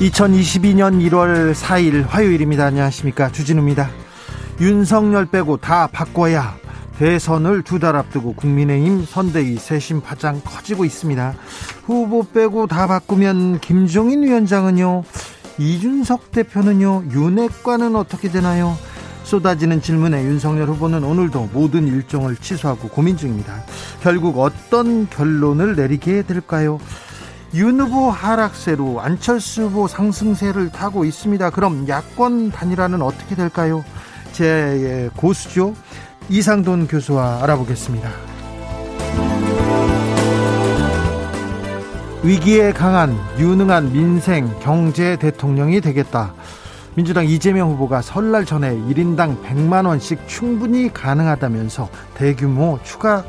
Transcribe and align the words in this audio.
2022년 0.00 1.00
1월 1.08 1.54
4일 1.54 2.06
화요일입니다. 2.06 2.66
안녕하십니까. 2.66 3.32
주진우입니다. 3.32 3.88
윤석열 4.60 5.24
빼고 5.26 5.56
다 5.56 5.86
바꿔야 5.86 6.56
대선을 6.98 7.62
두 7.62 7.78
달 7.78 7.96
앞두고 7.96 8.34
국민의힘 8.34 9.04
선대위 9.06 9.56
세심 9.56 10.00
파장 10.02 10.40
커지고 10.44 10.84
있습니다. 10.84 11.34
후보 11.84 12.24
빼고 12.24 12.66
다 12.66 12.86
바꾸면 12.86 13.60
김종인 13.60 14.22
위원장은요, 14.22 15.04
이준석 15.58 16.30
대표는요, 16.32 17.04
윤핵관은 17.12 17.96
어떻게 17.96 18.30
되나요? 18.30 18.76
쏟아지는 19.24 19.82
질문에 19.82 20.24
윤석열 20.24 20.68
후보는 20.68 21.04
오늘도 21.04 21.50
모든 21.52 21.86
일정을 21.88 22.36
취소하고 22.36 22.88
고민 22.88 23.16
중입니다. 23.16 23.62
결국 24.02 24.38
어떤 24.38 25.08
결론을 25.10 25.74
내리게 25.74 26.22
될까요? 26.22 26.78
윤 27.54 27.80
후보 27.80 28.10
하락세로 28.10 29.00
안철수 29.00 29.64
후보 29.64 29.88
상승세를 29.88 30.70
타고 30.70 31.04
있습니다. 31.04 31.50
그럼 31.50 31.88
야권 31.88 32.50
단일화는 32.50 33.00
어떻게 33.02 33.34
될까요? 33.34 33.84
제 34.32 35.08
고수죠. 35.16 35.74
이상돈 36.28 36.88
교수와 36.88 37.42
알아보겠습니다. 37.42 38.10
위기에 42.22 42.72
강한 42.72 43.16
유능한 43.38 43.92
민생 43.92 44.52
경제 44.60 45.16
대통령이 45.16 45.80
되겠다. 45.80 46.34
민주당 46.96 47.26
이재명 47.26 47.70
후보가 47.70 48.02
설날 48.02 48.44
전에 48.44 48.74
1인당 48.74 49.42
100만 49.44 49.86
원씩 49.86 50.26
충분히 50.26 50.92
가능하다면서 50.92 51.88
대규모 52.14 52.80
추가 52.82 53.22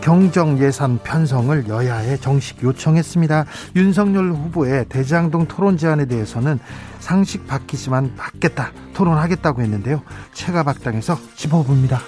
경정 0.00 0.58
예산 0.58 0.98
편성을 0.98 1.68
여야에 1.68 2.16
정식 2.16 2.62
요청했습니다. 2.62 3.44
윤석열 3.76 4.32
후보의 4.32 4.86
대장동 4.88 5.46
토론 5.46 5.76
제안에 5.76 6.06
대해서는 6.06 6.58
상식 6.98 7.46
바뀌지만 7.46 8.14
받겠다 8.16 8.72
토론하겠다고 8.94 9.62
했는데요. 9.62 10.02
체가박당에서 10.32 11.18
짚어봅니다. 11.36 12.00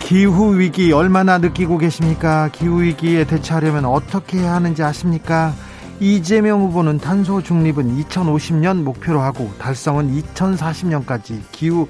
기후 0.00 0.58
위기 0.58 0.92
얼마나 0.92 1.38
느끼고 1.38 1.78
계십니까? 1.78 2.50
기후 2.52 2.82
위기에 2.82 3.24
대처하려면 3.24 3.86
어떻게 3.86 4.38
해야 4.38 4.52
하는지 4.52 4.82
아십니까? 4.82 5.54
이재명 5.98 6.60
후보는 6.60 6.98
탄소 6.98 7.42
중립은 7.42 8.02
2050년 8.02 8.82
목표로 8.82 9.20
하고 9.20 9.50
달성은 9.58 10.20
2040년까지 10.20 11.40
기후 11.52 11.88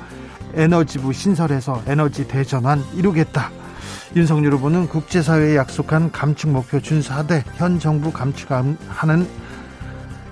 에너지부 0.54 1.12
신설해서 1.12 1.82
에너지 1.86 2.26
대전환 2.26 2.82
이루겠다. 2.94 3.50
윤석열 4.16 4.52
후보는 4.54 4.88
국제사회에 4.88 5.56
약속한 5.56 6.12
감축 6.12 6.50
목표 6.50 6.80
준수하되 6.80 7.44
현 7.56 7.78
정부 7.80 8.12
감축하는 8.12 8.76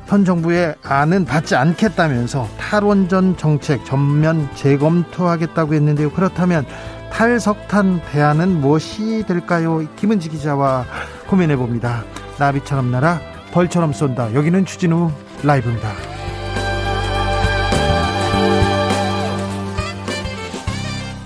현 0.06 0.24
정부의 0.24 0.74
안은 0.82 1.24
받지 1.24 1.56
않겠다면서 1.56 2.48
탈원전 2.58 3.36
정책 3.36 3.84
전면 3.84 4.48
재검토하겠다고 4.54 5.74
했는데요. 5.74 6.12
그렇다면 6.12 6.64
탈석탄 7.10 8.00
대안은 8.10 8.60
무엇이 8.60 9.24
될까요? 9.26 9.86
김은지 9.96 10.28
기자와 10.28 10.84
고민해 11.28 11.56
봅니다. 11.56 12.04
나비처럼 12.38 12.90
날아 12.90 13.20
벌처럼 13.52 13.92
쏜다. 13.92 14.34
여기는 14.34 14.64
추진우 14.64 15.10
라이브입니다. 15.42 16.21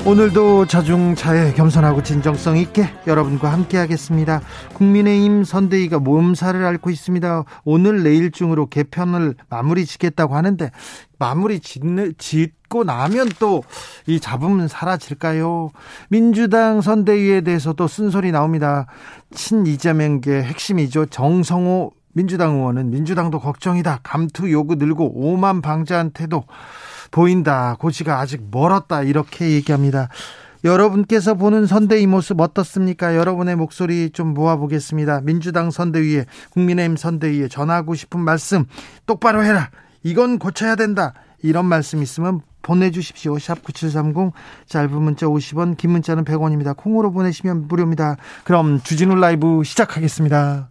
오늘도 0.06 0.66
자중차에 0.66 1.54
겸손하고 1.54 2.04
진정성 2.04 2.58
있게 2.58 2.88
여러분과 3.08 3.52
함께 3.52 3.76
하겠습니다. 3.76 4.40
국민의힘 4.74 5.42
선대위가 5.42 5.98
몸살을 5.98 6.64
앓고 6.64 6.90
있습니다. 6.90 7.42
오늘 7.64 8.04
내일 8.04 8.30
중으로 8.30 8.66
개편을 8.66 9.34
마무리 9.50 9.84
짓겠다고 9.84 10.36
하는데 10.36 10.70
마무리 11.18 11.58
짓는, 11.58 12.14
짓고 12.18 12.84
나면 12.84 13.30
또 13.40 13.64
이 14.06 14.20
잡음은 14.20 14.68
사라질까요? 14.68 15.70
민주당 16.08 16.80
선대위에 16.80 17.40
대해서도 17.40 17.88
쓴소리 17.88 18.30
나옵니다. 18.30 18.86
친 19.34 19.66
이재명계 19.66 20.44
핵심이죠. 20.44 21.06
정성호 21.06 21.90
민주당 22.12 22.54
의원은 22.54 22.90
민주당도 22.90 23.40
걱정이다. 23.40 24.00
감투 24.04 24.50
요구 24.52 24.76
늘고 24.76 25.12
오만 25.16 25.60
방자한테도 25.60 26.44
보인다. 27.10 27.76
고시가 27.78 28.20
아직 28.20 28.42
멀었다. 28.50 29.02
이렇게 29.02 29.50
얘기합니다. 29.52 30.08
여러분께서 30.64 31.34
보는 31.34 31.66
선대위 31.66 32.06
모습 32.06 32.40
어떻습니까? 32.40 33.14
여러분의 33.16 33.56
목소리 33.56 34.10
좀 34.10 34.34
모아보겠습니다. 34.34 35.20
민주당 35.22 35.70
선대위에, 35.70 36.26
국민의힘 36.50 36.96
선대위에 36.96 37.48
전하고 37.48 37.94
싶은 37.94 38.20
말씀 38.20 38.64
똑바로 39.06 39.44
해라. 39.44 39.70
이건 40.02 40.38
고쳐야 40.38 40.74
된다. 40.76 41.14
이런 41.42 41.66
말씀 41.66 42.02
있으면 42.02 42.40
보내주십시오. 42.62 43.38
샵 43.38 43.62
9730 43.62 44.32
짧은 44.66 44.90
문자 45.00 45.26
50원 45.26 45.76
긴 45.76 45.92
문자는 45.92 46.24
100원입니다. 46.24 46.76
콩으로 46.76 47.12
보내시면 47.12 47.68
무료입니다. 47.68 48.16
그럼 48.44 48.80
주진우 48.82 49.14
라이브 49.14 49.62
시작하겠습니다. 49.64 50.70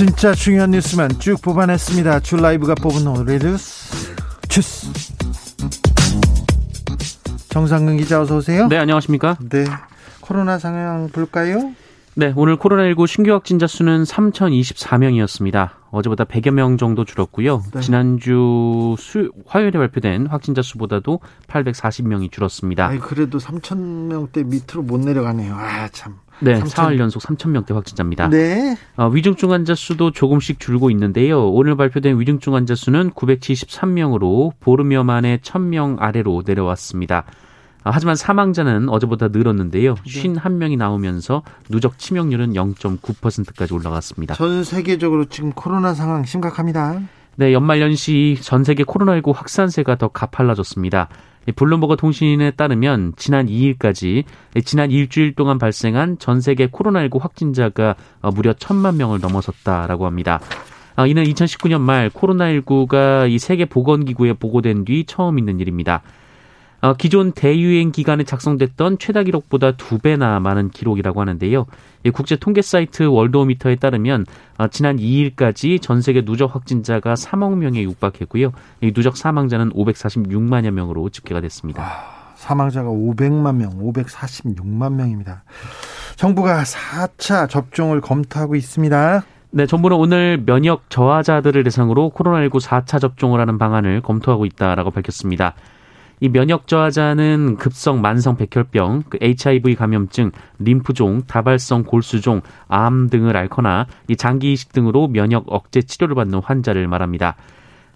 진짜 0.00 0.32
중요한 0.32 0.70
뉴스만 0.70 1.10
쭉 1.18 1.42
뽑아냈습니다. 1.42 2.20
줄 2.20 2.40
라이브가 2.40 2.74
뽑은 2.76 3.06
오늘의 3.06 3.38
뉴스 3.38 4.14
주스. 4.48 4.90
정상근 7.50 7.98
기자 7.98 8.22
어서 8.22 8.38
오세요. 8.38 8.66
네, 8.68 8.78
안녕하십니까? 8.78 9.36
네. 9.50 9.66
코로나 10.22 10.58
상황 10.58 11.10
볼까요? 11.10 11.74
네, 12.14 12.32
오늘 12.34 12.56
코로나19 12.56 13.06
신규 13.06 13.32
확진자 13.32 13.66
수는 13.66 14.04
3,024명이었습니다. 14.04 15.68
어제보다 15.90 16.24
100여 16.24 16.50
명 16.52 16.78
정도 16.78 17.04
줄었고요. 17.04 17.62
네. 17.74 17.80
지난주 17.80 18.96
수, 18.98 19.30
화요일에 19.44 19.78
발표된 19.78 20.28
확진자 20.28 20.62
수보다도 20.62 21.20
840명이 21.46 22.32
줄었습니다. 22.32 22.86
아이, 22.88 22.98
그래도 22.98 23.36
3,000명대 23.36 24.46
밑으로 24.46 24.80
못 24.82 24.98
내려가네요. 25.00 25.54
아, 25.54 25.88
참. 25.88 26.20
네, 26.40 26.56
3 26.56 26.66
사흘 26.68 26.98
연속 26.98 27.22
3천 27.22 27.50
명대 27.50 27.74
확진자입니다. 27.74 28.28
네. 28.28 28.76
어, 28.96 29.08
위중증 29.08 29.52
환자 29.52 29.74
수도 29.74 30.10
조금씩 30.10 30.58
줄고 30.60 30.90
있는데요. 30.90 31.48
오늘 31.48 31.76
발표된 31.76 32.18
위중증 32.18 32.54
환자 32.54 32.74
수는 32.74 33.10
973명으로 33.10 34.52
보름여 34.60 35.04
만에 35.04 35.38
1,000명 35.38 35.96
아래로 36.00 36.42
내려왔습니다. 36.46 37.24
아, 37.82 37.90
하지만 37.92 38.14
사망자는 38.14 38.88
어제보다 38.88 39.28
늘었는데요. 39.28 39.94
51명이 39.94 40.76
나오면서 40.76 41.42
누적 41.68 41.98
치명률은 41.98 42.52
0.9%까지 42.52 43.72
올라갔습니다. 43.72 44.34
전 44.34 44.64
세계적으로 44.64 45.24
지금 45.26 45.52
코로나 45.52 45.94
상황 45.94 46.24
심각합니다. 46.24 47.00
네, 47.36 47.54
연말연시 47.54 48.38
전 48.42 48.64
세계 48.64 48.84
코로나19 48.84 49.34
확산세가 49.34 49.96
더 49.96 50.08
가팔라졌습니다. 50.08 51.08
블룸버그 51.54 51.96
통신에 51.96 52.50
따르면 52.52 53.14
지난 53.16 53.46
2일까지 53.46 54.24
지난 54.64 54.90
일주일 54.90 55.34
동안 55.34 55.58
발생한 55.58 56.18
전 56.18 56.40
세계 56.40 56.66
코로나19 56.68 57.20
확진자가 57.20 57.96
어, 58.20 58.30
무려 58.30 58.52
천만 58.52 58.96
명을 58.96 59.20
넘어섰다라고 59.20 60.06
합니다. 60.06 60.40
아, 60.96 61.06
이는 61.06 61.24
2019년 61.24 61.80
말 61.80 62.10
코로나19가 62.10 63.30
이 63.30 63.38
세계 63.38 63.64
보건기구에 63.64 64.34
보고된 64.34 64.84
뒤 64.84 65.04
처음 65.06 65.38
있는 65.38 65.60
일입니다. 65.60 66.02
어, 66.82 66.94
기존 66.94 67.32
대유행 67.32 67.92
기간에 67.92 68.24
작성됐던 68.24 68.98
최다 68.98 69.24
기록보다 69.24 69.72
두 69.72 69.98
배나 69.98 70.40
많은 70.40 70.70
기록이라고 70.70 71.20
하는데요. 71.20 71.66
국제 72.14 72.36
통계 72.36 72.62
사이트 72.62 73.02
월드오미터에 73.02 73.76
따르면 73.76 74.24
어, 74.58 74.68
지난 74.68 74.96
2일까지 74.96 75.82
전 75.82 76.00
세계 76.00 76.24
누적 76.24 76.54
확진자가 76.54 77.14
3억 77.14 77.56
명에 77.56 77.82
육박했고요. 77.82 78.52
누적 78.94 79.16
사망자는 79.16 79.70
546만여 79.70 80.70
명으로 80.70 81.10
집계가 81.10 81.40
됐습니다. 81.42 81.82
아, 81.82 82.32
사망자가 82.36 82.88
500만 82.88 83.56
명, 83.56 83.78
546만 83.78 84.94
명입니다. 84.94 85.44
정부가 86.16 86.62
4차 86.62 87.48
접종을 87.48 88.00
검토하고 88.00 88.56
있습니다. 88.56 89.22
네, 89.52 89.66
정부는 89.66 89.96
오늘 89.96 90.42
면역 90.44 90.88
저하자들을 90.88 91.64
대상으로 91.64 92.12
코로나19 92.14 92.60
4차 92.62 93.00
접종을 93.00 93.40
하는 93.40 93.58
방안을 93.58 94.00
검토하고 94.00 94.46
있다라고 94.46 94.92
밝혔습니다. 94.92 95.54
이 96.20 96.28
면역 96.28 96.66
저하자는 96.66 97.56
급성 97.56 98.00
만성 98.00 98.36
백혈병, 98.36 99.04
그 99.08 99.18
HIV 99.20 99.74
감염증, 99.74 100.32
림프종, 100.58 101.22
다발성 101.26 101.84
골수종, 101.84 102.42
암 102.68 103.08
등을 103.08 103.36
앓거나 103.36 103.86
이 104.08 104.16
장기 104.16 104.52
이식 104.52 104.72
등으로 104.72 105.08
면역 105.08 105.44
억제 105.48 105.80
치료를 105.82 106.14
받는 106.14 106.40
환자를 106.44 106.86
말합니다. 106.88 107.36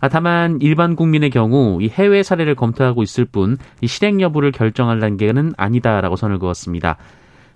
아, 0.00 0.08
다만 0.08 0.58
일반 0.60 0.96
국민의 0.96 1.30
경우 1.30 1.78
이 1.80 1.88
해외 1.88 2.22
사례를 2.22 2.54
검토하고 2.54 3.02
있을 3.02 3.24
뿐 3.24 3.58
이 3.80 3.86
실행 3.86 4.20
여부를 4.20 4.52
결정할 4.52 5.00
단계는 5.00 5.54
아니다라고 5.56 6.16
선을 6.16 6.38
그었습니다. 6.38 6.96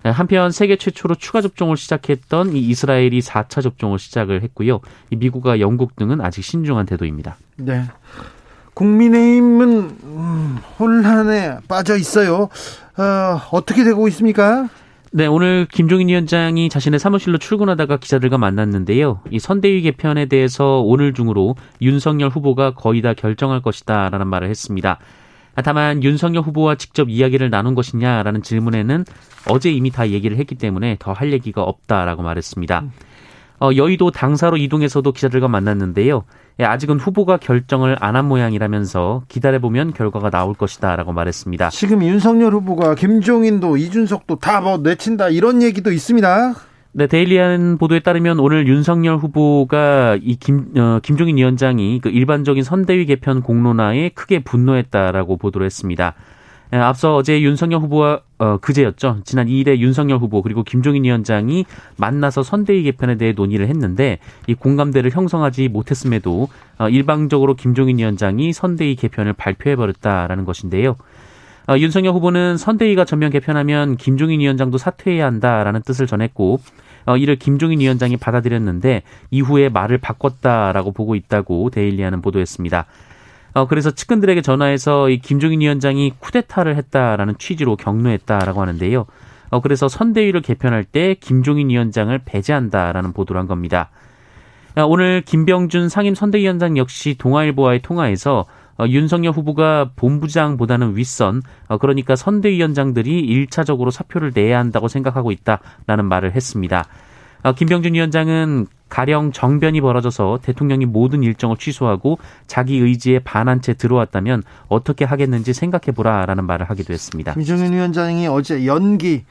한편 0.03 0.51
세계 0.51 0.77
최초로 0.77 1.15
추가 1.15 1.41
접종을 1.41 1.75
시작했던 1.75 2.55
이 2.55 2.59
이스라엘이 2.59 3.19
4차 3.19 3.61
접종을 3.61 3.99
시작을 3.99 4.43
했고요. 4.43 4.79
이 5.09 5.15
미국과 5.15 5.59
영국 5.59 5.95
등은 5.95 6.21
아직 6.21 6.43
신중한 6.43 6.85
태도입니다. 6.85 7.35
네. 7.57 7.83
국민의힘은 8.79 9.97
음, 10.03 10.57
혼란에 10.79 11.57
빠져 11.67 11.97
있어요. 11.97 12.47
어, 12.97 13.41
어떻게 13.51 13.83
되고 13.83 14.07
있습니까? 14.07 14.69
네, 15.11 15.25
오늘 15.27 15.67
김종인 15.69 16.07
위원장이 16.07 16.69
자신의 16.69 16.99
사무실로 16.99 17.39
출근하다가 17.39 17.97
기자들과 17.97 18.37
만났는데요. 18.37 19.19
이 19.31 19.39
선대위 19.39 19.81
개편에 19.81 20.27
대해서 20.27 20.79
오늘 20.79 21.13
중으로 21.13 21.55
윤석열 21.81 22.29
후보가 22.29 22.75
거의 22.75 23.01
다 23.01 23.13
결정할 23.13 23.61
것이다 23.61 24.09
라는 24.09 24.27
말을 24.27 24.49
했습니다. 24.49 24.99
다만 25.61 26.01
윤석열 26.03 26.43
후보와 26.43 26.75
직접 26.75 27.09
이야기를 27.09 27.49
나눈 27.49 27.75
것이냐라는 27.75 28.43
질문에는 28.43 29.03
어제 29.49 29.71
이미 29.71 29.91
다 29.91 30.09
얘기를 30.09 30.37
했기 30.37 30.55
때문에 30.55 30.95
더 30.99 31.11
할 31.11 31.33
얘기가 31.33 31.63
없다라고 31.63 32.23
말했습니다. 32.23 32.83
어, 33.61 33.71
여의도 33.75 34.11
당사로 34.11 34.55
이동해서도 34.55 35.11
기자들과 35.11 35.49
만났는데요. 35.49 36.23
예, 36.59 36.65
아직은 36.65 36.99
후보가 36.99 37.37
결정을 37.37 37.95
안 38.01 38.15
한 38.15 38.25
모양이라면서 38.27 39.23
기다려보면 39.29 39.93
결과가 39.93 40.29
나올 40.29 40.53
것이다 40.53 40.95
라고 40.97 41.13
말했습니다. 41.13 41.69
지금 41.69 42.03
윤석열 42.03 42.53
후보가 42.53 42.95
김종인도 42.95 43.77
이준석도 43.77 44.37
다 44.39 44.59
뭐 44.59 44.77
내친다 44.77 45.29
이런 45.29 45.61
얘기도 45.61 45.91
있습니다. 45.91 46.53
네, 46.91 47.07
데일리한 47.07 47.77
보도에 47.77 47.99
따르면 47.99 48.39
오늘 48.39 48.67
윤석열 48.67 49.17
후보가 49.17 50.17
이 50.21 50.35
김, 50.35 50.73
어, 50.75 50.99
김종인 51.01 51.37
위원장이 51.37 51.99
그 52.01 52.09
일반적인 52.09 52.63
선대위 52.63 53.05
개편 53.05 53.41
공론화에 53.41 54.09
크게 54.09 54.39
분노했다라고 54.43 55.37
보도를 55.37 55.65
했습니다. 55.65 56.15
예, 56.71 56.77
앞서 56.77 57.15
어제 57.15 57.41
윤석열 57.41 57.81
후보와 57.81 58.21
어, 58.37 58.57
그제였죠. 58.57 59.21
지난 59.25 59.47
2일에 59.47 59.79
윤석열 59.79 60.19
후보 60.19 60.43
그리고 60.43 60.63
김종인 60.63 61.03
위원장이 61.03 61.65
만나서 61.97 62.43
선대위 62.43 62.83
개편에 62.83 63.15
대해 63.15 63.31
논의를 63.31 63.67
했는데 63.67 64.19
이 64.45 64.53
공감대를 64.53 65.11
형성하지 65.11 65.67
못했음에도 65.69 66.47
어, 66.77 66.89
일방적으로 66.89 67.55
김종인 67.55 67.97
위원장이 67.97 68.53
선대위 68.53 68.95
개편을 68.95 69.33
발표해 69.33 69.75
버렸다라는 69.75 70.45
것인데요. 70.45 70.95
어, 71.67 71.77
윤석열 71.77 72.13
후보는 72.13 72.57
선대위가 72.57 73.03
전면 73.03 73.31
개편하면 73.31 73.97
김종인 73.97 74.39
위원장도 74.39 74.77
사퇴해야 74.77 75.25
한다라는 75.25 75.81
뜻을 75.81 76.05
전했고 76.05 76.59
어, 77.05 77.17
이를 77.17 77.35
김종인 77.37 77.79
위원장이 77.79 78.17
받아들였는데 78.17 79.01
이후에 79.31 79.69
말을 79.69 79.97
바꿨다라고 79.97 80.91
보고 80.91 81.15
있다고 81.15 81.71
데일리하는 81.71 82.21
보도했습니다. 82.21 82.85
어, 83.53 83.67
그래서 83.67 83.91
측근들에게 83.91 84.41
전화해서 84.41 85.09
이 85.09 85.19
김종인 85.19 85.61
위원장이 85.61 86.13
쿠데타를 86.19 86.75
했다라는 86.75 87.35
취지로 87.39 87.75
격려했다라고 87.75 88.61
하는데요. 88.61 89.05
어, 89.49 89.61
그래서 89.61 89.87
선대위를 89.87 90.41
개편할 90.41 90.83
때 90.83 91.15
김종인 91.19 91.69
위원장을 91.69 92.17
배제한다라는 92.25 93.13
보도를 93.13 93.39
한 93.39 93.47
겁니다. 93.47 93.89
어, 94.75 94.83
오늘 94.83 95.21
김병준 95.21 95.89
상임 95.89 96.13
선대위원장 96.13 96.77
역시 96.77 97.15
동아일보와의 97.17 97.81
통화에서 97.81 98.45
어, 98.79 98.87
윤석열 98.87 99.33
후보가 99.33 99.91
본부장보다는 99.97 100.95
윗선, 100.95 101.41
어, 101.67 101.77
그러니까 101.77 102.15
선대위원장들이 102.15 103.47
1차적으로 103.47 103.91
사표를 103.91 104.31
내야 104.33 104.57
한다고 104.57 104.87
생각하고 104.87 105.31
있다라는 105.31 106.05
말을 106.05 106.31
했습니다. 106.33 106.85
어, 107.43 107.53
김병준 107.53 107.93
위원장은 107.93 108.67
가령 108.89 109.31
정변이 109.31 109.81
벌어져서 109.81 110.39
대통령이 110.41 110.85
모든 110.85 111.23
일정을 111.23 111.57
취소하고 111.57 112.17
자기 112.47 112.77
의지에 112.77 113.19
반한 113.19 113.61
채 113.61 113.73
들어왔다면 113.73 114.43
어떻게 114.67 115.05
하겠는지 115.05 115.53
생각해보라라는 115.53 116.45
말을 116.45 116.69
하기도 116.69 116.93
했습니다. 116.93 117.33
김정은 117.33 117.71
위원장이 117.71 118.27
어제 118.27 118.65
연기 118.65 119.23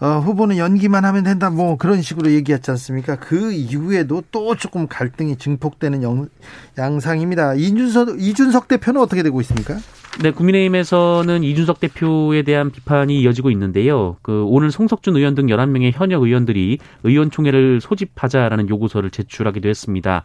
어, 0.00 0.20
후보는 0.20 0.58
연기만 0.58 1.04
하면 1.04 1.24
된다 1.24 1.50
뭐 1.50 1.76
그런 1.76 2.02
식으로 2.02 2.30
얘기했지 2.30 2.70
않습니까? 2.70 3.16
그 3.16 3.52
이후에도 3.52 4.22
또 4.30 4.54
조금 4.54 4.86
갈등이 4.86 5.36
증폭되는 5.36 6.02
영, 6.02 6.28
양상입니다. 6.76 7.54
이준석 7.54 8.20
이준석 8.20 8.68
대표는 8.68 9.00
어떻게 9.00 9.24
되고 9.24 9.40
있습니까? 9.40 9.76
네, 10.22 10.32
국민의힘에서는 10.32 11.44
이준석 11.44 11.78
대표에 11.78 12.42
대한 12.42 12.70
비판이 12.72 13.20
이어지고 13.20 13.52
있는데요. 13.52 14.16
그 14.22 14.44
오늘 14.48 14.72
송석준 14.72 15.16
의원 15.16 15.36
등 15.36 15.46
11명의 15.46 15.92
현역 15.94 16.24
의원들이 16.24 16.78
의원총회를 17.04 17.80
소집하자라는 17.80 18.68
요구서를 18.68 19.10
제출하기도 19.10 19.68
했습니다. 19.68 20.24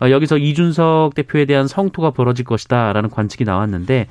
어, 0.00 0.10
여기서 0.10 0.38
이준석 0.38 1.14
대표에 1.16 1.44
대한 1.44 1.66
성토가 1.66 2.10
벌어질 2.10 2.44
것이다라는 2.44 3.10
관측이 3.10 3.44
나왔는데 3.44 4.06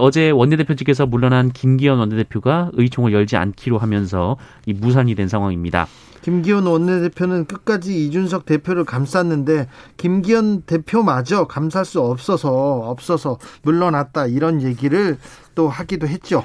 어제 0.00 0.30
원내대표직에서 0.30 1.06
물러난 1.06 1.50
김기현 1.50 1.98
원내대표가 1.98 2.70
의총을 2.72 3.12
열지 3.12 3.36
않기로 3.36 3.78
하면서 3.78 4.36
무산이 4.66 5.14
된 5.14 5.28
상황입니다. 5.28 5.86
김기현 6.22 6.66
원내대표는 6.66 7.46
끝까지 7.46 8.06
이준석 8.06 8.46
대표를 8.46 8.84
감쌌는데 8.84 9.68
김기현 9.96 10.62
대표마저 10.62 11.46
감쌀 11.46 11.84
수 11.84 12.00
없어서 12.00 12.50
없어서 12.50 13.38
물러났다 13.62 14.26
이런 14.26 14.62
얘기를 14.62 15.18
또 15.54 15.68
하기도 15.68 16.06
했죠. 16.06 16.44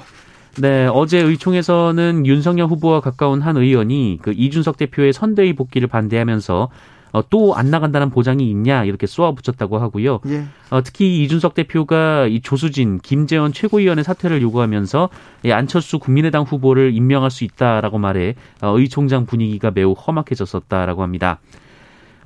네, 0.60 0.88
어제 0.92 1.18
의총에서는 1.18 2.26
윤석열 2.26 2.66
후보와 2.66 3.00
가까운 3.00 3.40
한 3.40 3.56
의원이 3.56 4.18
그 4.22 4.32
이준석 4.32 4.76
대표의 4.76 5.12
선대위 5.12 5.54
복귀를 5.54 5.86
반대하면서 5.86 6.68
어, 7.12 7.22
또 7.28 7.54
안 7.54 7.70
나간다는 7.70 8.10
보장이 8.10 8.48
있냐 8.50 8.84
이렇게 8.84 9.06
쏘아붙였다고 9.06 9.78
하고요. 9.78 10.20
예. 10.28 10.44
어, 10.70 10.82
특히 10.82 11.22
이준석 11.24 11.54
대표가 11.54 12.26
이 12.26 12.40
조수진, 12.40 12.98
김재원 13.00 13.52
최고위원의 13.52 14.04
사퇴를 14.04 14.42
요구하면서 14.42 15.08
이 15.44 15.50
안철수 15.50 15.98
국민의당 15.98 16.42
후보를 16.44 16.94
임명할 16.94 17.30
수 17.30 17.44
있다라고 17.44 17.98
말해 17.98 18.34
어, 18.62 18.78
의총장 18.78 19.26
분위기가 19.26 19.70
매우 19.70 19.92
험악해졌었다라고 19.92 21.02
합니다. 21.02 21.40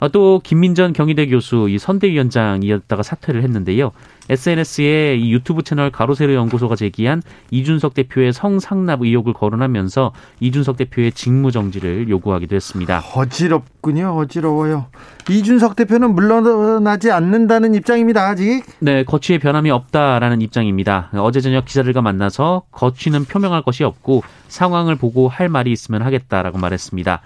어, 0.03 0.09
또 0.09 0.41
김민전 0.43 0.93
경희대 0.93 1.29
교수 1.29 1.69
이 1.71 1.79
선대위원장이었다가 1.79 3.05
사퇴를 3.05 3.45
했는데요. 3.45 3.93
SNS에 4.29 5.15
이 5.15 5.33
유튜브 5.33 5.63
채널 5.63 5.93
가로세로 5.93 6.35
연구소가 6.35 6.75
제기한 6.75 7.23
이준석 7.53 7.95
대표의 7.95 8.33
성상납 8.33 9.03
의혹을 9.03 9.33
거론하면서 9.33 10.13
이준석 10.41 10.77
대표의 10.77 11.13
직무 11.13 11.53
정지를 11.53 12.09
요구하기도 12.09 12.57
했습니다. 12.57 13.01
어지럽군요. 13.15 14.17
어지러워요. 14.17 14.87
이준석 15.31 15.77
대표는 15.77 16.17
물러나지 16.17 17.13
않는다는 17.13 17.77
입장입니다. 17.77 18.27
아직. 18.27 18.65
네, 18.81 19.05
거취에 19.05 19.39
변함이 19.39 19.71
없다라는 19.71 20.41
입장입니다. 20.41 21.11
어제 21.15 21.41
저녁 21.41 21.65
기자들과 21.65 22.03
만나서 22.03 22.63
거취는 22.73 23.25
표명할 23.27 23.63
것이 23.63 23.85
없고 23.85 24.25
상황을 24.49 24.97
보고 24.97 25.29
할 25.29 25.49
말이 25.49 25.71
있으면 25.71 26.03
하겠다라고 26.03 26.59
말했습니다. 26.59 27.23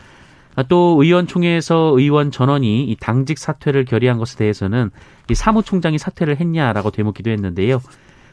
또 0.65 0.97
의원총회에서 1.01 1.95
의원 1.97 2.31
전원이 2.31 2.85
이 2.85 2.97
당직 2.99 3.39
사퇴를 3.39 3.85
결의한 3.85 4.19
것에 4.19 4.37
대해서는 4.39 4.91
이 5.31 5.35
사무총장이 5.35 5.99
사퇴를 5.99 6.41
했냐라고 6.41 6.91
되묻기도 6.91 7.31
했는데요. 7.31 7.81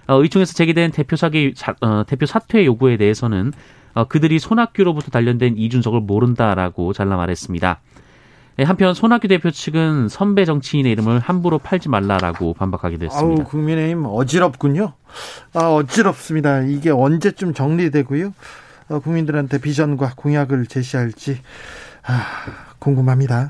어, 0.07 0.21
의총에서 0.21 0.53
제기된 0.53 0.91
대표 0.91 1.15
사기 1.15 1.53
어, 1.81 2.03
대표 2.05 2.25
사퇴 2.25 2.65
요구에 2.65 2.97
대해서는 2.97 3.51
어, 3.93 4.05
그들이 4.05 4.39
손학규로부터 4.39 5.11
단련된 5.11 5.57
이준석을 5.57 6.01
모른다라고 6.01 6.93
잘라 6.93 7.15
말했습니다. 7.17 7.79
예, 8.59 8.63
한편 8.63 8.93
손학규 8.93 9.27
대표 9.27 9.49
측은 9.49 10.09
선배 10.09 10.45
정치인의 10.45 10.91
이름을 10.91 11.19
함부로 11.19 11.57
팔지 11.57 11.89
말라라고 11.89 12.53
반박하기도 12.53 13.05
했습니다. 13.05 13.41
아우, 13.41 13.47
국민의힘 13.49 14.05
어지럽군요. 14.05 14.93
아, 15.53 15.59
어지럽습니다. 15.73 16.61
이게 16.61 16.91
언제쯤 16.91 17.53
정리되고요. 17.53 18.33
어, 18.89 18.99
국민들한테 18.99 19.59
비전과 19.59 20.13
공약을 20.15 20.67
제시할지 20.67 21.39
아, 22.05 22.23
궁금합니다. 22.79 23.49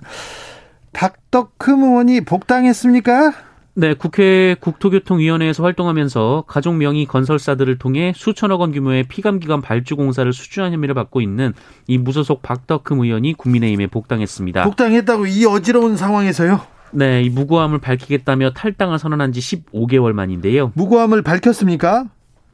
닥터크 0.92 1.72
의원이 1.72 2.22
복당했습니까? 2.22 3.34
네, 3.76 3.96
국회 3.96 4.56
국토교통위원회에서 4.60 5.64
활동하면서 5.64 6.44
가족 6.48 6.76
명의 6.76 7.08
건설사들을 7.08 7.80
통해 7.80 8.14
수천억 8.16 8.62
원 8.62 8.72
규모의 8.72 9.04
피감기관 9.04 9.62
발주 9.62 9.96
공사를 9.96 10.32
수주한 10.32 10.74
혐의를 10.74 10.94
받고 10.94 11.22
있는 11.22 11.54
이 11.88 11.98
무소속 11.98 12.44
박덕흠 12.44 13.04
의원이 13.04 13.34
국민의힘에 13.34 13.88
복당했습니다. 13.88 14.64
복당했다고 14.66 15.26
이 15.26 15.46
어지러운 15.46 15.98
상황에서요? 15.98 16.62
네, 16.92 17.24
이 17.24 17.30
무고함을 17.32 17.80
밝히겠다며 17.80 18.52
탈당을 18.52 19.00
선언한 19.00 19.32
지 19.32 19.40
15개월 19.40 20.14
만인데요. 20.14 20.72
무고함을 20.76 21.24
밝혔습니까? 21.24 22.06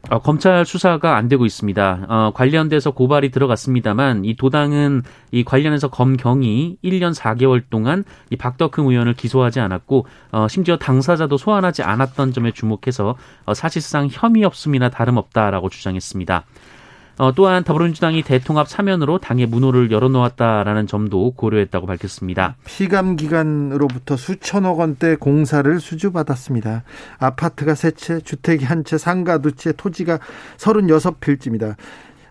어, 0.10 0.20
검찰 0.20 0.66
수사가 0.66 1.18
안 1.18 1.28
되고 1.28 1.46
있습니다. 1.46 2.06
어, 2.08 2.32
관련돼서 2.34 2.92
고발이 2.92 3.32
들어갔습니다만 3.32 4.24
이 4.26 4.36
도당은 4.36 5.04
이 5.32 5.44
관련해서 5.44 5.90
검경이 5.90 6.78
1년 6.84 7.14
4개월 7.14 7.64
동안 7.70 8.06
이 8.30 8.36
박덕흠 8.38 8.88
의원을 8.90 9.14
기소하지 9.14 9.60
않았고 9.60 10.08
어, 10.32 10.48
심지어 10.48 10.78
당사자도 10.78 11.38
소환하지 11.38 11.84
않았던 11.84 12.32
점에 12.34 12.52
주목해서 12.52 13.18
어, 13.46 13.54
사실상 13.54 14.08
혐의 14.10 14.46
없음이나 14.46 14.90
다름없다라고 14.90 15.70
주장했습니다. 15.70 16.46
어, 17.20 17.34
또한 17.34 17.66
더불어민주당이 17.66 18.24
대통합 18.24 18.70
사면으로 18.70 19.18
당의 19.18 19.46
문호를 19.46 19.92
열어놓았다라는 19.92 20.88
점도 20.88 21.32
고려했다고 21.32 21.86
밝혔습니다. 21.86 22.56
피감 22.64 23.18
기관으로부터 23.18 24.16
수천억 24.16 24.80
원대 24.80 25.18
공사를 25.18 25.82
수주받았습니다. 25.82 26.84
아파트가 27.20 27.76
세 27.76 27.92
채, 27.92 28.22
주택이 28.22 28.64
한 28.64 28.86
채, 28.86 28.98
상가 28.98 29.40
두 29.40 29.52
채, 29.52 29.74
토지가 29.74 30.20
36필지입니다. 30.56 31.76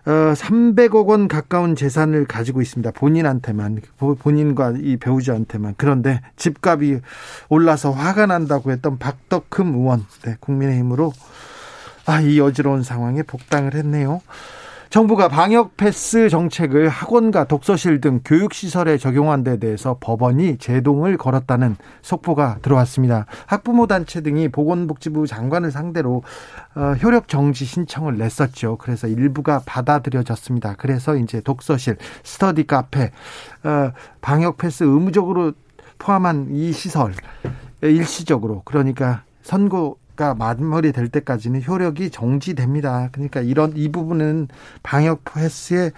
어, 0.07 0.33
300억 0.33 1.05
원 1.05 1.27
가까운 1.27 1.75
재산을 1.75 2.25
가지고 2.25 2.63
있습니다. 2.63 2.89
본인한테만, 2.93 3.81
본인과 3.99 4.73
이 4.81 4.97
배우자한테만. 4.97 5.75
그런데 5.77 6.21
집값이 6.35 7.01
올라서 7.49 7.91
화가 7.91 8.25
난다고 8.25 8.71
했던 8.71 8.97
박덕흠 8.97 9.75
의원, 9.75 10.07
네, 10.23 10.35
국민의힘으로 10.39 11.13
아, 12.07 12.21
이 12.21 12.39
어지러운 12.39 12.81
상황에 12.81 13.21
복당을 13.21 13.75
했네요. 13.75 14.21
정부가 14.89 15.27
방역 15.27 15.77
패스 15.77 16.29
정책을 16.29 16.89
학원과 16.89 17.43
독서실 17.43 18.01
등 18.01 18.21
교육시설에 18.25 18.97
적용한 18.97 19.43
데 19.43 19.57
대해서 19.57 19.97
법원이 19.99 20.57
제동을 20.57 21.15
걸었다는 21.15 21.75
속보가 22.01 22.57
들어왔습니다. 22.63 23.27
학부모 23.45 23.85
단체 23.85 24.21
등이 24.21 24.49
보건복지부 24.49 25.27
장관을 25.27 25.69
상대로 25.69 26.23
어, 26.73 26.93
효력 27.03 27.27
정지 27.27 27.65
신청을 27.65 28.17
냈었죠. 28.17 28.77
그래서 28.77 29.07
일부가 29.07 29.61
받아들여졌습니다. 29.63 30.73
그래서 30.79 31.15
이제 31.15 31.39
독서실, 31.39 31.97
스터디 32.23 32.65
카페, 32.65 33.11
어, 33.63 33.91
방역 34.21 34.57
패스 34.57 34.83
의무적으로 34.83 35.53
포함한 35.99 36.47
이 36.49 36.71
시설 36.71 37.13
일시적으로 37.83 38.63
그러니까 38.65 39.21
선 39.43 39.69
고가 40.19 40.35
마무리될 40.35 41.07
때까지는 41.07 41.63
효력이 41.65 42.09
정지됩니다. 42.09 43.07
그러니까 43.13 43.39
이런 43.39 43.73
이 43.77 43.89
부분은 43.89 44.49
방역 44.83 45.23
패스의 45.23 45.91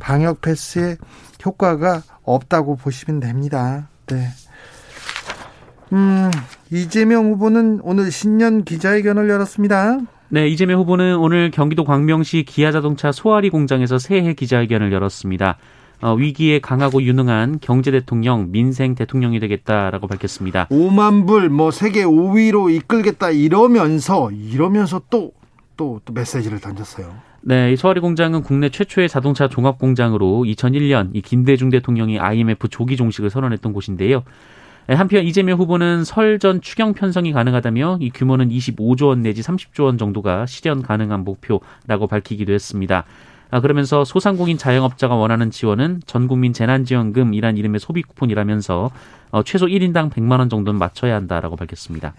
방역 0.00 0.40
패스의 0.40 0.96
효과가 1.44 2.02
없다고 2.22 2.76
보시면 2.76 3.20
됩니다. 3.20 3.88
네. 4.06 4.28
음, 5.92 6.30
이재명 6.70 7.32
후보는 7.32 7.80
오늘 7.82 8.10
신년 8.10 8.64
기자회견을 8.64 9.28
열었습니다. 9.28 9.98
네, 10.30 10.48
이재명 10.48 10.80
후보는 10.80 11.16
오늘 11.16 11.50
경기도 11.50 11.84
광명시 11.84 12.44
기아자동차 12.44 13.12
소아리 13.12 13.50
공장에서 13.50 13.98
새해 13.98 14.34
기자회견을 14.34 14.92
열었습니다. 14.92 15.58
어, 16.00 16.14
위기에 16.14 16.60
강하고 16.60 17.02
유능한 17.02 17.58
경제 17.60 17.90
대통령, 17.90 18.50
민생 18.50 18.94
대통령이 18.94 19.40
되겠다라고 19.40 20.06
밝혔습니다. 20.06 20.66
5만 20.68 21.26
불, 21.26 21.48
뭐 21.48 21.70
세계 21.70 22.04
5위로 22.04 22.74
이끌겠다 22.74 23.30
이러면서 23.30 24.30
이러면서 24.30 25.00
또 25.10 25.32
또, 25.76 26.00
또 26.04 26.12
메시지를 26.12 26.60
던졌어요. 26.60 27.14
네, 27.40 27.72
이 27.72 27.76
소아리 27.76 28.00
공장은 28.00 28.42
국내 28.42 28.70
최초의 28.70 29.08
자동차 29.08 29.48
종합 29.48 29.78
공장으로 29.78 30.44
2001년 30.46 31.10
이 31.12 31.20
김대중 31.20 31.68
대통령이 31.68 32.18
IMF 32.18 32.68
조기 32.68 32.96
종식을 32.96 33.28
선언했던 33.28 33.72
곳인데요. 33.72 34.22
네, 34.86 34.94
한편 34.94 35.24
이재명 35.24 35.58
후보는 35.58 36.04
설전 36.04 36.60
추경 36.60 36.94
편성이 36.94 37.32
가능하다며 37.32 37.98
이 38.00 38.10
규모는 38.10 38.50
25조 38.50 39.08
원 39.08 39.22
내지 39.22 39.42
30조 39.42 39.84
원 39.84 39.98
정도가 39.98 40.46
실현 40.46 40.82
가능한 40.82 41.24
목표라고 41.24 42.06
밝히기도 42.06 42.52
했습니다. 42.52 43.04
아, 43.54 43.60
그러면서 43.60 44.04
소상공인 44.04 44.58
자영업자가 44.58 45.14
원하는 45.14 45.52
지원은 45.52 46.00
전국민 46.06 46.52
재난지원금이란 46.52 47.56
이름의 47.56 47.78
소비 47.78 48.02
쿠폰이라면서 48.02 48.90
어, 49.30 49.42
최소 49.44 49.66
1인당 49.66 50.10
100만 50.10 50.40
원 50.40 50.48
정도는 50.48 50.76
맞춰야 50.76 51.14
한다라고 51.14 51.54
밝혔습니다. 51.54 52.14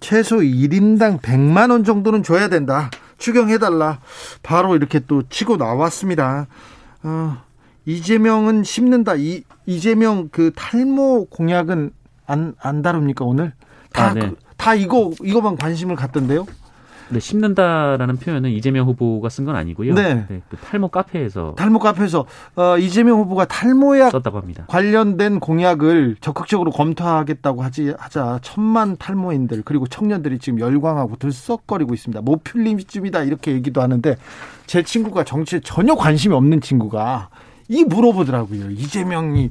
최소 0.00 0.38
1인당 0.38 1.20
100만 1.20 1.70
원 1.70 1.84
정도는 1.84 2.24
줘야 2.24 2.48
된다. 2.48 2.90
추경해달라. 3.18 4.00
바로 4.42 4.74
이렇게 4.74 4.98
또 4.98 5.22
치고 5.28 5.58
나왔습니다. 5.58 6.48
어, 7.04 7.36
이재명은 7.86 8.64
심는다. 8.64 9.14
이, 9.14 9.44
이재명 9.66 10.28
그 10.32 10.50
탈모 10.56 11.26
공약은 11.26 11.92
안, 12.26 12.54
안 12.60 12.82
다룹니까, 12.82 13.24
오늘? 13.24 13.52
다, 13.92 14.06
아, 14.06 14.14
네. 14.14 14.22
그, 14.22 14.36
다 14.56 14.74
이거, 14.74 15.12
이거만 15.22 15.56
관심을 15.56 15.94
갖던데요? 15.94 16.46
네, 17.10 17.20
심는다라는 17.20 18.16
표현은 18.16 18.50
이재명 18.50 18.86
후보가 18.86 19.28
쓴 19.28 19.44
건 19.44 19.56
아니고요. 19.56 19.94
네. 19.94 20.26
네. 20.28 20.42
그 20.48 20.56
탈모 20.56 20.88
카페에서 20.88 21.54
탈모 21.56 21.78
카페에서 21.78 22.26
어, 22.56 22.78
이재명 22.78 23.18
후보가 23.20 23.46
탈모약 23.46 24.12
썼다고 24.12 24.38
합니다. 24.38 24.64
관련된 24.68 25.40
공약을 25.40 26.16
적극적으로 26.20 26.70
검토하겠다고 26.70 27.62
하지 27.62 27.94
하자 27.98 28.38
천만 28.42 28.96
탈모인들 28.96 29.62
그리고 29.64 29.86
청년들이 29.86 30.38
지금 30.38 30.60
열광하고 30.60 31.16
들썩거리고 31.16 31.94
있습니다. 31.94 32.20
모필림쯤이다 32.22 33.22
이렇게 33.24 33.52
얘기도 33.52 33.82
하는데 33.82 34.16
제 34.66 34.82
친구가 34.82 35.24
정치에 35.24 35.60
전혀 35.64 35.94
관심이 35.94 36.34
없는 36.34 36.60
친구가 36.60 37.28
이 37.68 37.84
물어보더라고요. 37.84 38.70
이재명이 38.70 39.50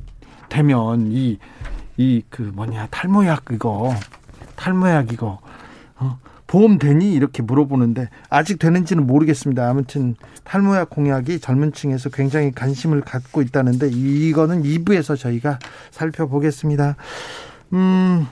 되면 0.50 1.12
이 1.12 1.38
이 2.00 2.24
그 2.30 2.42
뭐냐 2.56 2.88
탈모약 2.92 3.44
이거 3.52 3.94
탈모약 4.56 5.12
이거 5.12 5.28
어? 5.28 5.49
보험 6.50 6.80
되니 6.80 7.14
이렇게 7.14 7.44
물어보는데 7.44 8.10
아직 8.28 8.58
되는지는 8.58 9.06
모르겠습니다. 9.06 9.70
아무튼 9.70 10.16
탈모약 10.44 10.90
공약이 10.90 11.40
젊은 11.40 11.74
층에서 11.74 12.10
굉장히 12.10 12.52
관심을 12.52 13.02
갖고 13.02 13.44
있다는데 13.44 13.90
이거는 13.90 14.64
2부에서 14.64 15.16
저희가 15.16 15.60
살펴보겠습니다. 15.92 16.96
음, 17.74 18.26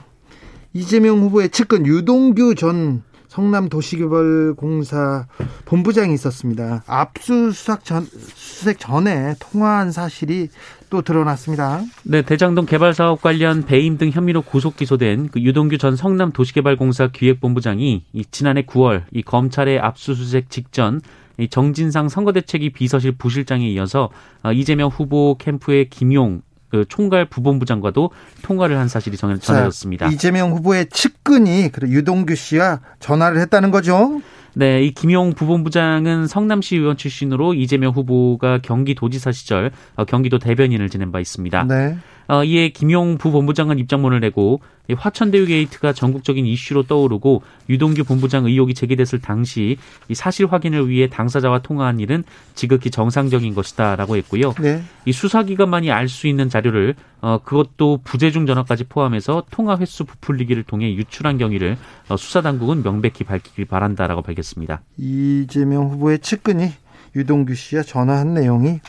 이재명 0.72 1.20
후보의 1.20 1.50
측근 1.50 1.86
유동규 1.86 2.56
전 2.56 3.04
성남도시개발공사 3.28 5.28
본부장이 5.64 6.12
있었습니다. 6.14 6.82
압수수색 6.88 7.84
전, 7.84 8.04
수색 8.04 8.80
전에 8.80 9.36
통화한 9.38 9.92
사실이 9.92 10.48
또 10.90 11.02
드러났습니다. 11.02 11.82
네, 12.04 12.22
대장동 12.22 12.66
개발 12.66 12.94
사업 12.94 13.22
관련 13.22 13.64
배임 13.64 13.98
등 13.98 14.10
혐의로 14.10 14.42
구속 14.42 14.76
기소된 14.76 15.28
그 15.28 15.40
유동규 15.40 15.78
전 15.78 15.96
성남 15.96 16.32
도시개발공사 16.32 17.08
기획본부장이 17.08 18.04
이 18.12 18.24
지난해 18.30 18.62
9월 18.62 19.02
이 19.12 19.22
검찰의 19.22 19.78
압수수색 19.78 20.50
직전 20.50 21.00
이 21.38 21.48
정진상 21.48 22.08
선거대책위 22.08 22.70
비서실 22.70 23.12
부실장에 23.12 23.68
이어서 23.70 24.10
어, 24.42 24.52
이재명 24.52 24.88
후보 24.88 25.36
캠프의 25.38 25.88
김용 25.88 26.42
그 26.70 26.84
총괄 26.88 27.24
부본부장과도 27.24 28.10
통화를 28.42 28.76
한 28.76 28.88
사실이 28.88 29.16
전해졌습니다. 29.16 30.08
이재명 30.08 30.52
후보의 30.52 30.88
측근이 30.90 31.70
유동규 31.82 32.34
씨와 32.34 32.80
전화를 33.00 33.40
했다는 33.40 33.70
거죠? 33.70 34.20
네, 34.54 34.82
이 34.82 34.92
김용 34.92 35.32
부본부장은 35.32 36.26
성남시 36.26 36.76
의원 36.76 36.96
출신으로 36.96 37.54
이재명 37.54 37.92
후보가 37.92 38.58
경기도지사 38.58 39.32
시절 39.32 39.70
어, 39.96 40.04
경기도 40.04 40.38
대변인을 40.38 40.88
지낸 40.88 41.12
바 41.12 41.20
있습니다. 41.20 41.64
네. 41.64 41.96
어, 42.28 42.44
이에 42.44 42.68
김용 42.68 43.18
부본부장은 43.18 43.78
입장문을 43.78 44.20
내고 44.20 44.60
화천대유 44.94 45.46
게이트가 45.46 45.92
전국적인 45.92 46.46
이슈로 46.46 46.84
떠오르고 46.84 47.42
유동규 47.68 48.04
본부장 48.04 48.46
의혹이 48.46 48.72
제기됐을 48.72 49.20
당시 49.20 49.76
이 50.08 50.14
사실 50.14 50.46
확인을 50.46 50.88
위해 50.88 51.08
당사자와 51.08 51.58
통화한 51.60 52.00
일은 52.00 52.24
지극히 52.54 52.90
정상적인 52.90 53.54
것이다라고 53.54 54.16
했고요. 54.16 54.54
네. 54.60 54.82
이 55.04 55.12
수사기관만이 55.12 55.90
알 55.90 56.08
수 56.08 56.26
있는 56.26 56.48
자료를 56.48 56.94
어, 57.20 57.38
그것도 57.44 58.00
부재중 58.02 58.46
전화까지 58.46 58.84
포함해서 58.84 59.44
통화 59.50 59.76
횟수 59.76 60.04
부풀리기를 60.04 60.62
통해 60.62 60.94
유출한 60.94 61.36
경위를 61.36 61.76
어, 62.08 62.16
수사당국은 62.16 62.82
명백히 62.82 63.24
밝히길 63.24 63.66
바란다라고 63.66 64.22
밝혔습니다. 64.22 64.80
이재명 64.96 65.90
후보의 65.90 66.20
측근이 66.20 66.70
유동규 67.14 67.54
씨와 67.54 67.82
전화한 67.82 68.34
내용이 68.34 68.68
어, 68.68 68.80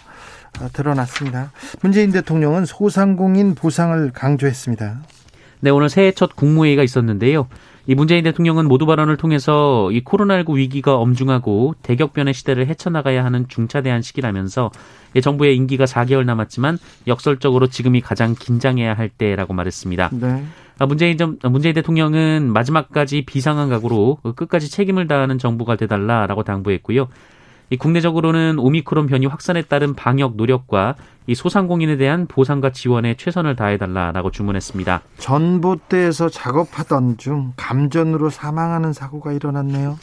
드러났습니다. 0.74 1.52
문재인 1.82 2.12
대통령은 2.12 2.66
소상공인 2.66 3.56
보상을 3.56 4.12
강조했습니다. 4.12 5.02
네, 5.62 5.70
오늘 5.70 5.90
새해 5.90 6.12
첫 6.12 6.36
국무회의가 6.36 6.84
있었는데요. 6.84 7.48
이 7.90 7.96
문재인 7.96 8.24
대통령은 8.24 8.68
모두 8.68 8.86
발언을 8.86 9.18
통해서 9.18 9.90
이 9.92 10.04
코로나19 10.04 10.58
위기가 10.58 10.96
엄중하고 10.98 11.74
대격변의 11.82 12.36
시대를 12.36 12.68
헤쳐나가야 12.68 13.26
하는 13.26 13.48
중차대한 13.48 14.04
시기라면서 14.04 14.70
정부의 15.24 15.56
임기가 15.56 15.86
4개월 15.86 16.24
남았지만 16.24 16.78
역설적으로 17.08 17.66
지금이 17.66 18.02
가장 18.02 18.36
긴장해야 18.38 18.94
할 18.94 19.10
때라고 19.10 19.54
말했습니다. 19.54 20.12
네. 20.14 20.46
아, 20.78 20.86
문재인, 20.86 21.18
문재인 21.44 21.74
대통령은 21.74 22.54
마지막까지 22.54 23.24
비상한 23.26 23.70
각오로 23.70 24.20
끝까지 24.36 24.70
책임을 24.70 25.08
다하는 25.08 25.40
정부가 25.40 25.76
되달라라고 25.76 26.44
당부했고요. 26.44 27.08
이 27.72 27.78
국내적으로는 27.78 28.58
오미크론 28.58 29.08
변이 29.08 29.26
확산에 29.26 29.62
따른 29.62 29.94
방역 29.94 30.36
노력과 30.36 30.96
이 31.28 31.36
소상공인에 31.36 31.98
대한 31.98 32.26
보상과 32.26 32.72
지원에 32.72 33.16
최선을 33.16 33.56
다해달라라고 33.56 34.32
주문했습니다. 34.32 35.02
전봇대에서 35.20 36.30
작업하던 36.30 37.18
중 37.18 37.54
감전으로 37.56 38.32
사망하는 38.32 38.94
사고가 38.94 39.34
일어났네요. 39.34 40.00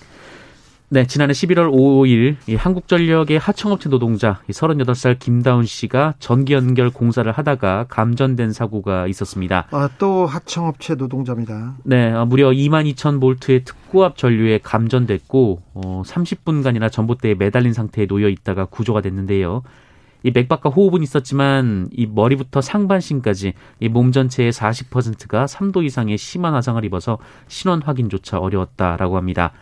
네, 0.89 1.05
지난해 1.05 1.33
11월 1.33 1.69
5일 1.73 2.37
한국전력의 2.57 3.39
하청업체 3.39 3.89
노동자 3.89 4.41
38살 4.49 5.19
김다운 5.19 5.65
씨가 5.65 6.15
전기 6.21 6.53
연결 6.53 6.91
공사를 6.91 7.31
하다가 7.31 7.87
감전된 7.89 8.53
사고가 8.53 9.09
있었습니다. 9.09 9.67
아, 9.73 9.89
또 9.99 10.27
하청업체 10.27 10.95
노동자입니다. 10.95 11.75
네, 11.83 12.13
어, 12.13 12.25
무려 12.25 12.51
2만 12.51 12.89
2천 12.95 13.21
볼트의 13.21 13.65
특고압 13.65 14.17
전류에 14.17 14.61
감전됐고 14.63 15.63
어, 15.75 16.03
30분간이나 16.07 16.91
전봇대에 16.93 17.35
매달린 17.35 17.73
상태에 17.73 18.07
놓여 18.07 18.29
있다가 18.29 18.67
구조가 18.67 19.01
됐는데요. 19.01 19.63
이 20.23 20.31
맥박과 20.31 20.71
호흡은 20.71 21.03
있었지만 21.03 21.89
이 21.93 22.07
머리부터 22.07 22.61
상반신까지 22.61 23.55
이 23.81 23.89
몸 23.89 24.13
전체의 24.13 24.53
40%가 24.53 25.47
3도 25.47 25.85
이상의 25.85 26.17
심한 26.17 26.55
화상을 26.55 26.85
입어서 26.85 27.19
신원 27.49 27.83
확인조차 27.83 28.39
어려웠다라고 28.39 29.17
합니다. 29.17 29.53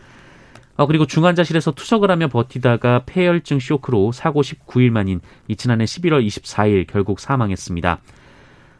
어, 0.77 0.87
그리고 0.87 1.05
중환자실에서 1.05 1.71
투석을 1.71 2.11
하며 2.11 2.27
버티다가 2.27 3.03
폐혈증 3.05 3.59
쇼크로 3.59 4.11
사고 4.11 4.41
19일 4.41 4.89
만인 4.89 5.21
이 5.47 5.55
지난해 5.55 5.85
11월 5.85 6.25
24일 6.25 6.85
결국 6.87 7.19
사망했습니다. 7.19 7.99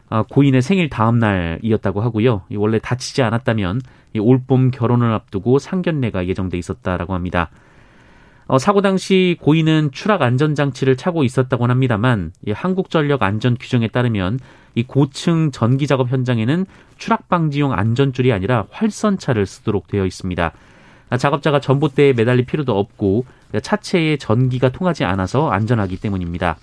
어, 0.08 0.22
고인의 0.24 0.62
생일 0.62 0.88
다음 0.88 1.18
날이었다고 1.18 2.02
하고요. 2.02 2.42
원래 2.54 2.78
다치지 2.78 3.22
않았다면 3.22 3.80
올봄 4.18 4.70
결혼을 4.70 5.12
앞두고 5.12 5.58
상견례가 5.58 6.26
예정돼 6.26 6.58
있었다라고 6.58 7.14
합니다. 7.14 7.50
어, 8.46 8.58
사고 8.58 8.80
당시 8.80 9.36
고인은 9.40 9.90
추락 9.90 10.22
안전 10.22 10.54
장치를 10.54 10.96
차고 10.96 11.24
있었다고 11.24 11.66
합니다만 11.66 12.32
한국전력 12.48 13.22
안전 13.22 13.56
규정에 13.58 13.88
따르면 13.88 14.38
이 14.76 14.84
고층 14.84 15.50
전기 15.50 15.86
작업 15.88 16.10
현장에는 16.10 16.66
추락 16.96 17.28
방지용 17.28 17.72
안전줄이 17.72 18.32
아니라 18.32 18.66
활선차를 18.70 19.46
쓰도록 19.46 19.88
되어 19.88 20.06
있습니다. 20.06 20.52
작업자가 21.18 21.60
전봇대에 21.60 22.12
매달릴 22.14 22.44
필요도 22.46 22.76
없고 22.76 23.24
차체에 23.62 24.16
전기가 24.16 24.70
통하지 24.70 25.04
않아서 25.04 25.50
안전하기 25.50 25.98
때문입니다. 25.98 26.56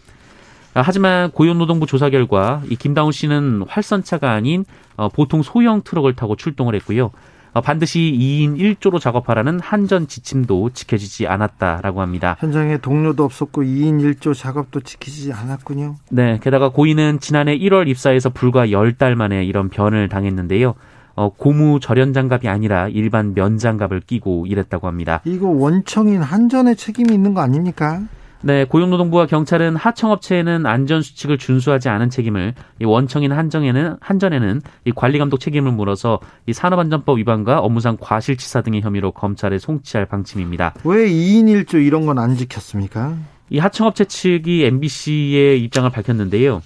하지만 0.74 1.32
고용노동부 1.32 1.86
조사 1.86 2.10
결과 2.10 2.62
이 2.70 2.76
김다운 2.76 3.12
씨는 3.12 3.64
활선차가 3.68 4.32
아닌 4.32 4.66
어, 4.96 5.10
보통 5.10 5.44
소형 5.44 5.82
트럭을 5.84 6.16
타고 6.16 6.36
출동을 6.36 6.76
했고요. 6.76 7.12
어, 7.54 7.62
반드시 7.62 8.00
2인 8.00 8.58
1조로 8.58 9.00
작업하라는 9.00 9.60
한전 9.60 10.08
지침도 10.08 10.72
지켜지지 10.74 11.28
않았다라고 11.28 12.02
합니다. 12.02 12.36
현장에 12.40 12.80
동료도 12.80 13.24
없었고 13.24 13.62
2인 13.62 14.02
1조 14.02 14.34
작업도 14.34 14.82
지키지 14.82 15.32
않았군요. 15.32 15.96
네, 16.10 16.40
게다가 16.42 16.70
고인은 16.70 17.20
지난해 17.20 17.58
1월 17.58 17.88
입사해서 17.88 18.32
불과 18.32 18.66
10달 18.68 19.14
만에 19.14 19.46
이런 19.46 19.70
변을 19.70 20.10
당했는데요. 20.10 20.74
어, 21.16 21.30
고무 21.30 21.80
절연 21.80 22.14
장갑이 22.14 22.48
아니라 22.48 22.88
일반 22.90 23.34
면 23.34 23.58
장갑을 23.58 24.02
끼고 24.02 24.46
일했다고 24.48 24.88
합니다. 24.88 25.22
이거 25.26 25.48
원청인 25.48 26.22
한전의 26.22 26.76
책임이 26.76 27.14
있는 27.14 27.34
거 27.34 27.42
아닙니까? 27.42 28.02
네, 28.46 28.66
고용노동부와 28.66 29.28
경찰은 29.28 29.78
하청업체에는 29.78 30.66
안전 30.66 31.02
수칙을 31.02 31.38
준수하지 31.38 31.88
않은 31.88 32.10
책임을 32.10 32.54
이 32.82 32.84
원청인 32.86 33.32
한정에는 33.32 33.96
한전에는 34.02 34.62
이 34.84 34.92
관리감독 34.92 35.40
책임을 35.40 35.72
물어서 35.72 36.20
이 36.46 36.52
산업안전법 36.52 37.20
위반과 37.20 37.60
업무상 37.60 37.96
과실치사 38.02 38.62
등의 38.64 38.82
혐의로 38.82 39.12
검찰에 39.14 39.60
송치할 39.60 40.08
방침입니다. 40.08 40.74
왜 40.84 41.08
2인 41.10 41.46
1조 41.64 41.76
이런 41.86 42.06
건 42.06 42.20
안 42.20 42.36
지켰습니까? 42.36 43.16
이 43.50 43.60
하청업체 43.60 44.06
측이 44.06 44.66
MBC에 44.66 45.64
입장을 45.64 45.90
밝혔는데요. 45.90 46.62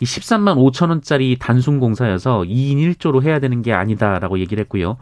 이 0.00 0.04
13만 0.04 0.56
5천 0.56 0.88
원짜리 0.88 1.36
단순 1.38 1.78
공사여서 1.78 2.40
2인 2.40 2.94
1조로 2.94 3.22
해야 3.22 3.38
되는 3.38 3.62
게 3.62 3.72
아니다라고 3.72 4.38
얘기를 4.38 4.62
했고요. 4.62 4.96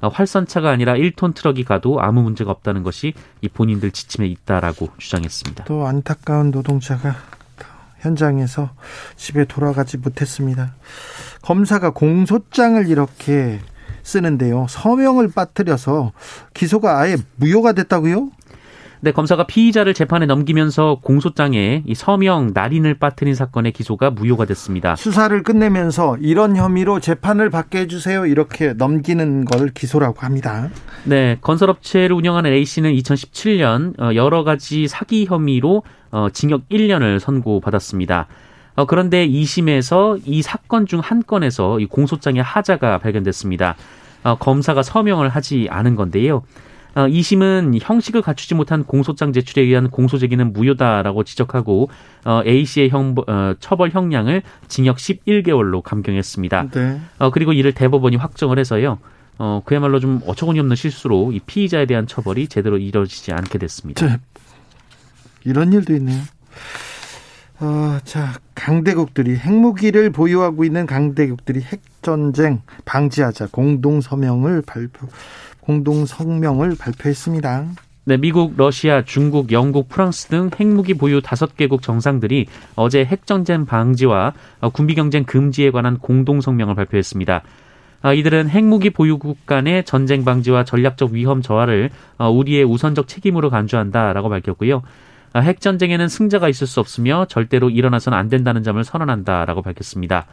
어, 0.00 0.08
활선차가 0.08 0.70
아니라 0.70 0.94
1톤 0.94 1.34
트럭이 1.34 1.64
가도 1.64 2.00
아무 2.00 2.22
문제가 2.22 2.50
없다는 2.50 2.82
것이 2.82 3.14
이 3.40 3.48
본인들 3.48 3.90
지침에 3.90 4.26
있다라고 4.26 4.90
주장했습니다. 4.98 5.64
또 5.64 5.86
안타까운 5.86 6.50
노동자가 6.50 7.16
현장에서 7.98 8.70
집에 9.16 9.44
돌아가지 9.44 9.96
못했습니다. 9.96 10.74
검사가 11.42 11.90
공소장을 11.90 12.86
이렇게 12.88 13.60
쓰는데요. 14.02 14.66
서명을 14.68 15.30
빠뜨려서 15.32 16.12
기소가 16.52 17.00
아예 17.00 17.16
무효가 17.36 17.72
됐다고요? 17.72 18.30
네, 19.04 19.12
검사가 19.12 19.44
피의자를 19.44 19.92
재판에 19.92 20.24
넘기면서 20.24 20.98
공소장에 21.02 21.82
이 21.84 21.94
서명 21.94 22.52
날인을 22.54 22.94
빠뜨린 22.94 23.34
사건의 23.34 23.72
기소가 23.72 24.08
무효가 24.08 24.46
됐습니다. 24.46 24.96
수사를 24.96 25.42
끝내면서 25.42 26.16
이런 26.22 26.56
혐의로 26.56 27.00
재판을 27.00 27.50
받게 27.50 27.80
해주세요 27.80 28.24
이렇게 28.24 28.72
넘기는 28.72 29.44
걸 29.44 29.68
기소라고 29.74 30.20
합니다. 30.20 30.70
네, 31.04 31.36
건설업체를 31.42 32.16
운영하는 32.16 32.50
A 32.50 32.64
씨는 32.64 32.94
2017년 32.94 34.00
어, 34.00 34.14
여러 34.14 34.42
가지 34.42 34.88
사기 34.88 35.26
혐의로 35.26 35.82
어, 36.10 36.28
징역 36.32 36.66
1년을 36.70 37.18
선고받았습니다. 37.18 38.26
어, 38.76 38.86
그런데 38.86 39.28
2심에서 39.28 40.22
이 40.24 40.40
사건 40.40 40.86
중 40.86 41.00
한 41.00 41.22
건에서 41.26 41.78
이 41.78 41.84
공소장의 41.84 42.42
하자가 42.42 42.96
발견됐습니다. 42.96 43.76
검사가 44.38 44.82
서명을 44.82 45.28
하지 45.28 45.66
않은 45.70 45.94
건데요. 45.96 46.44
어, 46.94 47.06
2심은 47.06 47.78
형식을 47.80 48.22
갖추지 48.22 48.54
못한 48.54 48.84
공소장 48.84 49.32
제출에 49.32 49.62
의한 49.62 49.90
공소 49.90 50.18
제기는 50.18 50.52
무효다라고 50.52 51.24
지적하고 51.24 51.90
어, 52.24 52.42
A 52.46 52.64
씨의 52.64 52.90
형 52.90 53.14
어, 53.26 53.54
처벌 53.60 53.90
형량을 53.90 54.42
징역 54.68 54.96
11개월로 54.96 55.82
감경했습니다. 55.82 56.70
네. 56.70 57.00
어, 57.18 57.30
그리고 57.30 57.52
이를 57.52 57.72
대법원이 57.72 58.16
확정을 58.16 58.58
해서요. 58.58 58.98
어, 59.38 59.62
그야말로 59.64 59.98
좀 59.98 60.20
어처구니 60.26 60.60
없는 60.60 60.76
실수로 60.76 61.32
이 61.32 61.40
피의자에 61.40 61.86
대한 61.86 62.06
처벌이 62.06 62.46
제대로 62.46 62.78
이루어지지 62.78 63.32
않게 63.32 63.58
됐습니다. 63.58 64.06
네. 64.06 64.18
이런 65.44 65.72
일도 65.72 65.94
있네요. 65.96 66.22
어, 67.60 67.98
자, 68.04 68.34
강대국들이 68.54 69.36
핵무기를 69.36 70.10
보유하고 70.10 70.64
있는 70.64 70.86
강대국들이 70.86 71.60
핵전쟁 71.60 72.62
방지하자 72.84 73.48
공동 73.52 74.00
서명을 74.00 74.62
발표 74.66 75.06
공동 75.64 76.04
성명을 76.04 76.76
발표했습니다. 76.78 77.64
네, 78.06 78.18
미국, 78.18 78.52
러시아, 78.58 79.02
중국, 79.02 79.50
영국, 79.50 79.88
프랑스 79.88 80.26
등 80.26 80.50
핵무기 80.54 80.92
보유 80.92 81.22
다섯 81.22 81.56
개국 81.56 81.80
정상들이 81.80 82.46
어제 82.76 83.02
핵전쟁 83.02 83.64
방지와 83.64 84.34
군비 84.74 84.94
경쟁 84.94 85.24
금지에 85.24 85.70
관한 85.70 85.98
공동 85.98 86.42
성명을 86.42 86.74
발표했습니다. 86.74 87.42
아, 88.02 88.12
이들은 88.12 88.50
핵무기 88.50 88.90
보유국 88.90 89.46
간의 89.46 89.84
전쟁 89.84 90.26
방지와 90.26 90.64
전략적 90.64 91.12
위험 91.12 91.40
저하를 91.40 91.88
어, 92.18 92.28
우리의 92.30 92.62
우선적 92.64 93.08
책임으로 93.08 93.48
간주한다라고 93.48 94.28
밝혔고요. 94.28 94.82
아, 95.32 95.40
핵전쟁에는 95.40 96.08
승자가 96.08 96.50
있을 96.50 96.66
수 96.66 96.80
없으며 96.80 97.24
절대로 97.30 97.70
일어나서는 97.70 98.18
안 98.18 98.28
된다는 98.28 98.62
점을 98.62 98.84
선언한다라고 98.84 99.62
밝혔습니다. 99.62 100.26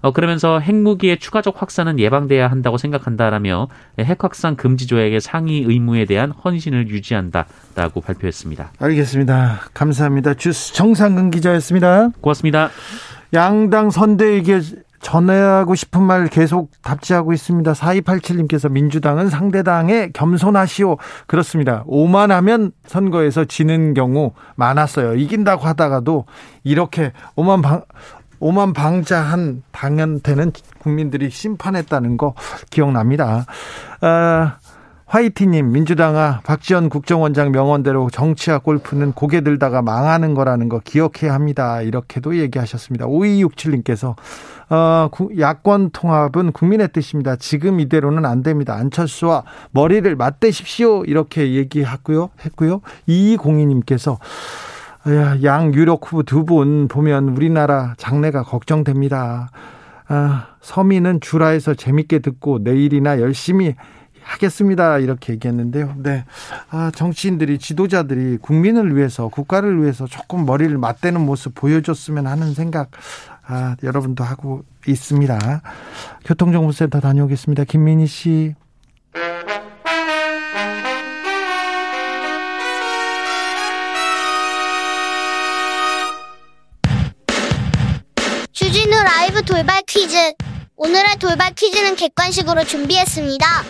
어, 0.00 0.12
그러면서 0.12 0.58
핵무기의 0.60 1.18
추가적 1.18 1.60
확산은 1.60 1.98
예방돼야 1.98 2.48
한다고 2.48 2.78
생각한다라며 2.78 3.68
핵 3.98 4.22
확산 4.22 4.56
금지 4.56 4.86
조약의 4.86 5.20
상위 5.20 5.64
의무에 5.66 6.04
대한 6.04 6.30
헌신을 6.30 6.88
유지한다라고 6.88 8.00
발표했습니다. 8.00 8.72
알겠습니다. 8.78 9.60
감사합니다. 9.74 10.34
주스 10.34 10.74
정상근 10.74 11.30
기자였습니다. 11.30 12.10
고맙습니다. 12.20 12.70
양당 13.34 13.90
선대에게 13.90 14.60
전해하고 15.00 15.74
싶은 15.74 16.02
말 16.02 16.26
계속 16.26 16.70
답지하고 16.82 17.32
있습니다. 17.32 17.72
4287님께서 17.72 18.70
민주당은 18.70 19.28
상대당에 19.28 20.10
겸손하시오. 20.12 20.96
그렇습니다. 21.26 21.84
오만하면 21.86 22.72
선거에서 22.86 23.44
지는 23.44 23.94
경우 23.94 24.32
많았어요. 24.56 25.14
이긴다고 25.14 25.64
하다가도 25.64 26.24
이렇게 26.64 27.12
오만 27.36 27.62
방, 27.62 27.82
오만 28.40 28.72
방자한 28.72 29.62
당한테는 29.72 30.52
국민들이 30.78 31.30
심판했다는 31.30 32.16
거 32.16 32.34
기억납니다. 32.70 33.46
아, 34.00 34.58
화이티님, 35.06 35.70
민주당아, 35.70 36.40
박지원 36.42 36.88
국정원장 36.88 37.52
명언대로 37.52 38.10
정치와 38.10 38.58
골프는 38.58 39.12
고개 39.12 39.40
들다가 39.40 39.80
망하는 39.80 40.34
거라는 40.34 40.68
거 40.68 40.80
기억해야 40.80 41.32
합니다. 41.32 41.80
이렇게도 41.80 42.36
얘기하셨습니다. 42.38 43.06
5267님께서, 43.06 44.16
어, 44.68 45.08
야권 45.38 45.90
통합은 45.90 46.50
국민의 46.50 46.88
뜻입니다. 46.92 47.36
지금 47.36 47.78
이대로는 47.78 48.24
안 48.24 48.42
됩니다. 48.42 48.74
안철수와 48.74 49.44
머리를 49.70 50.16
맞대십시오. 50.16 51.04
이렇게 51.04 51.54
얘기하고요, 51.54 52.30
했고요. 52.44 52.80
2202님께서, 53.08 54.18
양 55.42 55.72
유력 55.74 56.04
후보 56.06 56.22
두 56.22 56.44
분 56.44 56.88
보면 56.88 57.28
우리나라 57.30 57.94
장래가 57.96 58.42
걱정됩니다. 58.42 59.50
아, 60.08 60.48
서민은 60.60 61.20
주라에서 61.20 61.74
재밌게 61.74 62.20
듣고 62.20 62.58
내일이나 62.58 63.20
열심히 63.20 63.74
하겠습니다. 64.22 64.98
이렇게 64.98 65.34
얘기했는데요. 65.34 65.94
네. 65.98 66.24
아, 66.70 66.90
정치인들이, 66.92 67.58
지도자들이 67.58 68.38
국민을 68.38 68.96
위해서, 68.96 69.28
국가를 69.28 69.80
위해서 69.82 70.06
조금 70.06 70.44
머리를 70.44 70.76
맞대는 70.78 71.20
모습 71.20 71.54
보여줬으면 71.54 72.26
하는 72.26 72.52
생각, 72.52 72.90
아, 73.46 73.76
여러분도 73.84 74.24
하고 74.24 74.64
있습니다. 74.86 75.62
교통정보센터 76.24 76.98
다녀오겠습니다. 77.00 77.64
김민희 77.64 78.06
씨. 78.06 78.54
라이브 89.36 89.44
돌발 89.44 89.82
퀴즈. 89.82 90.16
오늘의 90.76 91.18
돌발 91.18 91.52
퀴즈는 91.52 91.94
객관식으로 91.94 92.64
준비했습니다. 92.64 93.64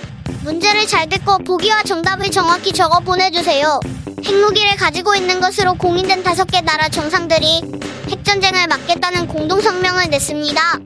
문제를 0.45 0.87
잘 0.87 1.09
듣고 1.09 1.39
보기와 1.39 1.83
정답을 1.83 2.31
정확히 2.31 2.73
적어 2.73 3.01
보내주세요. 3.01 3.81
핵무기를 4.25 4.77
가지고 4.77 5.17
있는 5.17 5.41
것으로 5.41 5.75
공인된 5.75 6.23
다섯 6.23 6.45
개 6.45 6.61
나라 6.61 6.89
정상들이 6.89 7.63
핵전쟁을 8.11 8.69
막겠다는 8.69 9.27
공동성명을 9.27 10.09
냈습니다. 10.09 10.79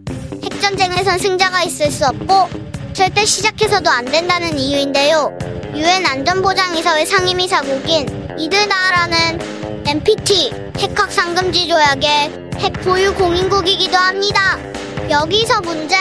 핵전쟁에선 0.45 1.19
승자가 1.19 1.63
있을 1.65 1.91
수 1.91 2.07
없고 2.07 2.49
절대 2.95 3.27
시작해서도 3.27 3.91
안 3.91 4.07
된다는 4.07 4.59
이유인데요. 4.59 5.37
유엔 5.75 6.07
안전보장이사회 6.07 7.05
상임이사국인 7.05 8.37
이들 8.39 8.67
나라는 8.67 9.60
NPT 9.91 10.53
핵학 10.79 11.11
상금지 11.11 11.67
조약의 11.67 12.31
핵 12.59 12.73
보유 12.85 13.13
공인국이기도 13.13 13.97
합니다. 13.97 14.57
여기서 15.11 15.63
문제. 15.63 15.97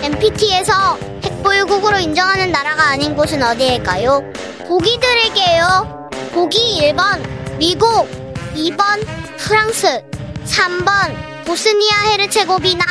NPT에서 0.00 0.96
핵 1.22 1.42
보유국으로 1.42 1.98
인정하는 1.98 2.50
나라가 2.50 2.84
아닌 2.84 3.14
곳은 3.14 3.42
어디일까요? 3.42 4.22
보기 4.66 4.98
드릴게요. 4.98 6.08
보기 6.32 6.80
1번 6.80 7.22
미국, 7.58 8.08
2번 8.54 9.06
프랑스, 9.36 10.02
3번 10.46 11.44
보스니아 11.44 12.12
헤르체고비나. 12.12 12.82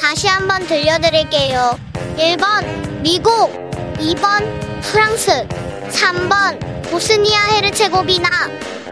다시 0.00 0.26
한번 0.26 0.66
들려드릴게요. 0.66 1.78
1번 2.16 3.02
미국, 3.02 3.52
2번 3.98 4.80
프랑스, 4.80 5.46
3번 5.90 6.90
보스니아 6.90 7.48
헤르체고비나. 7.56 8.75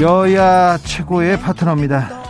여야 0.00 0.76
최고의 0.78 1.40
파트너입니다. 1.40 2.24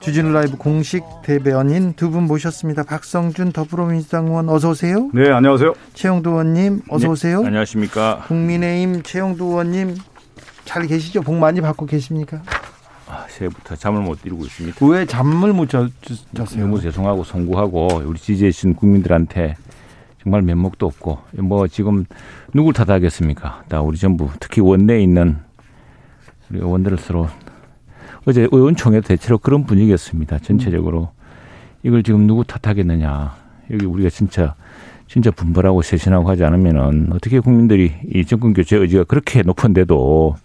주진우 0.00 0.32
라이브 0.32 0.56
공식 0.56 1.02
대변인 1.22 1.94
두 1.94 2.10
분 2.10 2.24
모셨습니다. 2.24 2.82
박성준 2.84 3.52
더불어민주당 3.52 4.26
의원 4.26 4.48
어서 4.48 4.70
오세요. 4.70 5.10
네, 5.14 5.30
안녕하세요. 5.30 5.72
최영두 5.94 6.30
의원님 6.30 6.82
어서 6.88 7.06
네, 7.06 7.10
오세요. 7.10 7.38
안녕하십니까. 7.44 8.24
국민의힘 8.28 9.02
최영두 9.02 9.44
의원님 9.44 9.96
잘 10.64 10.86
계시죠? 10.86 11.22
복 11.22 11.36
많이 11.36 11.60
받고 11.60 11.86
계십니까? 11.86 12.42
아, 13.08 13.24
새해부터 13.28 13.76
잠을 13.76 14.02
못 14.02 14.18
이루고 14.24 14.44
있습니다. 14.44 14.86
왜 14.86 15.04
잠을 15.06 15.52
못 15.52 15.68
잤, 15.68 15.90
잤어요? 16.34 16.60
너무 16.60 16.80
죄송하고 16.80 17.24
송구하고 17.24 18.02
우리 18.04 18.18
지지해 18.18 18.50
주신 18.52 18.74
국민들한테 18.74 19.56
정말 20.22 20.42
면목도 20.42 20.86
없고 20.86 21.18
뭐 21.38 21.66
지금 21.66 22.04
누굴 22.52 22.72
탓하겠습니까? 22.74 23.64
다 23.68 23.80
우리 23.80 23.96
전부 23.98 24.28
특히 24.38 24.60
원내에 24.60 25.02
있는 25.02 25.38
우리 26.50 26.58
의원들을 26.58 26.98
서로 26.98 27.28
어제 28.26 28.48
의원총회도 28.50 29.08
대체로 29.08 29.38
그런 29.38 29.64
분위기였습니다. 29.64 30.38
전체적으로 30.38 31.10
이걸 31.82 32.02
지금 32.02 32.26
누구 32.26 32.44
탓하겠느냐? 32.44 33.34
여기 33.70 33.86
우리가 33.86 34.10
진짜 34.10 34.54
진짜 35.06 35.30
분발하고 35.30 35.82
쇄신하고 35.82 36.28
하지 36.28 36.44
않으면은 36.44 37.12
어떻게 37.12 37.40
국민들이 37.40 37.92
이 38.14 38.24
정권 38.24 38.52
교체 38.52 38.76
의지가 38.76 39.04
그렇게 39.04 39.42
높은데도 39.42 40.36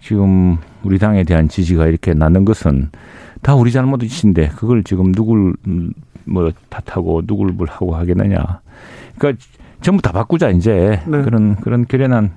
지금 0.00 0.58
우리 0.82 0.98
당에 0.98 1.24
대한 1.24 1.48
지지가 1.48 1.86
이렇게 1.86 2.14
나는 2.14 2.44
것은 2.44 2.90
다 3.40 3.54
우리 3.54 3.72
잘못이신데 3.72 4.50
그걸 4.50 4.84
지금 4.84 5.12
누굴 5.12 5.54
뭐 6.24 6.52
탓하고 6.68 7.22
누굴 7.26 7.52
뭘 7.52 7.68
하고 7.68 7.96
하겠느냐. 7.96 8.60
그러니까 9.18 9.44
전부 9.80 10.00
다 10.02 10.12
바꾸자 10.12 10.50
이제 10.50 11.00
네. 11.06 11.22
그런 11.22 11.56
그런 11.56 11.86
결연한 11.86 12.30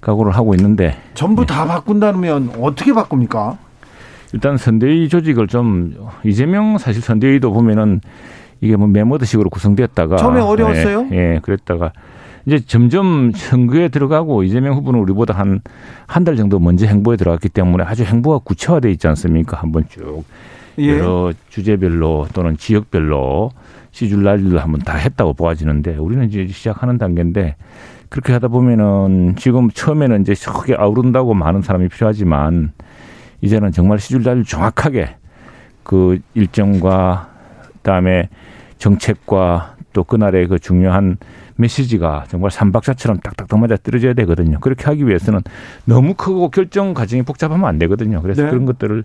각오를 0.00 0.32
하고 0.32 0.54
있는데 0.54 0.96
전부 1.14 1.46
다 1.46 1.66
바꾼다면 1.66 2.52
어떻게 2.60 2.92
바꿉니까? 2.92 3.58
일단 4.32 4.56
선대위 4.56 5.08
조직을 5.08 5.46
좀 5.48 5.94
이재명 6.24 6.78
사실 6.78 7.00
선대위도 7.02 7.52
보면은 7.52 8.00
이게 8.60 8.76
뭐 8.76 8.86
메모드식으로 8.88 9.50
구성되었다가 9.50 10.16
처음에 10.16 10.40
어려웠어요? 10.40 11.08
예, 11.12 11.34
예, 11.34 11.40
그랬다가 11.42 11.92
이제 12.46 12.60
점점 12.64 13.32
선거에 13.34 13.88
들어가고 13.88 14.42
이재명 14.44 14.74
후보는 14.74 15.00
우리보다 15.00 15.34
한 15.34 15.60
한 16.06 16.24
달 16.24 16.36
정도 16.36 16.58
먼저 16.58 16.86
행보에 16.86 17.16
들어갔기 17.16 17.48
때문에 17.48 17.84
아주 17.84 18.04
행보가 18.04 18.38
구체화돼 18.44 18.90
있지 18.92 19.08
않습니까? 19.08 19.56
한번 19.58 19.84
쭉 19.88 20.24
예. 20.78 20.98
여러 20.98 21.32
주제별로 21.48 22.26
또는 22.32 22.56
지역별로 22.56 23.50
시줄 23.90 24.22
날리를 24.22 24.58
한번 24.62 24.80
다 24.82 24.96
했다고 24.96 25.32
보아지는데 25.34 25.96
우리는 25.96 26.24
이제 26.28 26.46
시작하는 26.48 26.98
단계인데 26.98 27.56
그렇게 28.08 28.32
하다 28.32 28.48
보면은 28.48 29.34
지금 29.36 29.70
처음에는 29.70 30.22
이제 30.22 30.34
크게 30.34 30.74
아우른다고 30.76 31.34
많은 31.34 31.62
사람이 31.62 31.88
필요하지만 31.88 32.72
이제는 33.40 33.72
정말 33.72 33.98
시줄 33.98 34.22
날리 34.22 34.44
정확하게 34.44 35.16
그 35.82 36.18
일정과 36.34 37.30
그다음에 37.76 38.28
정책과 38.78 39.76
또 39.92 40.04
그날의 40.04 40.48
그 40.48 40.58
중요한 40.58 41.16
메시지가 41.56 42.24
정말 42.28 42.50
삼박자처럼 42.50 43.20
딱딱딱 43.20 43.58
맞아 43.58 43.76
떨어져야 43.76 44.12
되거든요. 44.14 44.60
그렇게 44.60 44.84
하기 44.84 45.06
위해서는 45.06 45.40
너무 45.84 46.14
크고 46.14 46.50
결정 46.50 46.92
과정이 46.92 47.22
복잡하면 47.22 47.66
안 47.66 47.78
되거든요. 47.78 48.20
그래서 48.20 48.42
네. 48.42 48.50
그런 48.50 48.66
것들을 48.66 49.04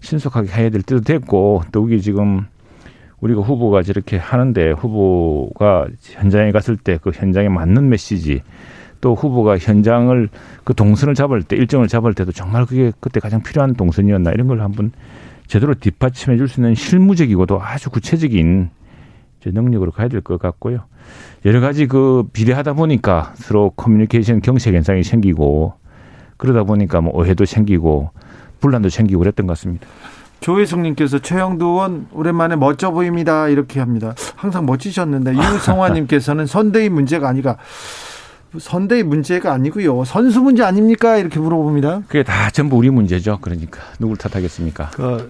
신속하게 0.00 0.48
해야 0.52 0.70
될 0.70 0.82
때도 0.82 1.00
됐고 1.00 1.62
또 1.72 1.86
이게 1.88 1.98
지금 2.00 2.46
우리가 3.20 3.40
후보가 3.40 3.82
저렇게 3.82 4.16
하는데 4.18 4.70
후보가 4.72 5.86
현장에 6.00 6.52
갔을 6.52 6.76
때 6.76 6.98
그 7.00 7.10
현장에 7.14 7.48
맞는 7.48 7.88
메시지 7.88 8.42
또 9.00 9.14
후보가 9.14 9.58
현장을 9.58 10.28
그 10.64 10.74
동선을 10.74 11.14
잡을 11.14 11.42
때 11.42 11.56
일정을 11.56 11.88
잡을 11.88 12.14
때도 12.14 12.32
정말 12.32 12.66
그게 12.66 12.92
그때 13.00 13.20
가장 13.20 13.42
필요한 13.42 13.74
동선이었나 13.74 14.32
이런 14.32 14.46
걸 14.48 14.60
한번 14.60 14.92
제대로 15.46 15.74
뒷받침해 15.74 16.36
줄 16.36 16.48
수 16.48 16.60
있는 16.60 16.74
실무적이고도 16.74 17.60
아주 17.62 17.90
구체적인 17.90 18.70
능력으로 19.44 19.92
가야 19.92 20.08
될 20.08 20.22
것 20.22 20.38
같고요. 20.40 20.80
여러 21.44 21.60
가지 21.60 21.86
그 21.86 22.24
비례하다 22.32 22.72
보니까 22.72 23.32
서로 23.36 23.70
커뮤니케이션 23.70 24.40
경색 24.40 24.74
현상이 24.74 25.04
생기고 25.04 25.74
그러다 26.36 26.64
보니까 26.64 27.00
뭐 27.00 27.12
오해도 27.14 27.44
생기고 27.44 28.10
분란도 28.60 28.88
생기고 28.88 29.20
그랬던 29.20 29.46
것 29.46 29.52
같습니다. 29.52 29.86
조혜숙님께서 30.40 31.18
최영두 31.18 31.64
의원 31.64 32.06
오랜만에 32.12 32.56
멋져 32.56 32.90
보입니다 32.90 33.48
이렇게 33.48 33.80
합니다. 33.80 34.14
항상 34.36 34.66
멋지셨는데 34.66 35.34
유성화님께서는 35.34 36.46
선대위 36.46 36.88
문제가 36.88 37.28
아니가 37.28 37.56
선대위 38.58 39.02
문제가 39.02 39.52
아니고요 39.52 40.04
선수 40.04 40.40
문제 40.40 40.62
아닙니까 40.62 41.16
이렇게 41.16 41.38
물어봅니다. 41.40 42.02
그게 42.06 42.22
다 42.22 42.50
전부 42.50 42.76
우리 42.76 42.90
문제죠. 42.90 43.38
그러니까 43.40 43.80
누굴 43.98 44.16
탓하겠습니까? 44.16 44.90
그러니까 44.90 45.28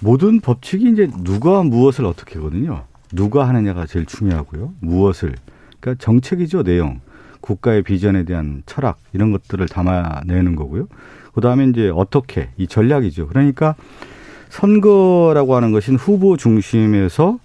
모든 0.00 0.40
법칙이 0.40 0.90
이제 0.90 1.10
누가 1.22 1.62
무엇을 1.62 2.04
어떻게 2.04 2.36
하거든요. 2.36 2.84
누가 3.12 3.48
하느냐가 3.48 3.86
제일 3.86 4.06
중요하고요. 4.06 4.74
무엇을. 4.80 5.34
그러니까 5.80 6.02
정책이죠, 6.04 6.62
내용. 6.62 7.00
국가의 7.40 7.82
비전에 7.82 8.24
대한 8.24 8.62
철학 8.66 8.98
이런 9.12 9.30
것들을 9.32 9.66
담아내는 9.68 10.56
거고요. 10.56 10.88
그 11.34 11.40
다음에 11.40 11.66
이제 11.66 11.90
어떻게 11.94 12.48
이 12.56 12.66
전략이죠. 12.66 13.26
그러니까 13.28 13.74
선거라고 14.50 15.56
하는 15.56 15.72
것은 15.72 15.96
후보 15.96 16.36
중심에서 16.36 17.38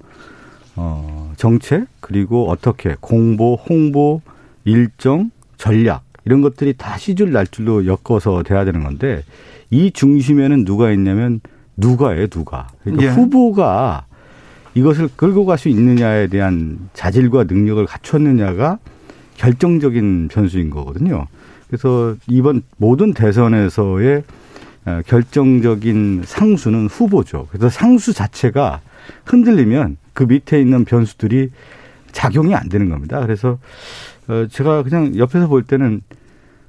어 0.76 1.34
정책 1.36 1.88
그리고 2.00 2.50
어떻게 2.50 2.96
공보, 3.00 3.56
홍보, 3.68 4.22
일정, 4.64 5.32
전략 5.58 6.04
이런 6.26 6.42
것들이 6.42 6.74
다 6.78 6.98
시줄 6.98 7.32
날줄로 7.32 7.86
엮어서 7.86 8.44
돼야 8.44 8.64
되는 8.64 8.84
건데 8.84 9.24
이 9.72 9.92
중심에는 9.92 10.66
누가 10.66 10.92
있냐면 10.92 11.42
누가예요, 11.78 12.28
누가. 12.28 12.68
그러니까 12.84 13.06
예. 13.06 13.10
후보가 13.10 14.06
이것을 14.76 15.10
끌고 15.16 15.46
갈 15.46 15.58
수 15.58 15.70
있느냐에 15.70 16.28
대한 16.28 16.90
자질과 16.94 17.46
능력을 17.46 17.84
갖췄느냐가 17.86 18.78
결정적인 19.38 20.28
변수인 20.32 20.70
거거든요. 20.70 21.26
그래서 21.70 22.16
이번 22.28 22.64
모든 22.78 23.14
대선에서의 23.14 24.24
어, 24.86 25.02
결정적인 25.06 26.24
상수는 26.26 26.88
후보죠. 26.88 27.48
그래서 27.52 27.70
상수 27.70 28.14
자체가 28.14 28.82
흔들리면 29.26 29.98
그 30.14 30.24
밑에 30.24 30.60
있는 30.60 30.84
변수들이 30.84 31.52
작용이 32.12 32.56
안 32.56 32.70
되는 32.70 32.90
겁니다. 32.90 33.22
그래서 33.22 33.60
어, 34.28 34.48
제가 34.50 34.84
그냥 34.84 35.16
옆에서 35.18 35.48
볼 35.48 35.64
때는 35.64 36.02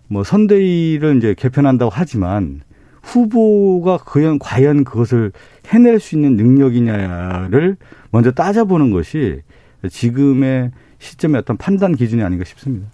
뭐 0.06 0.22
선대위를 0.22 1.16
이제 1.16 1.34
개편한다고 1.34 1.90
하지만 1.94 2.60
후보가 3.02 3.98
과연 3.98 4.38
과연 4.38 4.84
그것을 4.84 5.32
해낼 5.68 6.00
수 6.00 6.14
있는 6.14 6.36
능력이냐를 6.36 7.76
먼저 8.10 8.32
따져보는 8.32 8.90
것이 8.90 9.40
지금의 9.88 10.72
시점의 10.98 11.38
어떤 11.38 11.56
판단 11.56 11.96
기준이 11.96 12.22
아닌가 12.22 12.44
싶습니다. 12.44 12.88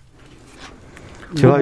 제가 1.34 1.60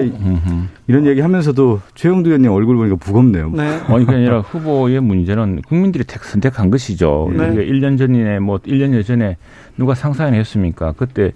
이런 0.87 1.05
얘기 1.05 1.21
하면서도 1.21 1.81
최영두 1.95 2.29
의원님 2.29 2.51
얼굴 2.51 2.75
보니까 2.77 2.97
무겁네요. 3.03 3.49
네. 3.49 3.79
아니, 3.87 4.05
그게 4.05 4.17
아니라 4.17 4.41
후보의 4.41 5.01
문제는 5.01 5.61
국민들이 5.63 6.03
선택한 6.07 6.69
것이죠. 6.69 7.31
네. 7.33 7.55
1년 7.55 7.97
전이네, 7.97 8.39
뭐 8.39 8.57
1년 8.59 9.05
전에 9.05 9.37
누가 9.77 9.95
상상을 9.95 10.33
했습니까? 10.33 10.93
그때 10.95 11.31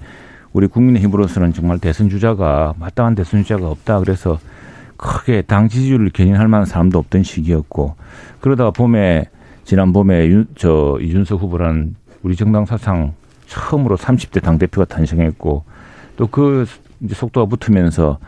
우리 0.54 0.68
국민의힘으로서는 0.68 1.54
정말 1.54 1.80
대선 1.80 2.10
주자가 2.10 2.74
마땅한 2.80 3.16
대선 3.16 3.44
주자가 3.44 3.70
없다. 3.70 4.00
그래서 4.00 4.40
크게 4.98 5.44
당 5.44 5.70
지지율을 5.70 6.10
견인할 6.10 6.48
만한 6.48 6.66
사람도 6.66 7.00
없던 7.00 7.24
시기였고 7.24 7.96
그러다가 8.42 8.72
봄에 8.72 9.30
지난 9.64 9.94
봄에 9.94 10.28
윤, 10.28 10.48
저 10.56 10.98
이준석 11.02 11.42
후보라는 11.42 11.96
우리 12.22 12.36
정당 12.36 12.66
사상 12.66 13.14
처음으로 13.48 13.96
30대 13.98 14.42
당 14.42 14.58
대표가 14.58 14.86
탄생했고 14.86 15.64
또그 16.18 16.66
이제 17.02 17.16
속도가 17.16 17.46
붙으면서 17.48 18.20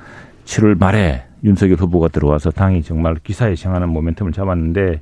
7월 0.45 0.79
말에 0.79 1.23
윤석열 1.43 1.77
후보가 1.77 2.09
들어와서 2.09 2.51
당이 2.51 2.83
정말 2.83 3.15
기사에 3.15 3.55
향하는 3.61 3.89
모멘텀을 3.89 4.33
잡았는데 4.33 5.01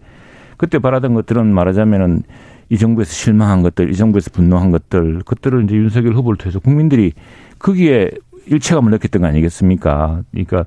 그때 0.57 0.79
바라던 0.79 1.13
것들은 1.13 1.45
말하자면은 1.53 2.23
이 2.69 2.77
정부에서 2.77 3.11
실망한 3.11 3.63
것들, 3.63 3.89
이 3.89 3.95
정부에서 3.95 4.29
분노한 4.31 4.71
것들, 4.71 5.19
그것들을 5.19 5.63
이제 5.63 5.75
윤석열 5.75 6.13
후보를 6.13 6.37
통해서 6.37 6.59
국민들이 6.59 7.13
거기에 7.57 8.11
일체감을 8.45 8.91
느꼈던 8.91 9.21
거 9.21 9.27
아니겠습니까? 9.27 10.21
그러니까 10.31 10.65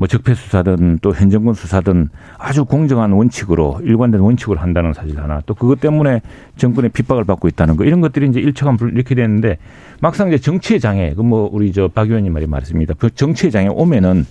뭐 0.00 0.08
적폐 0.08 0.32
수사든 0.32 1.00
또 1.02 1.12
현 1.12 1.28
정권 1.28 1.52
수사든 1.52 2.08
아주 2.38 2.64
공정한 2.64 3.12
원칙으로 3.12 3.80
일관된 3.84 4.18
원칙으로 4.18 4.58
한다는 4.58 4.94
사실 4.94 5.20
하나 5.20 5.42
또 5.44 5.54
그것 5.54 5.78
때문에 5.78 6.22
정권의 6.56 6.88
핍박을 6.90 7.24
받고 7.24 7.48
있다는 7.48 7.76
거 7.76 7.84
이런 7.84 8.00
것들이 8.00 8.26
이제 8.26 8.40
일체감을 8.40 8.94
이렇게 8.94 9.14
되는데 9.14 9.58
막상 10.00 10.28
이제 10.28 10.38
정치의 10.38 10.80
장애 10.80 11.12
그 11.12 11.22
뭐 11.22 11.50
우리 11.52 11.70
저 11.74 11.88
박 11.88 12.08
의원님 12.08 12.32
말이 12.32 12.46
말했습니다. 12.46 12.94
그 12.98 13.10
정치의 13.14 13.50
장애 13.52 13.68
오면은 13.68 14.24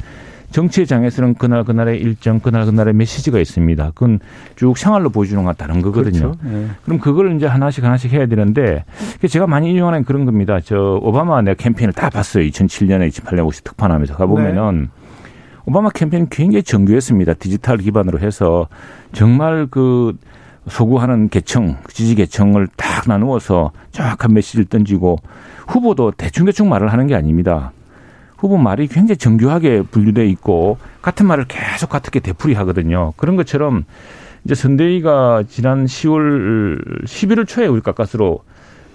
정치의 0.49 0.87
장에서는 0.87 1.35
그날 1.35 1.63
그날의 1.63 1.99
일정, 2.01 2.39
그날 2.39 2.65
그날의 2.65 2.95
메시지가 2.95 3.37
있습니다. 3.39 3.91
그건 3.93 4.19
쭉 4.55 4.75
생활로 4.75 5.11
보여주는 5.11 5.43
것과 5.43 5.53
다른 5.53 5.83
거거든요. 5.83 6.31
그렇죠. 6.31 6.35
네. 6.43 6.65
그럼 6.83 6.97
그걸 6.97 7.35
이제 7.35 7.45
하나씩 7.45 7.83
하나씩 7.83 8.11
해야 8.13 8.25
되는데 8.25 8.83
제가 9.29 9.45
많이 9.45 9.69
인용하는 9.69 10.03
그런 10.03 10.25
겁니다. 10.25 10.59
저 10.63 10.99
오바마 11.03 11.43
내 11.43 11.53
캠페인을 11.53 11.93
다 11.93 12.09
봤어요. 12.09 12.43
2007년에 12.45 13.07
2008년 13.11 13.41
혹시 13.43 13.63
특판하면서 13.63 14.15
가보면은 14.15 14.81
네. 14.81 14.98
오바마 15.65 15.89
캠페인 15.89 16.27
굉장히 16.29 16.63
정교했습니다. 16.63 17.35
디지털 17.35 17.77
기반으로 17.77 18.19
해서 18.19 18.67
정말 19.11 19.67
그 19.69 20.17
소구하는 20.67 21.29
계층, 21.29 21.77
지지 21.87 22.15
계층을 22.15 22.67
딱 22.75 23.07
나누어서 23.07 23.71
정확한 23.91 24.33
메시지를 24.33 24.65
던지고 24.65 25.17
후보도 25.67 26.11
대충대충 26.11 26.69
말을 26.69 26.91
하는 26.91 27.07
게 27.07 27.15
아닙니다. 27.15 27.71
후보 28.37 28.57
말이 28.57 28.87
굉장히 28.87 29.17
정교하게 29.17 29.81
분류돼 29.83 30.27
있고 30.29 30.77
같은 31.01 31.25
말을 31.25 31.45
계속 31.47 31.89
같게 31.89 32.19
되풀이하거든요. 32.19 33.13
그런 33.17 33.35
것처럼 33.35 33.83
이제 34.45 34.55
선대위가 34.55 35.43
지난 35.49 35.85
10월 35.85 37.03
11월 37.03 37.47
초에 37.47 37.67
우리 37.67 37.81
가까스로 37.81 38.43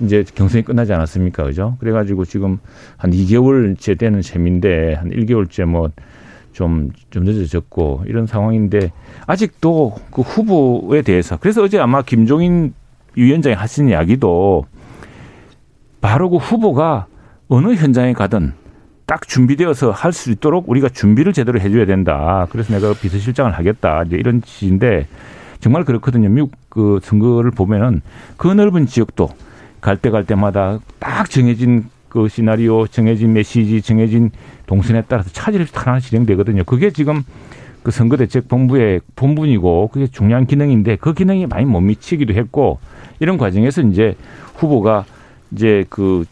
이제 0.01 0.25
경선이 0.35 0.65
끝나지 0.65 0.93
않았습니까? 0.93 1.45
그죠? 1.45 1.77
그래가지고 1.79 2.25
지금 2.25 2.59
한 2.97 3.11
2개월째 3.11 3.99
되는 3.99 4.23
셈인데 4.23 4.95
한 4.95 5.11
1개월째 5.11 5.67
뭐 5.67 5.91
좀, 6.55 6.91
좀 7.11 7.25
늦어졌고 7.25 8.05
이런 8.07 8.27
상황인데 8.27 8.93
아직도 9.27 9.97
그 10.11 10.23
후보에 10.23 11.03
대해서 11.03 11.37
그래서 11.37 11.63
어제 11.63 11.79
아마 11.79 12.01
김종인 12.01 12.73
위원장이 13.17 13.55
하신 13.55 13.91
이야기도 13.91 14.65
바로 16.01 16.31
그 16.31 16.37
후보가 16.39 17.07
어느 17.49 17.75
현장에 17.75 18.13
가든 18.15 18.55
딱 19.07 19.27
준비되어서 19.29 19.91
할 19.91 20.13
수 20.13 20.31
있도록 20.31 20.69
우리가 20.69 20.89
준비를 20.89 21.33
제대로 21.35 21.61
해줘야 21.61 21.85
된다. 21.85 22.47
그래서 22.51 22.73
내가 22.73 22.95
비서실장을 22.95 23.53
하겠다. 23.53 24.05
이제 24.05 24.17
이런 24.17 24.41
짓인데 24.41 25.07
정말 25.61 25.85
그렇거든요. 25.85 26.29
미국 26.31 26.53
그 26.71 27.01
선거를 27.03 27.51
보면은 27.51 28.01
그 28.39 28.49
넓은 28.49 28.87
지역도 28.87 29.29
갈 29.81 29.97
때 29.99 30.11
갈 30.11 30.25
때마다 30.25 30.79
딱 30.99 31.29
정해진 31.29 31.85
그 32.15 32.29
시나리오, 32.29 32.87
정해진 32.87 33.33
메시지, 33.33 33.83
정해진 33.83 34.31
동선에 34.67 35.03
따라서 35.09 35.31
차질이 35.33 35.67
하나 35.75 35.99
진행되거든요. 35.99 36.63
그게 36.63 36.93
지금 36.93 37.25
그 37.83 37.91
선거대책본부의 37.91 39.01
본분이고 39.17 39.89
그게 39.93 40.07
중요한 40.07 40.47
기능인데 40.47 40.95
그 40.95 41.13
기능이 41.13 41.47
많이 41.47 41.65
못 41.65 41.81
미치기도 41.81 42.33
했고 42.35 42.79
이런 43.19 43.37
과정에서 43.37 43.83
이제 43.83 44.15
후보가 44.55 45.07
이제 45.51 45.85
그, 45.91 46.25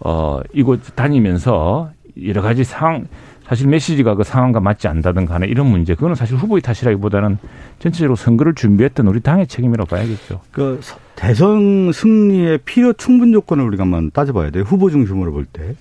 어, 0.00 0.40
이곳 0.54 0.80
다니면서 0.94 1.90
여러 2.24 2.40
가지 2.40 2.64
상황 2.64 3.06
사실 3.48 3.66
메시지가 3.68 4.14
그 4.14 4.24
상황과 4.24 4.60
맞지 4.60 4.88
않다든가 4.88 5.34
하는 5.34 5.48
이런 5.48 5.66
문제 5.68 5.94
그거는 5.94 6.14
사실 6.14 6.36
후보의 6.36 6.60
탓이라기보다는 6.60 7.38
전체적으로 7.78 8.14
선거를 8.14 8.54
준비했던 8.54 9.06
우리 9.06 9.20
당의 9.20 9.46
책임이라고 9.46 9.88
봐야겠죠. 9.88 10.42
그 10.52 10.80
대선 11.16 11.90
승리의 11.90 12.58
필요 12.66 12.92
충분 12.92 13.32
조건을 13.32 13.64
우리가 13.64 13.84
한번 13.84 14.10
따져봐야 14.10 14.50
돼요. 14.50 14.64
후보 14.64 14.90
중심으로 14.90 15.32
볼 15.32 15.46
때. 15.46 15.74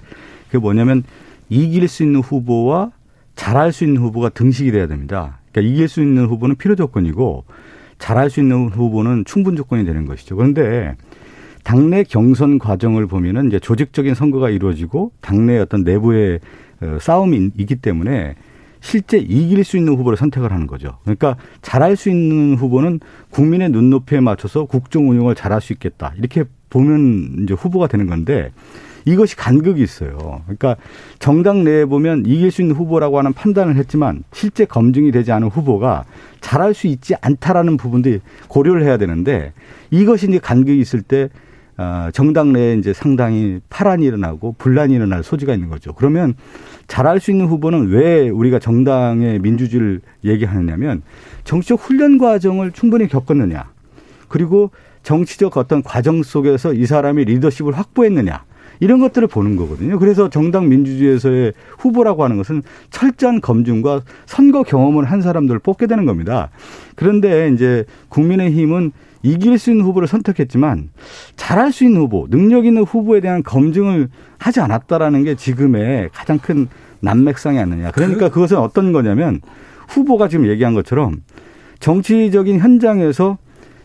그게 0.45 0.59
뭐냐면 0.59 1.03
이길 1.49 1.89
수 1.89 2.03
있는 2.03 2.21
후보와 2.21 2.91
잘할 3.35 3.73
수 3.73 3.83
있는 3.83 4.01
후보가 4.01 4.29
등식이 4.29 4.71
돼야 4.71 4.87
됩니다. 4.87 5.39
그러니까 5.51 5.73
이길 5.73 5.89
수 5.89 6.01
있는 6.01 6.25
후보는 6.25 6.55
필요 6.55 6.75
조건이고 6.75 7.43
잘할 7.99 8.29
수 8.29 8.39
있는 8.39 8.69
후보는 8.69 9.25
충분 9.25 9.57
조건이 9.57 9.83
되는 9.83 10.05
것이죠. 10.05 10.37
그런데 10.37 10.95
당내 11.65 12.03
경선 12.03 12.59
과정을 12.59 13.07
보면은 13.07 13.47
이제 13.47 13.59
조직적인 13.59 14.15
선거가 14.15 14.49
이루어지고 14.49 15.11
당내 15.19 15.57
어떤 15.59 15.83
내부의 15.83 16.35
어, 16.35 16.41
싸움이 16.99 17.51
있기 17.57 17.75
때문에 17.77 18.35
실제 18.79 19.17
이길 19.17 19.63
수 19.63 19.77
있는 19.77 19.93
후보를 19.93 20.17
선택을 20.17 20.51
하는 20.51 20.67
거죠. 20.67 20.97
그러니까 21.03 21.35
잘할 21.61 21.95
수 21.95 22.09
있는 22.09 22.55
후보는 22.55 22.99
국민의 23.29 23.69
눈높이에 23.69 24.19
맞춰서 24.19 24.65
국정 24.65 25.09
운영을 25.09 25.35
잘할 25.35 25.61
수 25.61 25.73
있겠다. 25.73 26.13
이렇게 26.17 26.43
보면 26.69 27.43
이제 27.43 27.53
후보가 27.53 27.87
되는 27.87 28.07
건데 28.07 28.51
이것이 29.05 29.37
간극이 29.37 29.81
있어요. 29.81 30.41
그러니까 30.43 30.75
정당 31.17 31.63
내에 31.63 31.85
보면 31.85 32.25
이길 32.25 32.51
수 32.51 32.61
있는 32.61 32.75
후보라고 32.75 33.17
하는 33.17 33.31
판단을 33.33 33.77
했지만 33.77 34.23
실제 34.33 34.65
검증이 34.65 35.11
되지 35.11 35.31
않은 35.31 35.47
후보가 35.47 36.03
잘할 36.41 36.73
수 36.73 36.87
있지 36.87 37.15
않다라는 37.21 37.77
부분들이 37.77 38.19
고려를 38.49 38.83
해야 38.83 38.97
되는데 38.97 39.53
이것이 39.91 40.27
이제 40.27 40.39
간극이 40.39 40.79
있을 40.79 41.01
때 41.01 41.29
어, 41.77 42.09
정당 42.11 42.53
내에 42.53 42.75
이제 42.75 42.91
상당히 42.91 43.59
파란이 43.69 44.05
일어나고 44.05 44.55
분란이 44.57 44.95
일어날 44.95 45.23
소지가 45.23 45.53
있는 45.53 45.69
거죠. 45.69 45.93
그러면 45.93 46.33
잘할 46.87 47.19
수 47.19 47.29
있는 47.31 47.45
후보는 47.45 47.89
왜 47.89 48.29
우리가 48.29 48.57
정당의 48.59 49.39
민주주의를 49.39 50.01
얘기하느냐면 50.23 51.03
정치적 51.43 51.79
훈련 51.79 52.17
과정을 52.17 52.71
충분히 52.71 53.07
겪었느냐. 53.07 53.71
그리고 54.27 54.71
정치적 55.03 55.55
어떤 55.55 55.83
과정 55.83 56.23
속에서 56.23 56.73
이 56.73 56.85
사람이 56.85 57.25
리더십을 57.25 57.73
확보했느냐. 57.73 58.43
이런 58.79 58.99
것들을 58.99 59.27
보는 59.27 59.55
거거든요. 59.55 59.97
그래서 59.97 60.29
정당 60.29 60.69
민주주의에서의 60.69 61.53
후보라고 61.79 62.23
하는 62.23 62.37
것은 62.37 62.61
철저한 62.91 63.41
검증과 63.41 64.01
선거 64.25 64.63
경험을 64.63 65.05
한 65.05 65.21
사람들을 65.21 65.59
뽑게 65.59 65.87
되는 65.87 66.05
겁니다. 66.05 66.49
그런데 66.95 67.49
이제 67.49 67.85
국민의힘은 68.09 68.91
이길 69.27 69.57
수 69.57 69.71
있는 69.71 69.85
후보를 69.85 70.07
선택했지만 70.07 70.89
잘할 71.35 71.71
수 71.71 71.83
있는 71.83 72.01
후보, 72.01 72.27
능력 72.29 72.65
있는 72.65 72.83
후보에 72.83 73.19
대한 73.19 73.43
검증을 73.43 74.09
하지 74.37 74.59
않았다라는 74.61 75.23
게 75.23 75.35
지금의 75.35 76.09
가장 76.13 76.39
큰 76.39 76.67
난맥상이 77.01 77.59
아니냐. 77.59 77.91
그러니까 77.91 78.29
그 78.29 78.35
그것은 78.35 78.57
어떤 78.57 78.91
거냐면 78.91 79.41
후보가 79.89 80.27
지금 80.29 80.47
얘기한 80.47 80.73
것처럼 80.73 81.21
정치적인 81.79 82.59
현장에서 82.59 83.37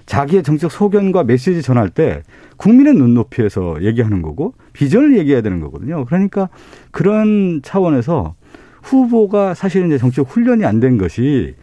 자기의 0.06 0.42
정치적 0.42 0.72
소견과 0.72 1.24
메시지 1.24 1.62
전할 1.62 1.88
때 1.88 2.22
국민의 2.56 2.94
눈높이에서 2.94 3.82
얘기하는 3.82 4.22
거고 4.22 4.54
비전을 4.72 5.16
얘기해야 5.18 5.42
되는 5.42 5.60
거거든요. 5.60 6.04
그러니까 6.06 6.48
그런 6.90 7.60
차원에서 7.62 8.34
후보가 8.82 9.54
사실은 9.54 9.86
이제 9.88 9.98
정치적 9.98 10.28
훈련이 10.28 10.64
안 10.64 10.80
된 10.80 10.98
것이 10.98 11.54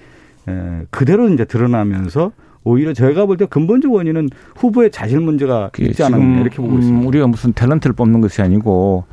그대로 0.89 1.27
이제 1.29 1.45
드러나면서 1.45 2.31
오히려 2.63 2.93
제가 2.93 3.25
볼 3.25 3.37
때 3.37 3.45
근본적 3.45 3.91
원인은 3.93 4.29
후보의 4.55 4.91
자질 4.91 5.19
문제가 5.21 5.71
있지 5.79 6.03
않았냐 6.03 6.41
이렇게 6.41 6.57
보고 6.57 6.77
있습니다. 6.77 7.01
음, 7.01 7.07
우리가 7.07 7.27
무슨 7.27 7.53
탤런트를 7.53 7.95
뽑는 7.95 8.21
것이 8.21 8.41
아니고 8.41 9.05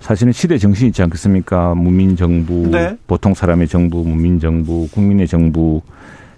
사실은 0.00 0.32
시대 0.32 0.56
정신이 0.58 0.88
있지 0.88 1.02
않겠습니까? 1.02 1.74
무민 1.74 2.16
정부, 2.16 2.68
네. 2.70 2.96
보통 3.06 3.34
사람의 3.34 3.68
정부, 3.68 4.02
무민 4.04 4.38
정부, 4.40 4.88
국민의 4.92 5.26
정부, 5.26 5.82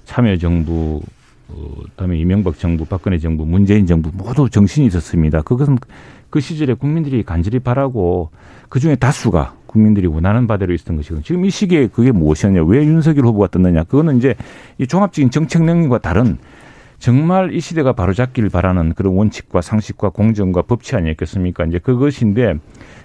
참여 0.04 0.36
정부, 0.38 1.00
어, 1.48 1.54
그다음에 1.90 2.18
이명박 2.18 2.58
정부, 2.58 2.84
박근혜 2.84 3.18
정부, 3.18 3.44
문재인 3.46 3.86
정부 3.86 4.10
모두 4.14 4.48
정신이 4.48 4.86
있었습니다. 4.88 5.42
그것은 5.42 5.78
그 6.32 6.40
시절에 6.40 6.72
국민들이 6.72 7.22
간절히 7.22 7.58
바라고 7.58 8.30
그 8.70 8.80
중에 8.80 8.96
다수가 8.96 9.54
국민들이 9.66 10.06
원하는 10.06 10.46
바대로 10.46 10.72
있었던 10.72 10.96
것이고 10.96 11.20
지금 11.20 11.44
이 11.44 11.50
시기에 11.50 11.88
그게 11.88 12.10
무엇이었냐? 12.10 12.64
왜 12.64 12.78
윤석열 12.86 13.26
후보가 13.26 13.48
떴느냐? 13.48 13.84
그거는 13.84 14.16
이제 14.16 14.34
이 14.78 14.86
종합적인 14.86 15.30
정책 15.30 15.62
능력과 15.64 15.98
다른 15.98 16.38
정말 16.98 17.52
이 17.52 17.60
시대가 17.60 17.92
바로잡기를 17.92 18.48
바라는 18.48 18.94
그런 18.94 19.14
원칙과 19.14 19.60
상식과 19.60 20.08
공정과 20.08 20.62
법치 20.62 20.96
아니었겠습니까? 20.96 21.66
이제 21.66 21.78
그것인데 21.78 22.54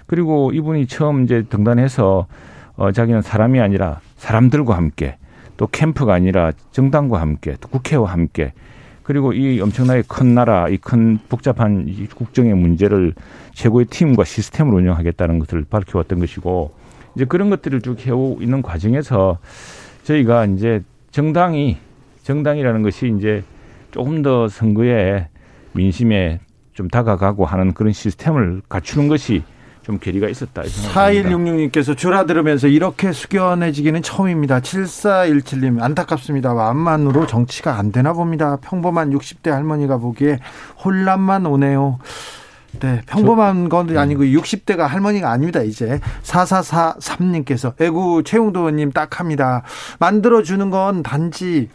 그리고 0.06 0.50
이분이 0.54 0.86
처음 0.86 1.24
이제 1.24 1.42
등단해서 1.42 2.26
어 2.76 2.92
자기는 2.92 3.20
사람이 3.20 3.60
아니라 3.60 4.00
사람들과 4.16 4.74
함께 4.74 5.18
또 5.58 5.66
캠프가 5.66 6.14
아니라 6.14 6.52
정당과 6.72 7.20
함께 7.20 7.56
또 7.60 7.68
국회와 7.68 8.10
함께 8.10 8.54
그리고 9.08 9.32
이 9.32 9.58
엄청나게 9.58 10.02
큰 10.06 10.34
나라, 10.34 10.68
이 10.68 10.76
큰 10.76 11.18
복잡한 11.30 11.86
이 11.88 12.06
국정의 12.08 12.52
문제를 12.52 13.14
최고의 13.54 13.86
팀과 13.86 14.24
시스템으로 14.24 14.76
운영하겠다는 14.76 15.38
것을 15.38 15.64
밝혀왔던 15.64 16.18
것이고 16.18 16.74
이제 17.16 17.24
그런 17.24 17.48
것들을 17.48 17.80
쭉 17.80 18.06
해오고 18.06 18.42
있는 18.42 18.60
과정에서 18.60 19.38
저희가 20.02 20.44
이제 20.44 20.82
정당이 21.10 21.78
정당이라는 22.22 22.82
것이 22.82 23.14
이제 23.16 23.42
조금 23.92 24.20
더 24.20 24.46
선거에 24.46 25.28
민심에 25.72 26.40
좀 26.74 26.88
다가가고 26.88 27.46
하는 27.46 27.72
그런 27.72 27.94
시스템을 27.94 28.60
갖추는 28.68 29.08
것이 29.08 29.42
좀 29.88 29.98
괴리가 29.98 30.28
있었다. 30.28 30.64
이 30.64 30.68
생각합니다. 30.68 31.30
4166님께서 31.30 31.96
줄아들으면서 31.96 32.68
이렇게 32.68 33.10
숙연해지기는 33.10 34.02
처음입니다. 34.02 34.60
7417님 34.60 35.80
안타깝습니다. 35.80 36.52
마음만으로 36.52 37.26
정치가 37.26 37.78
안 37.78 37.90
되나 37.90 38.12
봅니다. 38.12 38.58
평범한 38.60 39.16
60대 39.16 39.48
할머니가 39.48 39.96
보기에 39.96 40.40
혼란만 40.84 41.46
오네요. 41.46 42.00
네, 42.80 43.00
평범한 43.06 43.70
건 43.70 43.96
아니고 43.96 44.24
60대가 44.24 44.80
할머니가 44.80 45.30
아닙니다, 45.30 45.62
이제. 45.62 46.00
4443님께서, 46.22 47.72
애구 47.80 48.24
최웅도 48.26 48.60
의원님 48.60 48.92
딱 48.92 49.20
합니다. 49.20 49.62
만들어주는 50.00 50.68
건 50.68 51.02
단지 51.02 51.70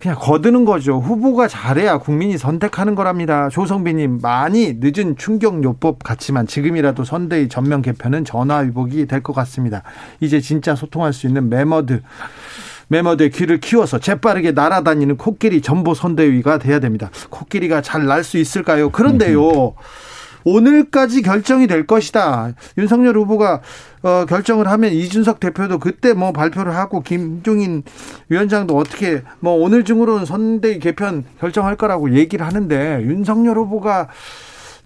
그냥 0.00 0.16
거드는 0.18 0.64
거죠. 0.64 0.98
후보가 0.98 1.46
잘해야 1.46 1.98
국민이 1.98 2.38
선택하는 2.38 2.94
거랍니다. 2.94 3.50
조성빈님 3.50 4.20
많이 4.22 4.78
늦은 4.80 5.16
충격요법 5.18 6.02
같지만 6.02 6.46
지금이라도 6.46 7.04
선대위 7.04 7.48
전면 7.50 7.82
개편은 7.82 8.24
전화위복이 8.24 9.06
될 9.06 9.20
것 9.20 9.34
같습니다. 9.34 9.82
이제 10.20 10.40
진짜 10.40 10.74
소통할 10.74 11.12
수 11.12 11.26
있는 11.26 11.50
매머드 11.50 12.00
매머드의 12.88 13.30
귀를 13.30 13.60
키워서 13.60 13.98
재빠르게 13.98 14.52
날아다니는 14.52 15.18
코끼리 15.18 15.60
전보 15.60 15.92
선대위가 15.94 16.56
돼야 16.58 16.80
됩니다. 16.80 17.10
코끼리가 17.28 17.82
잘 17.82 18.06
날 18.06 18.24
수 18.24 18.38
있을까요? 18.38 18.88
그런데요. 18.88 19.74
오늘까지 20.44 21.22
결정이 21.22 21.66
될 21.66 21.86
것이다. 21.86 22.52
윤석열 22.78 23.16
후보가 23.16 23.60
어, 24.02 24.24
결정을 24.26 24.66
하면 24.68 24.92
이준석 24.92 25.40
대표도 25.40 25.78
그때 25.78 26.14
뭐 26.14 26.32
발표를 26.32 26.74
하고 26.74 27.02
김종인 27.02 27.82
위원장도 28.28 28.76
어떻게 28.76 29.22
뭐 29.40 29.54
오늘 29.54 29.84
중으로는 29.84 30.24
선대위 30.24 30.78
개편 30.78 31.24
결정할 31.38 31.76
거라고 31.76 32.14
얘기를 32.14 32.46
하는데 32.46 33.02
윤석열 33.02 33.58
후보가 33.58 34.08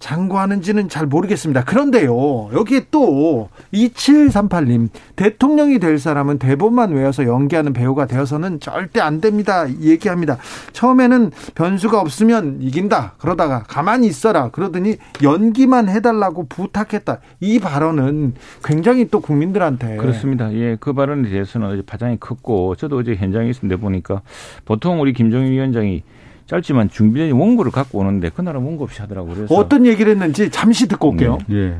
장구하는지는 0.05 0.87
잘 0.87 1.07
모르겠습니다. 1.07 1.63
그런데요, 1.63 2.51
여기에 2.53 2.85
또 2.91 3.49
2738님 3.73 4.89
대통령이 5.15 5.79
될 5.79 5.97
사람은 5.97 6.37
대본만 6.37 6.91
외워서 6.91 7.25
연기하는 7.25 7.73
배우가 7.73 8.05
되어서는 8.05 8.59
절대 8.59 8.99
안 9.01 9.19
됩니다. 9.19 9.67
얘기합니다. 9.81 10.37
처음에는 10.73 11.31
변수가 11.55 11.99
없으면 11.99 12.59
이긴다. 12.61 13.13
그러다가 13.17 13.63
가만히 13.63 14.05
있어라. 14.05 14.49
그러더니 14.49 14.97
연기만 15.23 15.89
해달라고 15.89 16.45
부탁했다. 16.49 17.17
이 17.39 17.57
발언은 17.57 18.35
굉장히 18.63 19.07
또 19.09 19.21
국민들한테 19.21 19.97
그렇습니다. 19.97 20.53
예, 20.53 20.77
그 20.79 20.93
발언에 20.93 21.29
대해서는 21.29 21.67
어제 21.67 21.81
파장이 21.81 22.17
컸고 22.19 22.75
저도 22.75 22.97
어제 22.97 23.15
현장에 23.15 23.49
있었는데 23.49 23.81
보니까 23.81 24.21
보통 24.65 25.01
우리 25.01 25.13
김종인 25.13 25.51
위원장이 25.51 26.03
짧지만 26.47 26.89
준비된 26.89 27.31
원고를 27.31 27.71
갖고 27.71 27.99
오는데 27.99 28.29
그날은 28.29 28.61
원고 28.61 28.83
없이 28.83 29.01
하더라고요. 29.01 29.35
그래서 29.35 29.55
어떤 29.55 29.85
얘기를 29.85 30.11
했는지 30.11 30.49
잠시 30.49 30.87
듣고 30.87 31.09
올게요. 31.09 31.39
예. 31.51 31.75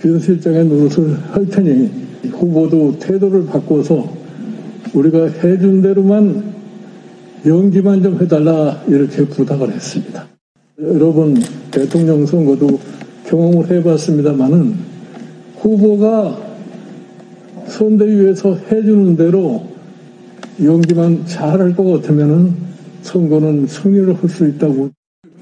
비서실장의 0.00 0.66
노릇을 0.66 1.18
할 1.32 1.46
테니 1.46 2.30
후보도 2.30 2.98
태도를 2.98 3.46
바꿔서 3.46 4.12
우리가 4.92 5.26
해준 5.26 5.82
대로만 5.82 6.54
연기만 7.46 8.02
좀 8.02 8.20
해달라 8.20 8.82
이렇게 8.86 9.24
부탁을 9.26 9.72
했습니다. 9.72 10.26
여러 10.80 11.12
번 11.12 11.34
대통령 11.70 12.26
선거도 12.26 12.80
경험을 13.26 13.70
해봤습니다만은 13.70 14.76
후보가 15.58 16.38
선대위에서 17.66 18.56
해주는 18.70 19.16
대로 19.16 19.66
연기만 20.62 21.26
잘할 21.26 21.74
것 21.74 21.84
같으면은 21.84 22.54
선거는 23.04 23.66
승리를 23.66 24.14
할 24.14 24.28
수 24.28 24.48
있다고 24.48 24.90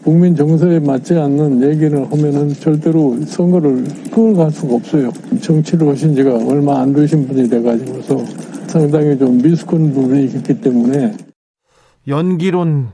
국민 0.03 0.35
정서에 0.35 0.81
맞지 0.81 1.15
않는 1.15 1.63
얘기를 1.63 2.05
하면은 2.11 2.49
절대로 2.49 3.17
선거를 3.25 3.85
끌어갈 4.11 4.51
수가 4.51 4.75
없어요. 4.75 5.13
정치를 5.41 5.89
하신 5.89 6.17
지가 6.17 6.45
얼마 6.45 6.81
안 6.81 6.93
되신 6.93 7.29
분이 7.29 7.49
돼가지고서 7.49 8.19
상당히 8.67 9.17
좀 9.17 9.41
미숙한 9.41 9.93
부분이 9.93 10.25
있기 10.25 10.61
때문에 10.61 11.15
연기론 12.09 12.89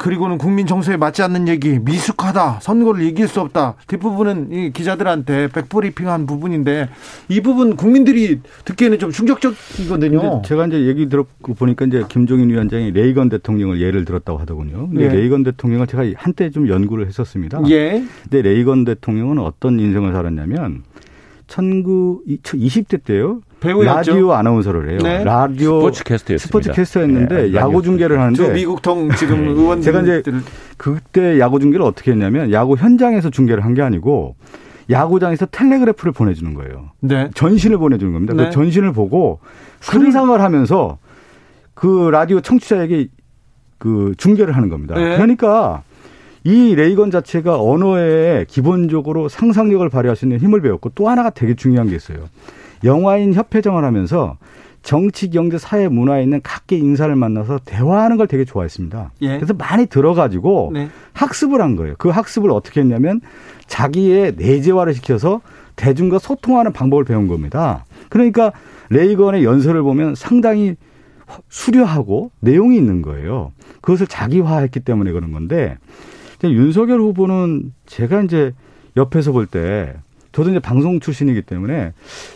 그리고는 0.00 0.38
국민 0.38 0.66
정서에 0.66 0.96
맞지 0.96 1.22
않는 1.24 1.46
얘기 1.46 1.78
미숙하다 1.78 2.60
선거를 2.62 3.02
이길 3.02 3.28
수 3.28 3.42
없다 3.42 3.74
뒷부분은 3.86 4.50
이 4.50 4.72
기자들한테 4.72 5.48
백브리핑한 5.48 6.24
부분인데 6.24 6.88
이 7.28 7.40
부분 7.42 7.76
국민들이 7.76 8.40
듣기에는 8.64 8.98
좀 8.98 9.10
충격적이거든요. 9.10 10.40
제가 10.46 10.68
이제 10.68 10.86
얘기 10.86 11.10
들었고 11.10 11.52
보니까 11.52 11.84
이제 11.84 12.02
김종인 12.08 12.48
위원장이 12.48 12.92
레이건 12.92 13.28
대통령을 13.28 13.82
예를 13.82 14.06
들었다고 14.06 14.38
하더군요. 14.38 14.88
근데 14.88 15.04
예. 15.04 15.08
레이건 15.08 15.42
대통령을 15.42 15.86
제가 15.86 16.04
한때 16.16 16.48
좀 16.48 16.66
연구를 16.66 17.06
했었습니다. 17.06 17.60
예. 17.68 18.02
근데 18.22 18.40
레이건 18.40 18.86
대통령은 18.86 19.38
어떤 19.38 19.78
인생을 19.78 20.12
살았냐면 20.12 20.82
19 21.46 22.22
20대 22.26 23.04
때요. 23.04 23.42
배우였죠. 23.60 24.12
라디오 24.12 24.32
아나운서를 24.32 24.90
해요. 24.90 24.98
네. 25.02 25.22
라디오 25.24 25.80
스포츠 25.80 26.04
캐스터였습니다. 26.04 26.46
스포츠 26.46 26.72
캐스터였는데 26.72 27.50
네, 27.50 27.54
야구 27.54 27.82
중계를 27.82 28.16
두 28.16 28.20
하는데 28.22 28.52
미국통 28.52 29.10
지금 29.12 29.44
네. 29.44 29.50
의원들 29.50 29.84
제가 29.84 30.00
이제 30.02 30.22
그때 30.76 31.38
야구 31.38 31.60
중계를 31.60 31.84
어떻게 31.84 32.10
했냐면 32.12 32.50
야구 32.52 32.76
현장에서 32.76 33.30
중계를 33.30 33.64
한 33.64 33.74
게 33.74 33.82
아니고 33.82 34.34
야구장에서 34.90 35.46
텔레그래프를 35.46 36.10
보내주는 36.12 36.52
거예요. 36.54 36.90
네. 37.00 37.30
전신을 37.34 37.78
보내주는 37.78 38.12
겁니다. 38.12 38.34
네. 38.34 38.46
그 38.46 38.50
전신을 38.50 38.92
보고 38.92 39.38
상상을 39.80 40.40
하면서 40.40 40.98
그 41.74 42.10
라디오 42.10 42.40
청취자에게 42.40 43.06
그 43.78 44.14
중계를 44.18 44.56
하는 44.56 44.68
겁니다. 44.68 44.96
네. 44.96 45.14
그러니까 45.14 45.82
이 46.42 46.74
레이건 46.74 47.10
자체가 47.10 47.60
언어에 47.62 48.46
기본적으로 48.48 49.28
상상력을 49.28 49.88
발휘할 49.88 50.16
수 50.16 50.24
있는 50.24 50.38
힘을 50.38 50.60
배웠고 50.60 50.90
또 50.94 51.08
하나가 51.08 51.30
되게 51.30 51.54
중요한 51.54 51.88
게 51.88 51.94
있어요. 51.96 52.18
영화인 52.84 53.34
협회장을 53.34 53.82
하면서 53.84 54.36
정치, 54.82 55.28
경제, 55.28 55.58
사회, 55.58 55.88
문화에 55.88 56.22
있는 56.22 56.40
각계 56.42 56.78
인사를 56.78 57.14
만나서 57.14 57.60
대화하는 57.64 58.16
걸 58.16 58.26
되게 58.26 58.44
좋아했습니다. 58.44 59.12
예. 59.22 59.36
그래서 59.36 59.52
많이 59.52 59.86
들어가지고 59.86 60.70
네. 60.72 60.88
학습을 61.12 61.60
한 61.60 61.76
거예요. 61.76 61.94
그 61.98 62.08
학습을 62.08 62.50
어떻게 62.50 62.80
했냐면 62.80 63.20
자기의 63.66 64.34
내재화를 64.36 64.94
시켜서 64.94 65.42
대중과 65.76 66.18
소통하는 66.18 66.72
방법을 66.72 67.04
배운 67.04 67.28
겁니다. 67.28 67.84
그러니까 68.08 68.52
레이건의 68.88 69.44
연설을 69.44 69.82
보면 69.82 70.14
상당히 70.14 70.76
수려하고 71.48 72.30
내용이 72.40 72.76
있는 72.76 73.02
거예요. 73.02 73.52
그것을 73.82 74.06
자기화했기 74.06 74.80
때문에 74.80 75.12
그런 75.12 75.30
건데 75.32 75.76
윤석열 76.42 77.00
후보는 77.00 77.72
제가 77.86 78.22
이제 78.22 78.52
옆에서 78.96 79.32
볼 79.32 79.46
때 79.46 79.94
저도 80.32 80.50
이제 80.50 80.58
방송 80.58 81.00
출신이기 81.00 81.42
때문에 81.42 81.92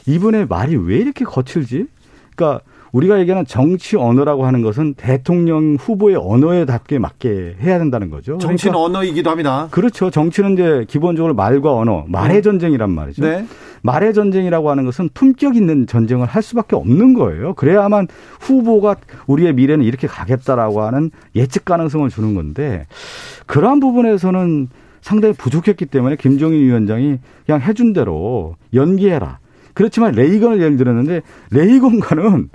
이분의 0.06 0.46
말이 0.46 0.76
왜 0.76 0.96
이렇게 0.96 1.24
거칠지? 1.24 1.86
그러니까 2.34 2.64
우리가 2.94 3.18
얘기하는 3.18 3.44
정치 3.44 3.96
언어라고 3.96 4.46
하는 4.46 4.62
것은 4.62 4.94
대통령 4.94 5.76
후보의 5.80 6.14
언어에 6.16 6.64
답게 6.64 7.00
맞게 7.00 7.56
해야 7.60 7.78
된다는 7.78 8.08
거죠. 8.08 8.38
정치는 8.38 8.72
그러니까 8.72 8.98
언어이기도 8.98 9.30
합니다. 9.30 9.66
그렇죠. 9.72 10.10
정치는 10.10 10.52
이제 10.52 10.84
기본적으로 10.86 11.34
말과 11.34 11.74
언어, 11.74 12.04
말의 12.06 12.42
전쟁이란 12.42 12.90
말이죠. 12.90 13.22
네. 13.22 13.46
말의 13.82 14.14
전쟁이라고 14.14 14.70
하는 14.70 14.84
것은 14.84 15.10
품격 15.12 15.56
있는 15.56 15.88
전쟁을 15.88 16.26
할 16.26 16.40
수밖에 16.40 16.76
없는 16.76 17.14
거예요. 17.14 17.54
그래야만 17.54 18.06
후보가 18.40 18.94
우리의 19.26 19.54
미래는 19.54 19.84
이렇게 19.84 20.06
가겠다라고 20.06 20.82
하는 20.82 21.10
예측 21.34 21.64
가능성을 21.64 22.08
주는 22.10 22.34
건데 22.36 22.86
그러한 23.46 23.80
부분에서는 23.80 24.68
상당히 25.04 25.34
부족했기 25.34 25.84
때문에 25.84 26.16
김종인 26.16 26.62
위원장이 26.62 27.18
그냥 27.44 27.60
해준 27.60 27.92
대로 27.92 28.56
연기해라. 28.72 29.38
그렇지만 29.74 30.12
레이건을 30.12 30.62
예를 30.62 30.78
들었는데 30.78 31.20
레이건과는 31.50 32.48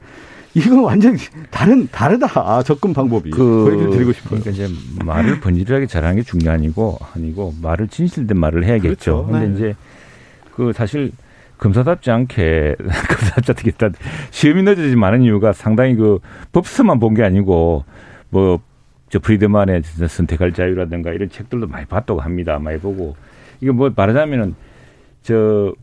이건 0.56 0.80
완전히 0.84 1.20
다른 1.52 1.88
다르다 1.92 2.64
접근 2.64 2.92
방법이 2.92 3.30
그 3.30 3.70
얘기를 3.72 3.92
드리고 3.92 4.14
싶어요. 4.14 4.42
그러니까 4.42 4.50
이제 4.50 4.68
말을 5.06 5.42
번지르하게 5.42 5.86
잘하는 5.86 6.16
게 6.16 6.24
중요한이고 6.24 6.98
아니고 7.14 7.54
말을 7.62 7.88
진실된 7.88 8.36
말을 8.40 8.64
해야겠죠. 8.66 9.26
그렇죠. 9.26 9.26
근데 9.28 9.48
네. 9.48 9.56
이제 9.56 9.76
그 10.56 10.74
사실 10.74 11.12
검사답지 11.60 12.10
않게 12.10 12.78
검사답지 12.82 13.52
않게 13.52 13.98
시험이 14.32 14.64
늦어지지 14.64 14.96
많은 14.96 15.22
이유가 15.22 15.54
상당히 15.54 15.94
그 15.94 16.18
법서만 16.52 17.00
본 17.00 17.14
게 17.14 17.22
아니고 17.24 17.86
뭐 18.32 18.60
저 19.10 19.20
프리드만의 19.20 19.82
선택할 19.84 20.54
자유라든가 20.54 21.12
이런 21.12 21.30
책들도 21.30 21.68
많이 21.68 21.86
봤다고 21.86 22.22
합니다. 22.22 22.60
많이 22.60 22.80
보고 22.80 23.16
이게 23.62 23.72
뭐 23.72 23.92
말하자면은 23.96 24.56
저 25.24 25.74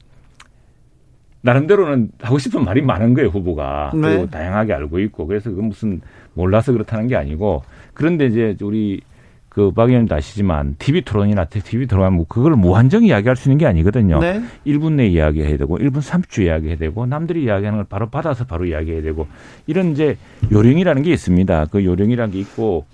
나름대로는 1.42 2.10
하고 2.20 2.38
싶은 2.38 2.64
말이 2.64 2.82
많은 2.82 3.14
거예요 3.14 3.28
후보가 3.28 3.92
네. 3.94 4.00
그리고 4.00 4.26
다양하게 4.30 4.72
알고 4.72 4.98
있고 5.00 5.26
그래서 5.26 5.50
그 5.50 5.60
무슨 5.60 6.00
몰라서 6.34 6.72
그렇다는 6.72 7.06
게 7.06 7.14
아니고 7.14 7.62
그런데 7.94 8.26
이제 8.26 8.56
우리 8.62 9.00
그박 9.48 9.88
의원님도 9.88 10.14
아시지만 10.14 10.76
TV 10.78 11.00
토론이나 11.02 11.46
TV 11.46 11.86
토론하면 11.86 12.26
그걸 12.28 12.52
무한정 12.56 13.04
이야기할 13.04 13.36
수 13.36 13.48
있는 13.48 13.56
게 13.56 13.66
아니거든요. 13.66 14.18
네. 14.18 14.42
1분 14.66 14.92
내에 14.92 15.06
이야기해야 15.06 15.56
되고 15.56 15.78
1분 15.78 16.02
30초 16.02 16.42
이야기해야 16.44 16.76
되고 16.76 17.06
남들이 17.06 17.44
이야기하는 17.44 17.78
걸 17.78 17.86
바로 17.88 18.10
받아서 18.10 18.44
바로 18.44 18.66
이야기해야 18.66 19.00
되고 19.00 19.26
이런 19.66 19.92
이제 19.92 20.18
요령이라는 20.52 21.02
게 21.02 21.12
있습니다. 21.12 21.66
그 21.70 21.84
요령이라는 21.84 22.34
게 22.34 22.40
있고 22.40 22.84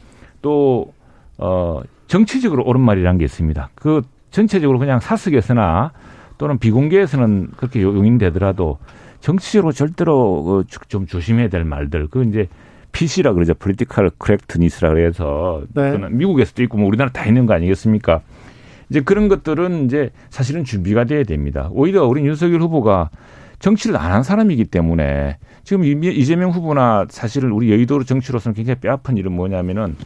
또 0.42 0.92
어, 1.38 1.80
정치적으로 2.08 2.64
옳은 2.64 2.80
말이라는 2.80 3.18
게 3.18 3.24
있습니다. 3.24 3.70
그 3.74 4.02
전체적으로 4.30 4.78
그냥 4.78 5.00
사석에서나 5.00 5.92
또는 6.38 6.58
비공개에서는 6.58 7.50
그렇게 7.56 7.82
용인되더라도 7.82 8.78
정치적으로 9.20 9.72
절대로 9.72 10.64
그좀 10.80 11.06
조심해야 11.06 11.48
될 11.48 11.64
말들. 11.64 12.08
그 12.08 12.24
이제 12.24 12.48
PC라 12.92 13.32
그러죠. 13.32 13.54
Political 13.54 14.10
Correctness라 14.22 14.90
그래서 14.90 15.62
네. 15.74 15.96
미국에서도 16.10 16.62
있고 16.64 16.76
뭐 16.78 16.88
우리나라 16.88 17.10
다 17.10 17.24
있는 17.24 17.46
거 17.46 17.54
아니겠습니까? 17.54 18.20
이제 18.90 19.00
그런 19.00 19.28
것들은 19.28 19.86
이제 19.86 20.10
사실은 20.28 20.64
준비가 20.64 21.04
돼야 21.04 21.22
됩니다. 21.24 21.68
오히려 21.72 22.04
우리 22.06 22.26
윤석열 22.26 22.60
후보가 22.60 23.08
정치를 23.60 23.96
안 23.96 24.12
한 24.12 24.22
사람이기 24.22 24.64
때문에 24.66 25.38
지금 25.64 25.84
이- 25.84 25.90
이재명 26.14 26.50
후보나 26.50 27.06
사실은 27.08 27.52
우리 27.52 27.70
여의도 27.70 28.02
정치로서는 28.04 28.54
굉장히 28.54 28.80
뼈아픈 28.80 29.16
일은 29.16 29.32
뭐냐면은 29.32 29.96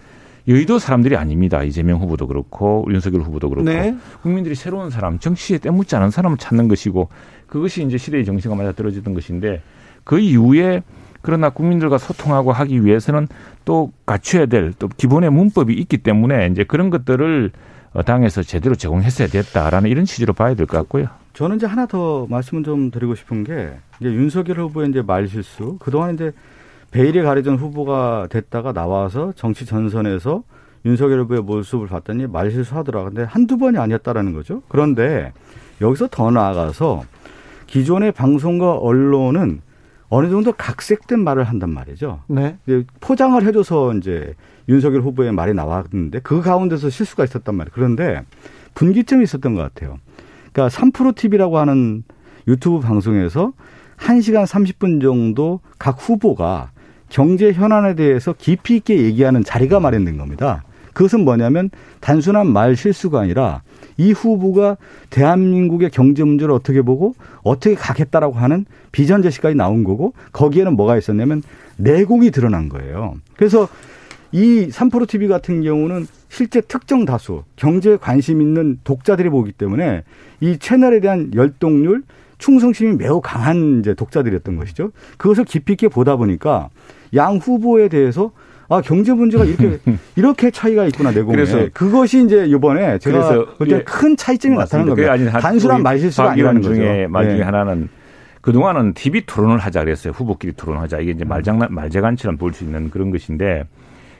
여의도 0.48 0.78
사람들이 0.78 1.16
아닙니다. 1.16 1.62
이재명 1.62 2.00
후보도 2.00 2.26
그렇고 2.28 2.86
윤석열 2.90 3.22
후보도 3.22 3.48
그렇고 3.48 3.68
네. 3.68 3.96
국민들이 4.22 4.54
새로운 4.54 4.90
사람, 4.90 5.18
정치에 5.18 5.58
때묻지 5.58 5.96
않은 5.96 6.10
사람을 6.10 6.38
찾는 6.38 6.68
것이고 6.68 7.08
그것이 7.48 7.82
이제 7.84 7.98
시대의 7.98 8.24
정신과 8.24 8.56
맞아 8.56 8.72
떨어지던 8.72 9.12
것인데 9.14 9.62
그 10.04 10.18
이후에 10.20 10.82
그러나 11.22 11.50
국민들과 11.50 11.98
소통하고 11.98 12.52
하기 12.52 12.84
위해서는 12.84 13.26
또 13.64 13.90
갖춰야 14.06 14.46
될 14.46 14.72
또 14.78 14.88
기본의 14.88 15.30
문법이 15.30 15.74
있기 15.74 15.98
때문에 15.98 16.46
이제 16.52 16.62
그런 16.62 16.90
것들을 16.90 17.50
어, 17.94 18.02
당에서 18.04 18.42
제대로 18.44 18.74
제공했어야 18.76 19.26
됐다라는 19.28 19.90
이런 19.90 20.04
취지로 20.04 20.32
봐야 20.34 20.54
될 20.54 20.66
것 20.66 20.76
같고요. 20.78 21.06
저는 21.32 21.56
이제 21.56 21.66
하나 21.66 21.86
더 21.86 22.26
말씀을 22.30 22.62
좀 22.62 22.90
드리고 22.92 23.14
싶은 23.16 23.42
게 23.42 23.70
이제 24.00 24.10
윤석열 24.12 24.60
후보의 24.60 24.90
이제 24.90 25.02
말실수 25.02 25.78
그동안 25.80 26.14
이제 26.14 26.32
베일에 26.90 27.22
가려진 27.22 27.56
후보가 27.56 28.28
됐다가 28.30 28.72
나와서 28.72 29.32
정치 29.36 29.66
전선에서 29.66 30.42
윤석열 30.84 31.20
후보의 31.20 31.42
모습을 31.42 31.88
봤더니 31.88 32.26
말실수하더라. 32.26 33.04
근데 33.04 33.22
한두 33.24 33.58
번이 33.58 33.76
아니었다라는 33.76 34.32
거죠. 34.32 34.62
그런데 34.68 35.32
여기서 35.80 36.08
더 36.10 36.30
나아가서 36.30 37.02
기존의 37.66 38.12
방송과 38.12 38.76
언론은 38.76 39.60
어느 40.08 40.30
정도 40.30 40.52
각색된 40.52 41.18
말을 41.18 41.44
한단 41.44 41.70
말이죠. 41.70 42.20
네. 42.28 42.56
포장을 43.00 43.44
해줘서 43.44 43.94
이제 43.94 44.34
윤석열 44.68 45.02
후보의 45.02 45.32
말이 45.32 45.52
나왔는데 45.54 46.20
그 46.20 46.40
가운데서 46.40 46.90
실수가 46.90 47.24
있었단 47.24 47.54
말이에요. 47.54 47.72
그런데 47.74 48.22
분기점이 48.74 49.24
있었던 49.24 49.54
것 49.54 49.62
같아요. 49.62 49.98
그러니까 50.52 50.76
3프로 50.76 51.14
TV라고 51.14 51.58
하는 51.58 52.04
유튜브 52.46 52.78
방송에서 52.78 53.52
1시간 53.98 54.46
30분 54.46 55.02
정도 55.02 55.60
각 55.78 55.96
후보가 55.98 56.70
경제 57.08 57.52
현안에 57.52 57.94
대해서 57.94 58.34
깊이 58.36 58.76
있게 58.76 59.02
얘기하는 59.02 59.44
자리가 59.44 59.80
마련된 59.80 60.16
겁니다. 60.16 60.64
그것은 60.92 61.24
뭐냐면 61.24 61.70
단순한 62.00 62.46
말 62.46 62.74
실수가 62.74 63.20
아니라 63.20 63.62
이 63.98 64.12
후보가 64.12 64.78
대한민국의 65.10 65.90
경제 65.90 66.24
문제를 66.24 66.52
어떻게 66.54 66.80
보고 66.82 67.14
어떻게 67.42 67.74
가겠다라고 67.74 68.34
하는 68.34 68.64
비전 68.92 69.20
제시까지 69.20 69.54
나온 69.54 69.84
거고 69.84 70.14
거기에는 70.32 70.74
뭐가 70.74 70.96
있었냐면 70.96 71.42
내공이 71.76 72.30
드러난 72.30 72.68
거예요. 72.70 73.16
그래서 73.36 73.68
이 74.32 74.68
3프로 74.70 75.06
TV 75.06 75.28
같은 75.28 75.62
경우는 75.62 76.06
실제 76.28 76.60
특정 76.60 77.04
다수 77.04 77.44
경제에 77.56 77.96
관심 77.96 78.40
있는 78.40 78.78
독자들이 78.84 79.28
보기 79.28 79.52
때문에 79.52 80.02
이 80.40 80.58
채널에 80.58 81.00
대한 81.00 81.30
열동률 81.34 82.02
충성심이 82.38 82.96
매우 82.96 83.20
강한 83.20 83.80
이제 83.80 83.94
독자들이었던 83.94 84.56
것이죠. 84.56 84.90
그것을 85.16 85.44
깊이 85.44 85.72
있게 85.72 85.88
보다 85.88 86.16
보니까 86.16 86.68
양 87.14 87.36
후보에 87.36 87.88
대해서 87.88 88.32
아 88.68 88.80
경제 88.80 89.12
문제가 89.12 89.44
이렇게 89.44 89.78
이렇게 90.16 90.50
차이가 90.50 90.84
있구나 90.86 91.12
내공에 91.12 91.36
그래서- 91.36 91.68
그것이 91.72 92.24
이제 92.24 92.46
이번에 92.46 92.98
제가 92.98 93.44
볼때 93.58 93.76
예. 93.76 93.82
큰 93.84 94.16
차이점이. 94.16 94.56
그게 94.56 94.84
겁니다. 95.06 95.12
아니, 95.12 95.26
단순한 95.26 95.82
말실수가 95.82 96.32
아니라는 96.32 96.60
거죠. 96.62 96.74
중에 96.74 97.06
말 97.06 97.26
중에 97.28 97.36
네. 97.38 97.42
하나는 97.42 97.88
그 98.40 98.52
동안은 98.52 98.94
TV 98.94 99.22
토론을 99.26 99.58
하자 99.58 99.80
그랬어요. 99.84 100.12
후보끼리 100.12 100.52
토론하자. 100.54 101.00
이게 101.00 101.12
이제 101.12 101.24
음. 101.24 101.28
말장난, 101.28 101.68
말재간처럼 101.72 102.36
볼 102.38 102.52
수 102.52 102.64
있는 102.64 102.90
그런 102.90 103.10
것인데. 103.10 103.64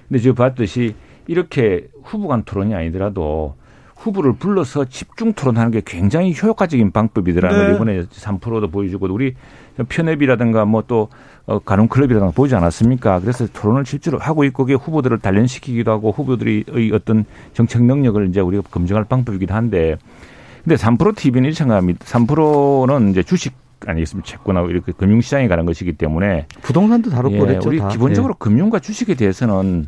근데 0.09 0.21
지금 0.21 0.35
봤듯이 0.37 0.95
이렇게 1.27 1.89
후보 2.05 2.29
간 2.29 2.45
토론이 2.45 2.73
아니더라도 2.75 3.57
후보를 3.97 4.35
불러서 4.35 4.85
집중 4.85 5.33
토론하는 5.33 5.71
게 5.73 5.83
굉장히 5.85 6.35
효과적인 6.41 6.93
방법이더라는 6.93 7.57
걸 7.59 7.69
네. 7.69 7.75
이번에 7.75 8.03
3%도 8.05 8.69
보여주고 8.71 9.09
우리 9.13 9.35
편협이라든가 9.89 10.65
뭐 10.65 10.83
또 10.87 11.09
가눔 11.65 11.87
클럽이라든가 11.89 12.33
보지 12.33 12.55
않았습니까? 12.57 13.21
그래서 13.21 13.47
토론을 13.53 13.87
실제로 13.87 14.19
하고 14.19 14.45
있고 14.45 14.65
그게 14.65 14.75
후보들을 14.75 15.19
단련시키기도 15.21 15.91
하고 15.93 16.11
후보들의 16.11 16.65
어떤 16.93 17.25
정책 17.55 17.85
능력을 17.85 18.29
이제 18.29 18.41
우리가 18.41 18.65
검증할 18.71 19.05
방법이기도 19.05 19.55
한데 19.55 19.97
근데 20.65 20.75
3% 20.75 21.15
TV는 21.17 21.45
이렇게 21.47 21.59
생각합니다. 21.59 22.05
3%는 22.05 23.11
이제 23.11 23.23
주식 23.23 23.55
아니겠습니까? 23.87 24.29
채권하고 24.29 24.71
이렇게 24.71 24.91
금융시장에 24.91 25.47
가는 25.47 25.65
것이기 25.67 25.93
때문에 25.93 26.47
부동산도 26.63 27.11
다뤘고 27.11 27.37
예, 27.37 27.41
그랬죠. 27.41 27.69
우리 27.69 27.79
다. 27.79 27.89
기본적으로 27.89 28.35
금융과 28.35 28.81
주식에 28.81 29.15
대해서는 29.15 29.87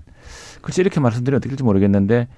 글쎄 0.63 0.83
이렇게 0.83 1.01
말씀드리면 1.01 1.39
어떻게 1.39 1.51
될지 1.51 1.65
모르겠는데 1.65 2.29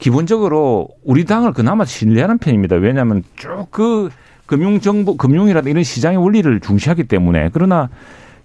기본적으로 0.00 0.88
우리 1.04 1.24
당을 1.24 1.52
그나마 1.52 1.84
신뢰하는 1.84 2.38
편입니다. 2.38 2.76
왜냐하면 2.76 3.22
쭉 3.36 3.70
그 3.70 4.10
금융정보, 4.50 5.16
금융이라든 5.16 5.70
이런 5.70 5.84
시장의 5.84 6.18
원리를 6.18 6.58
중시하기 6.58 7.04
때문에 7.04 7.50
그러나 7.52 7.88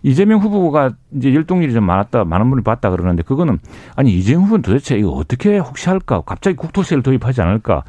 이재명 0.05 0.39
후보가 0.39 0.91
이제 1.15 1.33
열동률이 1.33 1.73
좀 1.73 1.83
많았다, 1.83 2.25
많은 2.25 2.51
분이 2.51 2.63
봤다 2.63 2.91
그러는데 2.91 3.23
그거는 3.23 3.57
아니 3.95 4.13
이재명 4.13 4.43
후보는 4.43 4.61
도대체 4.61 4.97
이거 4.97 5.09
어떻게 5.09 5.57
혹시 5.57 5.89
할까? 5.89 6.21
갑자기 6.23 6.55
국토세를 6.55 7.01
도입하지 7.01 7.41
않을까? 7.41 7.83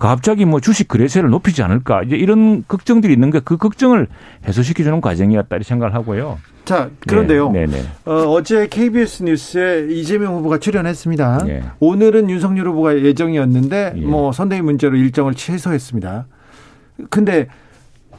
갑자기 0.00 0.44
뭐 0.46 0.58
주식 0.58 0.88
거래세를 0.88 1.30
높이지 1.30 1.62
않을까? 1.62 2.02
이제 2.02 2.16
이런 2.16 2.64
걱정들이 2.66 3.12
있는 3.12 3.30
게 3.30 3.40
그 3.44 3.56
걱정을 3.56 4.08
해소시켜주는 4.46 5.00
과정이었다 5.00 5.56
이렇게 5.56 5.68
생각을 5.68 5.94
하고요. 5.94 6.38
자, 6.64 6.90
그런데요. 7.06 7.50
네, 7.52 7.66
네. 7.66 7.82
어, 8.04 8.42
제 8.42 8.66
KBS 8.66 9.22
뉴스에 9.22 9.86
이재명 9.90 10.34
후보가 10.36 10.58
출연했습니다. 10.58 11.44
예. 11.48 11.62
오늘은 11.78 12.30
윤석열 12.30 12.68
후보가 12.68 12.98
예정이었는데 13.00 13.94
예. 13.96 14.00
뭐 14.00 14.32
선대위 14.32 14.62
문제로 14.62 14.96
일정을 14.96 15.34
취소했습니다. 15.34 16.26
근데 17.10 17.46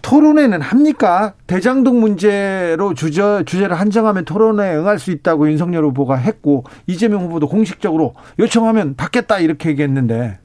토론회는 0.02 0.62
합니까? 0.62 1.34
대장동 1.48 2.00
문제로 2.00 2.94
주저, 2.94 3.44
주제를 3.44 3.80
한정하면 3.80 4.26
토론회에 4.26 4.76
응할 4.76 5.00
수 5.00 5.12
있다고 5.12 5.50
윤석열 5.50 5.86
후보가 5.86 6.16
했고 6.16 6.64
이재명 6.88 7.24
후보도 7.24 7.48
공식적으로 7.48 8.14
요청하면 8.40 8.96
받겠다 8.96 9.40
이렇게 9.40 9.70
얘기했는데 9.70 10.40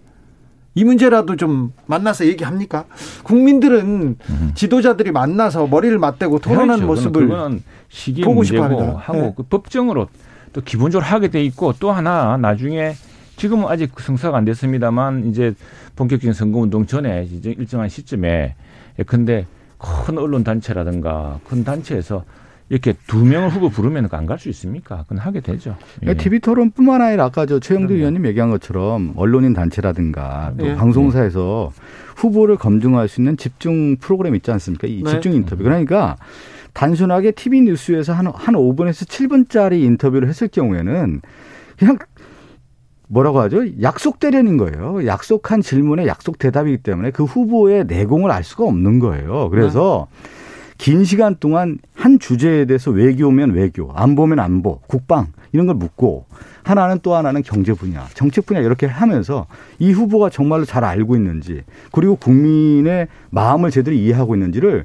이 0.75 0.85
문제라도 0.85 1.37
좀 1.37 1.73
만나서 1.87 2.27
얘기합니까? 2.27 2.85
국민들은 3.23 4.17
음. 4.21 4.53
지도자들이 4.55 5.11
만나서 5.11 5.67
머리를 5.67 5.99
맞대고 5.99 6.39
토론하는 6.41 6.75
해야죠. 6.75 6.87
모습을 6.87 7.61
시기의 7.89 8.25
보고 8.25 8.37
문제고 8.37 8.99
하고 8.99 9.19
네. 9.19 9.33
그 9.37 9.43
법정으로 9.45 10.09
또 10.53 10.61
기본적으로 10.61 11.07
하게 11.07 11.29
돼 11.29 11.43
있고 11.45 11.73
또 11.81 11.93
하나 11.93 12.37
나중에 12.37 12.93
지금은 13.37 13.69
아직 13.69 13.93
성사가 13.99 14.37
안 14.37 14.45
됐습니다만 14.45 15.29
이제 15.29 15.55
본격적인 15.97 16.35
선거운동 16.35 16.87
전에 16.87 17.27
이제 17.31 17.55
일정한 17.57 17.89
시점에 17.89 18.55
예컨대 18.99 19.47
큰 19.79 20.19
언론 20.19 20.43
단체라든가 20.45 21.39
큰 21.49 21.65
단체에서 21.65 22.25
이렇게 22.69 22.95
두 23.07 23.25
명을 23.25 23.51
후보 23.51 23.69
부르면 23.69 24.09
안 24.11 24.27
갈 24.27 24.39
수 24.39 24.49
있습니까? 24.49 25.03
그건 25.05 25.19
하게 25.19 25.41
되죠. 25.41 25.77
예. 26.05 26.15
TV 26.15 26.41
토론뿐만 26.41 27.01
아니라 27.01 27.27
아까 27.27 27.47
저 27.47 27.61
최영두 27.61 27.95
의원님 27.95 28.27
얘기한 28.27 28.51
것처럼 28.51 29.13
언론인 29.17 29.53
단체라든가 29.55 30.55
또 30.59 30.67
예. 30.67 30.75
방송사에서 30.75 31.71
후보를 32.17 32.57
검증할 32.57 33.07
수 33.07 33.21
있는 33.21 33.37
집중 33.37 33.97
프로그램 33.99 34.35
있지 34.35 34.51
않습니까? 34.51 34.89
이 34.89 35.03
네. 35.05 35.11
집중 35.11 35.33
인터뷰. 35.35 35.63
그러니까 35.63 36.17
단순하게 36.73 37.31
TV 37.33 37.61
뉴스에서 37.63 38.13
한, 38.13 38.27
한 38.27 38.55
5분에서 38.55 39.07
7분짜리 39.07 39.83
인터뷰를 39.83 40.29
했을 40.29 40.49
경우에는 40.49 41.21
그냥 41.79 41.99
뭐라고 43.09 43.41
하죠? 43.41 43.63
약속 43.83 44.19
대련인 44.19 44.57
거예요. 44.57 45.07
약속한 45.07 45.63
질문에 45.63 46.07
약속 46.07 46.39
대답이기 46.39 46.79
때문에 46.79 47.11
그 47.11 47.25
후보의 47.25 47.85
내공을 47.87 48.31
알 48.31 48.43
수가 48.45 48.65
없는 48.65 48.99
거예요. 48.99 49.49
그래서 49.51 50.09
네. 50.11 50.29
긴 50.79 51.05
시간 51.05 51.37
동안 51.39 51.79
한 51.95 52.19
주제에 52.19 52.67
대해서 52.67 52.91
외교면 52.91 53.53
외교, 53.53 53.91
안보면 53.95 54.39
안보, 54.39 54.81
국방 54.87 55.29
이런 55.53 55.67
걸 55.67 55.77
묻고 55.77 56.27
하나는 56.65 56.99
또 57.03 57.15
하나는 57.15 57.43
경제 57.43 57.73
분야, 57.73 58.07
정책 58.15 58.45
분야 58.45 58.61
이렇게 58.61 58.87
하면서 58.87 59.47
이 59.79 59.93
후보가 59.93 60.31
정말로 60.31 60.65
잘 60.65 60.85
알고 60.85 61.17
있는지 61.17 61.63
그리고 61.93 62.17
국민의 62.17 63.09
마음을 63.31 63.71
제대로 63.71 63.97
이해하고 63.97 64.35
있는지를 64.35 64.85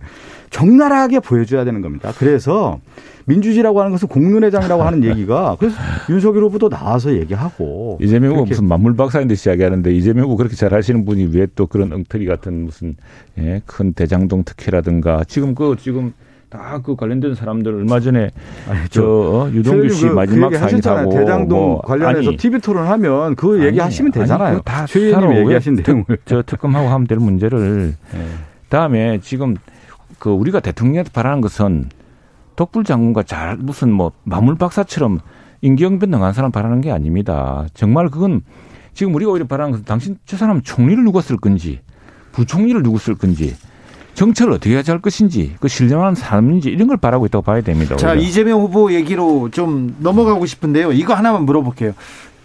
적나라하게 0.52 1.20
보여줘야 1.22 1.64
되는 1.66 1.82
겁니다. 1.82 2.14
그래서 2.18 2.80
민주주의라고 3.26 3.80
하는 3.80 3.92
것은 3.92 4.08
공론회장이라고 4.08 4.84
하는 4.84 5.04
얘기가 5.04 5.56
그래서 5.60 5.78
윤석열 6.10 6.44
후보도 6.44 6.70
나와서 6.70 7.14
얘기하고 7.14 7.98
이재명 8.02 8.34
후보 8.34 8.46
무슨 8.46 8.68
만물 8.68 8.96
박사인데 8.96 9.36
시작하는데 9.36 9.94
이재명 9.94 10.26
후보 10.26 10.38
그렇게 10.38 10.56
잘 10.56 10.74
하시는 10.74 11.06
분이 11.06 11.30
왜 11.34 11.48
또 11.56 11.68
그런 11.68 11.92
엉터리 11.92 12.26
같은 12.26 12.66
무슨 12.66 12.96
예, 13.38 13.62
큰 13.66 13.94
대장동 13.94 14.44
특혜라든가 14.44 15.24
지금 15.28 15.54
그 15.54 15.76
지금 15.80 16.14
다그 16.50 16.96
관련된 16.96 17.36
사람들 17.36 17.74
얼마 17.74 18.00
전에 18.00 18.30
아니, 18.70 18.80
저 18.90 19.04
어, 19.04 19.50
유동규 19.52 19.90
씨 19.90 20.08
그, 20.08 20.14
마지막 20.14 20.50
그 20.50 20.58
사인사고 20.58 21.12
대장동 21.12 21.60
뭐, 21.60 21.82
관련해서 21.82 22.30
아니, 22.30 22.38
TV 22.38 22.60
토론하면 22.60 23.36
그 23.36 23.64
얘기 23.66 23.80
하시면 23.80 24.12
되잖아요. 24.12 24.62
다 24.62 24.86
최의원님 24.86 25.38
얘기하신 25.44 25.76
내용을 25.76 26.06
저 26.26 26.42
특검하고 26.42 26.90
하면 26.90 27.08
될 27.08 27.20
문제를 27.20 27.94
네. 28.14 28.20
다음에 28.70 29.20
지금 29.22 29.56
그 30.22 30.30
우리가 30.30 30.60
대통령한테 30.60 31.10
바라는 31.12 31.42
것은 31.42 31.90
독불 32.56 32.84
장군과 32.84 33.24
잘 33.24 33.58
무슨 33.58 33.92
뭐 33.92 34.12
마물 34.24 34.56
박사처럼 34.56 35.20
임기응변 35.62 36.12
능한 36.12 36.34
사람 36.34 36.52
바라는 36.52 36.82
게 36.82 36.92
아닙니다. 36.92 37.66
정말 37.74 38.08
그건 38.10 38.42
지금 38.94 39.16
우리가 39.16 39.32
오히려 39.32 39.48
바라는 39.48 39.72
것은 39.72 39.86
당신 39.86 40.20
저 40.28 40.38
사람 40.38 40.62
총리를 40.62 41.04
누가 41.04 41.22
쓸 41.22 41.38
건지 41.38 41.80
부총리를 42.34 42.84
누구 42.84 43.00
쓸 43.00 43.16
건지 43.16 43.56
정책을 44.14 44.54
어떻게 44.54 44.76
해야 44.76 44.84
할 44.86 45.02
것인지 45.02 45.56
그 45.60 45.68
신령한 45.68 46.14
사람인지 46.14 46.70
이런 46.70 46.88
걸 46.88 46.98
바라고 46.98 47.26
있다고 47.26 47.42
봐야 47.42 47.62
됩니다. 47.62 47.96
자 47.96 48.12
오히려. 48.12 48.22
이재명 48.22 48.62
후보 48.62 48.94
얘기로 48.94 49.50
좀 49.50 49.96
넘어가고 49.98 50.46
싶은데요. 50.46 50.92
이거 50.92 51.16
하나만 51.16 51.46
물어볼게요. 51.46 51.94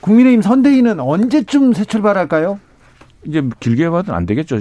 국민의힘 0.00 0.40
선대위는 0.40 0.98
언제쯤 0.98 1.74
새 1.74 1.84
출발할까요? 1.84 2.58
이제 3.26 3.42
길게 3.60 3.90
봐도 3.90 4.14
안 4.14 4.26
되겠죠. 4.26 4.58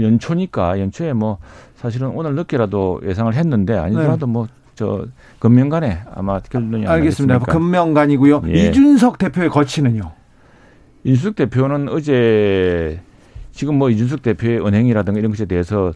연초니까 0.00 0.80
연초에 0.80 1.12
뭐 1.12 1.38
사실은 1.74 2.08
오늘 2.08 2.34
늦게라도 2.34 3.00
예상을 3.04 3.32
했는데 3.34 3.76
아니더라도 3.76 4.26
네. 4.26 4.32
뭐저 4.32 5.06
금명간에 5.38 6.00
아마 6.14 6.40
결론이 6.40 6.86
알겠습니다. 6.86 7.40
금명간이고요. 7.40 8.42
예. 8.48 8.68
이준석 8.68 9.18
대표의 9.18 9.48
거치는요. 9.50 10.12
이준석 11.04 11.36
대표는 11.36 11.88
어제 11.88 13.00
지금 13.52 13.76
뭐 13.76 13.90
이준석 13.90 14.22
대표의 14.22 14.64
은행이라든가 14.64 15.18
이런 15.18 15.30
것에 15.32 15.44
대해서 15.46 15.92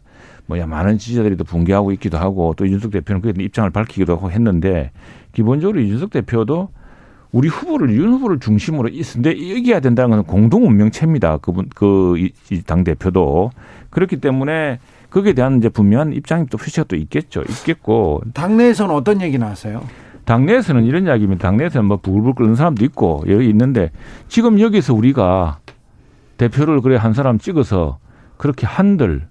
뭐야 0.46 0.66
많은 0.66 0.98
지지자들이 0.98 1.36
또 1.36 1.44
붕괴하고 1.44 1.92
있기도 1.92 2.18
하고 2.18 2.54
또 2.56 2.64
이준석 2.64 2.90
대표는 2.90 3.20
그에 3.22 3.32
입장을 3.38 3.70
밝히기도 3.70 4.14
하고 4.14 4.30
했는데 4.30 4.90
기본적으로 5.32 5.80
이준석 5.80 6.10
대표도 6.10 6.70
우리 7.32 7.48
후보를 7.48 7.94
윤 7.94 8.12
후보를 8.12 8.38
중심으로 8.38 8.90
있는데 8.90 9.32
이겨야 9.32 9.80
된다는 9.80 10.10
것은 10.10 10.24
공동 10.24 10.66
운명체입니다. 10.66 11.38
그분 11.38 11.68
그당 11.74 12.84
대표도 12.84 13.50
그렇기 13.90 14.18
때문에 14.18 14.78
거기에 15.10 15.32
대한 15.32 15.58
이제 15.58 15.68
분명한 15.68 16.12
입장이 16.12 16.46
또 16.50 16.58
표시가 16.58 16.84
또 16.84 16.96
있겠죠. 16.96 17.42
있겠고 17.42 18.22
당내에서는 18.34 18.94
어떤 18.94 19.22
얘기 19.22 19.38
나왔어요? 19.38 19.82
당내에서는 20.24 20.84
이런 20.84 21.06
이야기입니다. 21.06 21.48
당내에서는 21.48 21.86
뭐 21.86 21.96
부글부글 21.96 22.34
끓는 22.34 22.54
사람도 22.54 22.84
있고 22.84 23.24
여기 23.28 23.48
있는데 23.48 23.90
지금 24.28 24.60
여기서 24.60 24.94
우리가 24.94 25.58
대표를 26.36 26.80
그래 26.80 26.96
한 26.96 27.14
사람 27.14 27.38
찍어서 27.38 27.98
그렇게 28.36 28.66
한들 28.66 29.26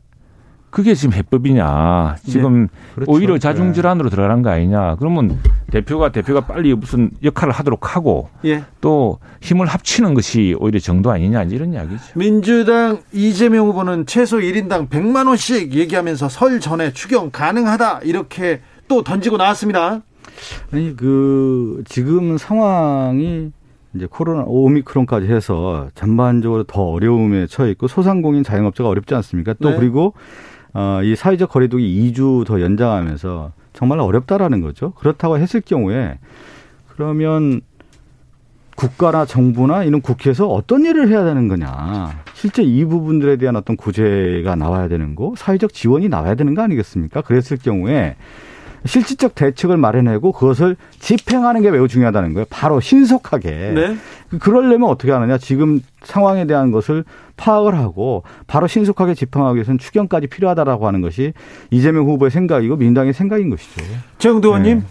그게 0.72 0.96
지금 0.96 1.14
해법이냐. 1.14 2.16
지금 2.24 2.64
네. 2.64 2.68
그렇죠. 2.96 3.12
오히려 3.12 3.38
자중질환으로 3.38 4.10
네. 4.10 4.16
들어가는 4.16 4.42
거 4.42 4.50
아니냐. 4.50 4.96
그러면 4.96 5.38
대표가 5.72 6.12
대표가 6.12 6.42
빨리 6.42 6.74
무슨 6.76 7.12
역할을 7.24 7.54
하도록 7.54 7.96
하고 7.96 8.30
예. 8.46 8.64
또 8.82 9.20
힘을 9.42 9.66
합치는 9.66 10.14
것이 10.14 10.56
오히려 10.60 10.80
정도 10.80 11.12
아니냐 11.12 11.44
이런 11.44 11.74
이야기죠. 11.74 12.02
민주당 12.16 13.02
이재명 13.12 13.68
후보는 13.68 14.06
최소 14.06 14.38
1인당 14.38 14.90
100만 14.90 15.28
원씩 15.28 15.74
얘기하면서 15.74 16.30
설 16.30 16.60
전에 16.60 16.94
추경 16.94 17.32
가능하다 17.32 18.02
이렇게 18.04 18.62
또 18.88 19.04
던지고 19.04 19.38
나왔습니다. 19.38 20.02
아니 20.72 20.96
그 20.96 21.84
지금 21.88 22.38
상황이 22.38 23.52
이제 23.94 24.08
코로나 24.10 24.44
오미크론까지 24.46 25.28
해서 25.28 25.90
전반적으로 25.96 26.64
더 26.64 26.84
어려움에 26.84 27.48
처해 27.48 27.72
있고 27.72 27.88
소상공인 27.88 28.44
자영업자가 28.44 28.90
어렵지 28.90 29.16
않습니까? 29.16 29.54
또 29.62 29.72
네. 29.72 29.78
그리고 29.78 30.14
어, 30.74 31.02
이 31.04 31.16
사회적 31.16 31.50
거리두기 31.50 32.14
2주 32.14 32.46
더 32.46 32.62
연장하면서 32.62 33.52
정말 33.74 34.00
어렵다라는 34.00 34.62
거죠. 34.62 34.92
그렇다고 34.94 35.38
했을 35.38 35.62
경우에 35.62 36.20
그러면 36.90 37.62
국가나 38.76 39.26
정부나 39.26 39.84
이런 39.84 40.02
국회에서 40.02 40.48
어떤 40.48 40.86
일을 40.86 41.10
해야 41.10 41.24
되는 41.24 41.48
거냐. 41.48 42.24
실제 42.34 42.64
이 42.64 42.84
부분들에 42.86 43.38
대한 43.38 43.56
어떤 43.56 43.78
구제가 43.78 44.56
나와야 44.56 44.88
되는 44.88 45.16
거, 45.16 45.34
사회적 45.38 45.74
지원이 45.74 46.10
나와야 46.10 46.36
되는 46.36 46.56
거 46.56 46.64
아니겠습니까? 46.64 47.22
그랬을 47.22 47.58
경우에 47.58 48.16
실질적 48.86 49.36
대책을 49.36 49.78
마련하고 49.78 50.32
그것을 50.32 50.76
집행하는 51.00 51.62
게 51.62 51.70
매우 51.72 51.88
중요하다는 51.88 52.34
거예요. 52.34 52.46
바로 52.50 52.80
신속하게. 52.80 53.52
네. 53.76 53.98
그러려면 54.40 54.90
어떻게 54.90 55.12
하느냐. 55.12 55.38
지금 55.38 55.82
상황에 56.04 56.46
대한 56.48 56.72
것을 56.72 57.04
파악을 57.38 57.76
하고 57.76 58.24
바로 58.48 58.68
신속하게 58.68 59.14
집행하기 59.14 59.56
위해서는 59.56 59.78
추경까지 59.78 60.28
필요하다라고 60.28 60.88
하는 60.88 61.02
것이 61.02 61.34
이재명 61.70 62.06
후보의 62.06 62.32
생각이고 62.32 62.76
민당의 62.76 63.14
생각인 63.14 63.50
것이죠. 63.50 63.84
정도 64.18 64.50
의원님. 64.50 64.80
네. 64.80 64.86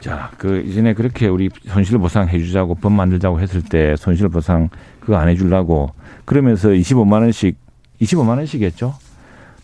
자, 0.00 0.30
그 0.36 0.58
이전에 0.66 0.94
그렇게 0.94 1.28
우리 1.28 1.48
손실 1.66 1.96
보상 1.98 2.28
해 2.28 2.38
주자고 2.38 2.74
법 2.74 2.92
만들자고 2.92 3.40
했을 3.40 3.62
때 3.62 3.94
손실 3.96 4.28
보상 4.28 4.68
그거 5.00 5.16
안 5.16 5.28
해 5.28 5.34
주려고 5.36 5.90
그러면서 6.24 6.68
25만 6.70 7.20
원씩 7.22 7.56
25만 8.02 8.36
원씩이었죠. 8.36 8.94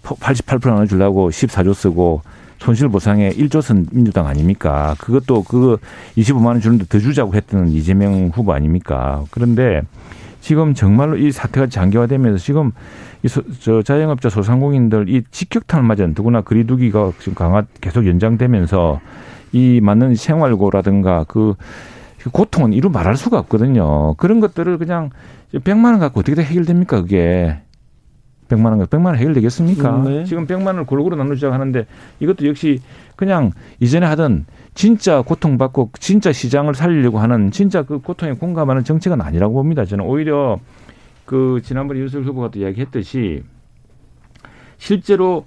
88% 0.02 0.68
나눠 0.68 0.86
주려고 0.86 1.28
14조 1.28 1.74
쓰고 1.74 2.22
손실보상에 2.60 3.30
1조선 3.30 3.86
민주당 3.90 4.26
아닙니까? 4.26 4.94
그것도 4.98 5.42
그거 5.44 5.78
25만 6.16 6.46
원 6.46 6.60
주는데 6.60 6.84
더 6.88 6.98
주자고 6.98 7.34
했던 7.34 7.68
이재명 7.68 8.30
후보 8.32 8.52
아닙니까? 8.52 9.24
그런데 9.30 9.82
지금 10.40 10.74
정말로 10.74 11.16
이 11.16 11.32
사태가 11.32 11.66
장기화되면서 11.66 12.38
지금 12.38 12.72
이 13.22 13.28
소, 13.28 13.42
저 13.60 13.82
자영업자 13.82 14.30
소상공인들 14.30 15.08
이 15.08 15.22
직격탄을 15.30 15.86
맞은 15.86 16.14
더구나 16.14 16.42
거리두기가 16.42 17.12
지금 17.18 17.34
강화 17.34 17.64
계속 17.80 18.06
연장되면서 18.06 19.00
이 19.52 19.80
맞는 19.82 20.14
생활고라든가 20.14 21.24
그 21.28 21.54
고통은 22.32 22.72
이루 22.72 22.90
말할 22.90 23.16
수가 23.16 23.38
없거든요. 23.38 24.14
그런 24.14 24.40
것들을 24.40 24.78
그냥 24.78 25.10
100만 25.54 25.86
원 25.86 25.98
갖고 25.98 26.20
어떻게 26.20 26.42
해결됩니까, 26.42 27.00
그게. 27.00 27.58
100만 28.50 28.66
원, 28.66 28.86
100만 28.86 29.06
원 29.06 29.16
해결되겠습니까? 29.16 29.96
음, 29.96 30.04
네. 30.04 30.24
지금 30.24 30.46
100만 30.46 30.66
원을 30.66 30.84
골고루 30.84 31.16
나누자고 31.16 31.54
하는데 31.54 31.86
이것도 32.20 32.46
역시 32.46 32.80
그냥 33.16 33.52
이전에 33.78 34.06
하던 34.06 34.46
진짜 34.74 35.22
고통받고 35.22 35.90
진짜 35.98 36.32
시장을 36.32 36.74
살리려고 36.74 37.18
하는 37.18 37.50
진짜 37.50 37.82
그 37.82 37.98
고통에 37.98 38.32
공감하는 38.32 38.84
정책은 38.84 39.20
아니라고 39.20 39.54
봅니다. 39.54 39.84
저는 39.84 40.04
오히려 40.04 40.58
그 41.24 41.60
지난번에 41.62 42.00
유석 42.00 42.24
후보가 42.24 42.50
또 42.50 42.58
이야기했듯이 42.58 43.42
실제로 44.78 45.44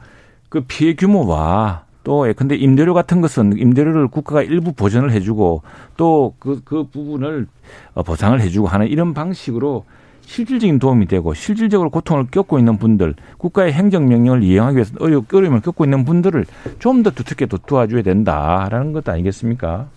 그 0.50 0.62
피해 0.62 0.96
규모와 0.96 1.86
또 2.04 2.28
예컨대 2.28 2.56
임대료 2.56 2.94
같은 2.94 3.22
것은 3.22 3.58
임대료를 3.58 4.08
국가가 4.10 4.44
일부 4.44 4.74
보전을 4.74 5.12
해주고 5.12 5.64
또 5.98 6.36
그그 6.40 6.62
그 6.64 6.84
부분을 6.92 7.48
어, 7.94 8.04
보상을 8.04 8.40
해주고 8.40 8.68
하는 8.68 8.88
이런 8.88 9.14
방식으로 9.14 9.86
실질적인 10.26 10.80
도움이 10.80 11.08
되고 11.08 11.34
실질적으로 11.34 11.90
고통을 11.90 12.28
겪고 12.32 12.60
있는 12.60 12.78
분들, 12.78 13.16
국가의 13.38 13.74
행정명령을 13.74 14.44
이행하기 14.44 14.76
위해서 14.76 14.94
어려움을 15.00 15.62
겪고 15.62 15.84
있는 15.84 16.06
분들을 16.06 16.46
좀 16.80 17.04
더 17.04 17.12
두텁게 17.12 17.48
도와줘야 17.66 18.02
된다라는 18.02 18.94
것 18.94 19.08
아니겠습니까? 19.10 19.88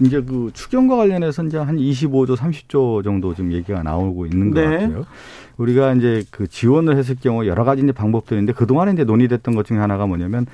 이제 0.00 0.20
그 0.20 0.50
추경과 0.52 0.96
관련해서 0.96 1.44
이제 1.44 1.58
한 1.58 1.76
25조, 1.76 2.36
30조 2.36 3.02
정도 3.04 3.34
지금 3.34 3.52
얘기가 3.52 3.82
나오고 3.82 4.26
있는 4.26 4.50
것 4.50 4.60
네. 4.60 4.78
같아요. 4.78 5.04
우리가 5.56 5.94
이제 5.94 6.24
그 6.30 6.46
지원을 6.48 6.96
했을 6.96 7.16
경우 7.20 7.46
여러 7.46 7.64
가지 7.64 7.82
이제 7.82 7.92
방법들이 7.92 8.38
있는데 8.38 8.52
그동안에 8.52 8.92
이제 8.92 9.04
논의됐던 9.04 9.54
것 9.54 9.64
중에 9.66 9.78
하나가 9.78 10.06
뭐냐면 10.06 10.46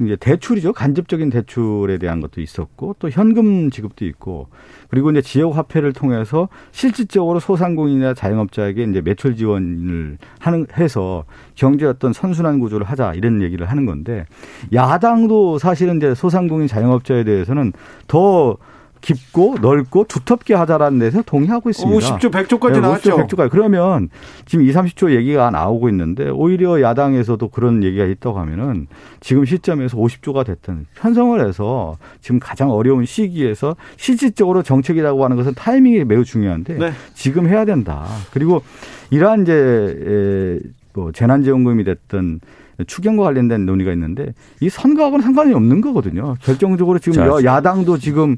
이제 0.00 0.16
대출이죠. 0.16 0.72
간접적인 0.72 1.30
대출에 1.30 1.98
대한 1.98 2.20
것도 2.20 2.40
있었고 2.40 2.96
또 2.98 3.10
현금 3.10 3.70
지급도 3.70 4.04
있고 4.06 4.48
그리고 4.88 5.10
이제 5.10 5.20
지역 5.20 5.56
화폐를 5.56 5.92
통해서 5.92 6.48
실질적으로 6.72 7.38
소상공인이나 7.38 8.14
자영업자에게 8.14 8.84
이제 8.84 9.00
매출 9.00 9.36
지원을 9.36 10.18
하는 10.38 10.66
해서 10.78 11.24
경제 11.54 11.86
어떤 11.86 12.12
선순환 12.12 12.58
구조를 12.60 12.86
하자 12.86 13.12
이런 13.14 13.42
얘기를 13.42 13.68
하는 13.68 13.84
건데 13.84 14.24
야당도 14.72 15.58
사실은 15.58 15.98
이제 15.98 16.14
소상공인 16.14 16.66
자영업자에 16.66 17.24
대해서는 17.24 17.72
더 18.06 18.56
깊고 19.00 19.56
넓고 19.60 20.04
두텁게 20.04 20.54
하자라는 20.54 20.98
데서 20.98 21.22
동의하고 21.22 21.70
있습니다. 21.70 22.18
50조 22.18 22.30
100조까지 22.30 22.72
네, 22.72 22.80
나왔죠. 22.80 23.16
50조 23.16 23.28
100조까지. 23.28 23.50
그러면 23.50 24.08
지금 24.46 24.64
2, 24.64 24.72
30조 24.72 25.14
얘기가 25.14 25.50
나오고 25.50 25.88
있는데 25.88 26.28
오히려 26.28 26.80
야당에서도 26.80 27.48
그런 27.48 27.82
얘기가 27.82 28.04
있다고 28.04 28.38
하면은 28.40 28.86
지금 29.20 29.44
시점에서 29.44 29.96
50조가 29.96 30.44
됐든 30.44 30.86
편성을 30.94 31.46
해서 31.46 31.96
지금 32.20 32.38
가장 32.40 32.70
어려운 32.70 33.04
시기에서 33.06 33.76
실질적으로 33.96 34.62
정책이라고 34.62 35.24
하는 35.24 35.36
것은 35.36 35.54
타이밍이 35.54 36.04
매우 36.04 36.24
중요한데 36.24 36.74
네. 36.74 36.92
지금 37.14 37.46
해야 37.48 37.64
된다. 37.64 38.06
그리고 38.32 38.62
이러한 39.10 39.42
이제 39.42 40.60
뭐 40.92 41.12
재난지원금이 41.12 41.84
됐든 41.84 42.40
추경과 42.86 43.24
관련된 43.24 43.66
논의가 43.66 43.92
있는데 43.92 44.32
이 44.60 44.68
선거하고는 44.68 45.22
상관이 45.22 45.52
없는 45.52 45.80
거거든요. 45.80 46.36
결정적으로 46.40 46.98
지금 46.98 47.16
자, 47.16 47.44
야당도 47.44 47.98
지금 47.98 48.36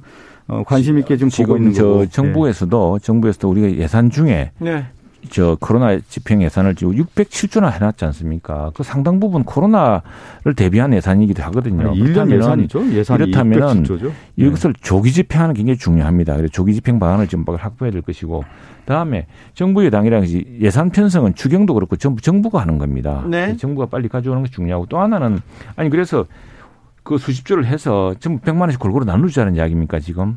어, 0.53 0.62
관심 0.64 0.98
있게 0.98 1.16
좀 1.16 1.30
보고 1.30 1.57
있는 1.57 1.72
저 1.72 1.84
거고. 1.84 2.07
정부에서도 2.07 2.98
네. 3.00 3.05
정부에서도 3.07 3.48
우리가 3.48 3.70
예산 3.72 4.11
중에 4.11 4.50
네. 4.59 4.84
저 5.30 5.57
코로나 5.61 5.98
집행 6.00 6.42
예산을 6.42 6.74
지금 6.74 6.94
607조나 6.94 7.72
해놨지 7.72 8.05
않습니까? 8.07 8.70
그 8.74 8.82
상당 8.82 9.18
부분 9.20 9.44
코로나를 9.44 10.55
대비한 10.57 10.92
예산이기도 10.92 11.42
하거든요. 11.44 11.90
아니, 11.90 12.00
1년 12.00 12.30
예산이죠. 12.30 12.92
예산이 12.92 13.22
이렇다면은 13.22 13.84
이것을 14.36 14.74
조기 14.80 15.12
집행하는 15.12 15.55
게 15.55 15.59
굉장히 15.59 15.78
중요합니다. 15.78 16.36
그래서 16.36 16.50
조기 16.50 16.74
집행 16.74 16.98
방안을 16.98 17.28
좀 17.28 17.44
확보해야 17.48 17.92
될 17.92 18.03
것이고 18.03 18.44
다음에 18.84 19.26
정부 19.55 19.84
여당이랑 19.86 20.26
예산 20.61 20.90
편성은 20.90 21.34
추경도 21.36 21.74
그렇고 21.74 21.96
정부 21.96 22.20
정부가 22.20 22.61
하는 22.61 22.78
겁니다. 22.78 23.24
네. 23.26 23.57
정부가 23.57 23.86
빨리 23.86 24.09
가져오는 24.09 24.42
것이 24.42 24.53
중요하고 24.53 24.86
또 24.86 24.98
하나는 24.98 25.38
아니 25.76 25.88
그래서 25.88 26.26
그 27.03 27.18
수십 27.18 27.44
조를 27.44 27.66
해서 27.66 28.14
전부 28.20 28.40
백만 28.42 28.62
원씩 28.62 28.80
골고루 28.80 29.05
나누자는 29.05 29.57
이야기입니까 29.57 30.00
지금? 30.00 30.36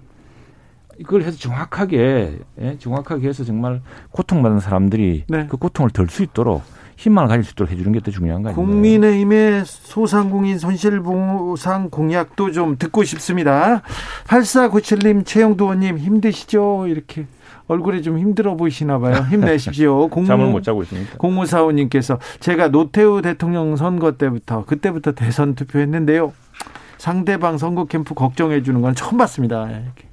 이걸 0.97 1.24
해서 1.24 1.38
정확하게 1.38 2.39
예? 2.61 2.78
정확하게 2.80 3.28
해서 3.28 3.43
정말 3.43 3.82
고통받는 4.11 4.59
사람들이 4.61 5.26
네. 5.28 5.47
그 5.49 5.57
고통을 5.57 5.89
덜 5.91 6.07
수 6.07 6.24
있도록 6.24 6.63
힘만을 6.97 7.28
가질 7.28 7.43
수 7.43 7.51
있도록 7.51 7.72
해주는 7.72 7.91
게 7.91 7.99
더 7.99 8.09
중요한 8.11 8.41
거 8.41 8.49
아니에요? 8.49 8.66
국민의힘의 8.66 9.63
소상공인 9.66 10.57
손실보상 10.57 11.89
공약도 11.89 12.51
좀 12.53 12.78
듣고 12.78 13.03
싶습니다. 13.03 13.82
8497님, 14.28 15.26
최영도 15.26 15.66
의원님 15.66 15.97
힘드시죠? 15.97 16.88
이렇게 16.88 17.26
얼굴이 17.68 18.01
좀 18.01 18.18
힘들어 18.20 18.55
보이시나 18.55 18.99
봐요. 18.99 19.26
힘내십시오. 19.30 20.07
공무, 20.09 20.28
잠을 20.28 20.47
못 20.49 20.63
자고 20.63 20.84
있습니다. 20.84 21.18
공무사원님께서 21.18 22.20
제가 22.39 22.70
노태우 22.70 23.22
대통령 23.22 23.76
선거 23.76 24.13
때부터 24.13 24.63
그때부터 24.66 25.11
대선 25.11 25.55
투표했는데요. 25.55 26.32
상대방 27.06 27.60
선거 27.60 27.86
캠프 27.86 28.16
걱정해 28.16 28.64
주는 28.64 28.82
건 28.82 28.95
처음 28.95 29.18
봤습니다. 29.18 29.70
이렇게. 29.70 30.08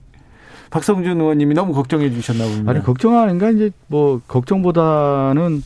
박성준 0.68 1.22
의원님이 1.22 1.54
너무 1.54 1.72
걱정해 1.72 2.10
주셨나 2.10 2.44
봅니다. 2.44 2.70
아니 2.70 2.82
걱정하는 2.82 3.38
게 3.38 3.50
이제 3.52 3.70
뭐 3.86 4.20
걱정보다는 4.28 5.62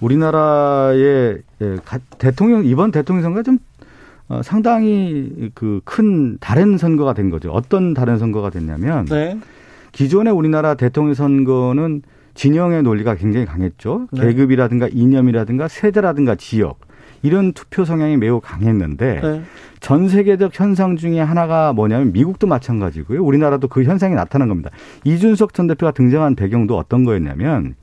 우리나라의 0.00 1.42
예, 1.60 1.76
대통령 2.18 2.64
이번 2.64 2.90
대통령 2.90 3.22
선거 3.22 3.42
좀 3.42 3.58
어, 4.28 4.40
상당히 4.42 5.50
그 5.54 5.82
큰 5.84 6.38
다른 6.38 6.78
선거가 6.78 7.12
된 7.12 7.28
거죠. 7.28 7.50
어떤 7.50 7.92
다른 7.92 8.18
선거가 8.18 8.48
됐냐면 8.48 9.04
네. 9.04 9.38
기존의 9.92 10.32
우리나라 10.32 10.72
대통령 10.72 11.12
선거는 11.12 12.00
진영의 12.32 12.82
논리가 12.82 13.16
굉장히 13.16 13.44
강했죠. 13.44 14.06
네. 14.12 14.22
계급이라든가 14.22 14.88
이념이라든가 14.90 15.68
세대라든가 15.68 16.36
지역 16.36 16.78
이런 17.22 17.52
투표 17.52 17.84
성향이 17.84 18.16
매우 18.16 18.40
강했는데 18.40 19.20
네. 19.22 19.42
전 19.80 20.08
세계적 20.08 20.58
현상 20.58 20.96
중에 20.96 21.20
하나가 21.20 21.72
뭐냐면 21.72 22.12
미국도 22.12 22.46
마찬가지고요. 22.46 23.22
우리나라도 23.22 23.68
그 23.68 23.82
현상이 23.82 24.14
나타난 24.14 24.48
겁니다. 24.48 24.70
이준석 25.04 25.54
전 25.54 25.66
대표가 25.66 25.92
등장한 25.92 26.34
배경도 26.34 26.76
어떤 26.76 27.04
거였냐면 27.04 27.74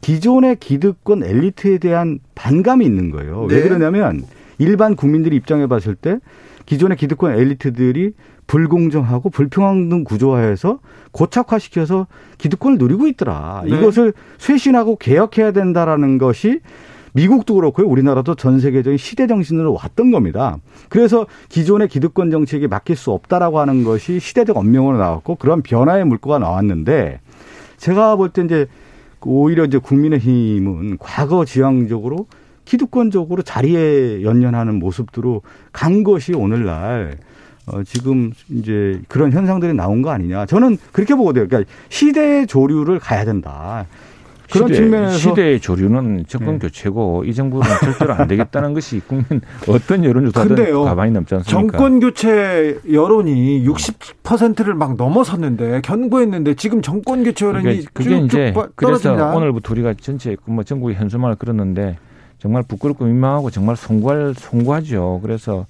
기존의 0.00 0.56
기득권 0.56 1.24
엘리트에 1.24 1.78
대한 1.78 2.20
반감이 2.34 2.84
있는 2.84 3.10
거예요. 3.10 3.46
네. 3.48 3.56
왜 3.56 3.62
그러냐면 3.62 4.22
일반 4.58 4.96
국민들이 4.96 5.36
입장해 5.36 5.66
봤을 5.66 5.94
때 5.94 6.18
기존의 6.66 6.96
기득권 6.96 7.32
엘리트들이 7.38 8.12
불공정하고 8.46 9.30
불평등 9.30 10.04
구조화해서 10.04 10.80
고착화시켜서 11.12 12.06
기득권을 12.38 12.78
누리고 12.78 13.06
있더라. 13.08 13.62
네. 13.64 13.76
이것을 13.76 14.12
쇄신하고 14.38 14.96
개혁해야 14.96 15.52
된다라는 15.52 16.18
것이 16.18 16.60
미국도 17.18 17.54
그렇고요. 17.54 17.88
우리나라도 17.88 18.36
전 18.36 18.60
세계적인 18.60 18.96
시대 18.96 19.26
정신으로 19.26 19.74
왔던 19.74 20.12
겁니다. 20.12 20.58
그래서 20.88 21.26
기존의 21.48 21.88
기득권 21.88 22.30
정책이 22.30 22.68
맡길 22.68 22.94
수 22.94 23.10
없다라고 23.10 23.58
하는 23.58 23.82
것이 23.82 24.20
시대적 24.20 24.56
언명으로 24.56 24.98
나왔고 24.98 25.34
그런 25.34 25.62
변화의 25.62 26.04
물꼬가 26.04 26.38
나왔는데 26.38 27.20
제가 27.76 28.14
볼 28.16 28.28
때 28.30 28.42
이제 28.44 28.66
오히려 29.22 29.64
이제 29.64 29.78
국민의힘은 29.78 30.98
과거 31.00 31.44
지향적으로 31.44 32.28
기득권적으로 32.64 33.42
자리에 33.42 34.22
연연하는 34.22 34.78
모습들로 34.78 35.42
간 35.72 36.04
것이 36.04 36.34
오늘날 36.34 37.18
어, 37.66 37.82
지금 37.82 38.32
이제 38.48 39.00
그런 39.08 39.32
현상들이 39.32 39.74
나온 39.74 40.02
거 40.02 40.10
아니냐. 40.10 40.46
저는 40.46 40.78
그렇게 40.92 41.14
보거든요. 41.16 41.48
그러니까 41.48 41.70
시대의 41.88 42.46
조류를 42.46 43.00
가야 43.00 43.24
된다. 43.24 43.86
그런 44.50 44.68
시대, 44.68 44.74
측면에서 44.76 45.18
시대의 45.18 45.60
조류는 45.60 46.24
정권 46.26 46.54
네. 46.54 46.66
교체고 46.66 47.24
이 47.24 47.34
정부는 47.34 47.66
절대로 47.82 48.14
안 48.14 48.28
되겠다는 48.28 48.72
것이 48.72 49.00
국민 49.06 49.26
어떤 49.68 50.04
여론조사든 50.04 50.84
가만히 50.84 51.12
남지 51.12 51.34
않습니까? 51.34 51.78
정권 51.78 52.00
교체 52.00 52.78
여론이 52.90 53.66
60%를 53.66 54.74
막 54.74 54.96
넘어섰는데 54.96 55.82
견고했는데 55.82 56.54
지금 56.54 56.80
정권 56.80 57.24
교체 57.24 57.46
여론이 57.46 57.62
그러니까 57.62 57.90
그게 57.92 58.18
이제 58.18 58.54
그래서 58.74 59.12
오늘부터 59.34 59.72
우리가 59.72 59.94
전체 60.00 60.36
뭐 60.46 60.64
전국의 60.64 60.96
현수막을 60.96 61.36
끌었는데 61.36 61.98
정말 62.38 62.62
부끄럽고 62.62 63.04
민망하고 63.04 63.50
정말 63.50 63.76
송구할 63.76 64.34
송구하죠. 64.34 65.20
그래서 65.22 65.66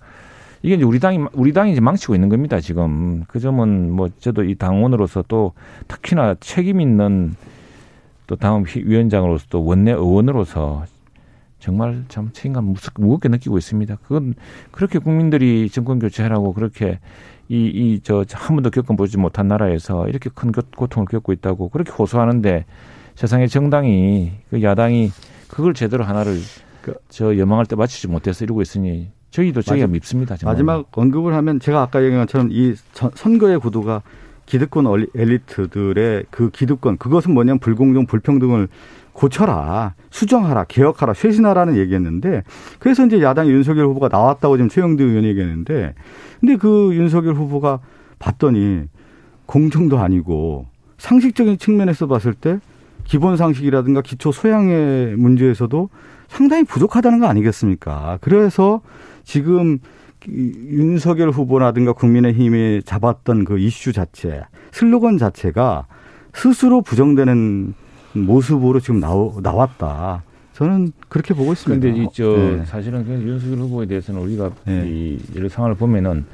이게 0.62 0.74
이제 0.74 0.85
우리 0.85 1.01
당이 1.01 1.24
우리 1.33 1.53
당이 1.53 1.72
이제 1.72 1.81
망치고 1.81 2.14
있는 2.14 2.29
겁니다. 2.29 2.61
지금 2.61 3.24
그 3.29 3.41
점은 3.41 3.91
뭐 3.91 4.09
저도 4.18 4.45
이 4.45 4.55
당원으로서 4.55 5.24
또 5.29 5.53
특히나 5.89 6.37
책임 6.41 6.81
있는 6.81 7.35
또 8.29 8.37
다음 8.37 8.62
위원장으로서 8.76 9.47
또 9.51 9.64
원내 9.64 9.91
의원으로서 9.93 10.85
정말 11.59 12.05
참 12.09 12.31
책임감 12.33 12.74
무겁게 12.95 13.29
느끼고 13.29 13.59
있습니다. 13.59 13.97
그건 14.05 14.35
그렇게 14.70 15.01
국민들이 15.01 15.68
정권 15.70 15.99
교체하라고 15.99 16.53
그렇게 16.53 17.01
이 17.49 17.97
이 17.97 18.01
저 18.05 18.24
한 18.31 18.55
번도 18.57 18.70
겪어보지 18.70 19.16
못한 19.18 19.49
나라에서 19.49 20.07
이렇게 20.09 20.31
큰 20.33 20.53
고통을 20.53 21.07
겪고 21.09 21.33
있다고 21.33 21.70
그렇게 21.70 21.91
호소하는데 21.91 22.66
세상의 23.16 23.49
정당이 23.49 24.33
그 24.51 24.62
야당이 24.62 25.11
그걸 25.49 25.72
제대로 25.74 26.05
하나를 26.05 26.37
그저 26.83 27.37
여망할 27.39 27.64
때 27.66 27.74
맞추지 27.74 28.07
못해서 28.09 28.45
이러고 28.45 28.61
있으니 28.62 29.09
저희도 29.31 29.62
저희가 29.62 29.87
마지막, 29.87 29.93
밉습니다. 29.93 30.37
정말. 30.37 30.55
마지막 30.55 30.87
언급을 30.93 31.33
하면 31.35 31.59
제가 31.59 31.81
아까 31.83 32.05
얘기한 32.05 32.26
것처럼 32.26 32.51
이 32.53 32.74
선거의 33.14 33.59
구도가 33.59 34.03
기득권 34.49 35.07
엘리트들의 35.14 36.24
그 36.30 36.49
기득권 36.51 36.96
그것은 36.96 37.34
뭐냐면 37.34 37.59
불공정 37.59 38.07
불평등을 38.07 38.68
고쳐라 39.12 39.94
수정하라 40.11 40.64
개혁하라 40.64 41.12
쇄신하라는 41.12 41.76
얘기했는데 41.76 42.44
그래서 42.78 43.05
이제 43.05 43.20
야당 43.20 43.49
윤석열 43.49 43.86
후보가 43.86 44.09
나왔다고 44.09 44.57
지금 44.57 44.70
최영두 44.70 45.05
의원이 45.05 45.26
얘기했는데 45.28 45.94
근데 46.40 46.57
그 46.57 46.94
윤석열 46.94 47.34
후보가 47.34 47.80
봤더니 48.18 48.84
공정도 49.44 49.99
아니고 49.99 50.66
상식적인 50.96 51.59
측면에서 51.59 52.07
봤을 52.07 52.32
때 52.32 52.59
기본 53.05 53.36
상식이라든가 53.36 54.01
기초 54.01 54.32
소양의 54.32 55.16
문제에서도 55.16 55.90
상당히 56.28 56.64
부족하다는 56.64 57.20
거 57.20 57.26
아니겠습니까? 57.26 58.18
그래서 58.20 58.80
지금 59.24 59.78
윤석열 60.29 61.31
후보라든가 61.31 61.93
국민의힘이 61.93 62.83
잡았던 62.85 63.45
그 63.45 63.59
이슈 63.59 63.93
자체, 63.93 64.43
슬로건 64.72 65.18
자체가 65.18 65.87
스스로 66.33 66.83
부정되는 66.83 67.74
모습으로 68.12 68.81
지금 68.81 69.01
나오, 69.01 69.41
나왔다. 69.43 70.22
저는 70.55 70.93
그렇게 71.09 71.35
보고 71.35 71.53
있습니다. 71.53 71.81
그런데 71.81 72.03
이저 72.03 72.37
네. 72.37 72.64
사실은 72.64 73.05
그 73.05 73.12
윤석열 73.12 73.59
후보에 73.59 73.87
대해서는 73.87 74.20
우리가 74.20 74.51
네. 74.64 74.85
이 74.87 75.18
여러 75.37 75.49
상황을 75.49 75.76
보면은 75.76 76.26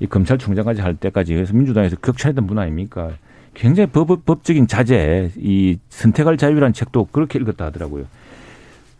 이 0.00 0.06
검찰총장까지 0.06 0.80
할 0.80 0.94
때까지 0.94 1.34
그래서 1.34 1.52
민주당에서 1.52 1.96
격차했던 1.96 2.46
분 2.46 2.58
아닙니까? 2.58 3.10
굉장히 3.54 3.88
법, 3.90 4.24
법적인 4.24 4.66
자제, 4.66 5.30
이 5.36 5.78
선택할 5.88 6.36
자유라는 6.36 6.72
책도 6.74 7.08
그렇게 7.12 7.38
읽었다 7.38 7.66
하더라고요. 7.66 8.04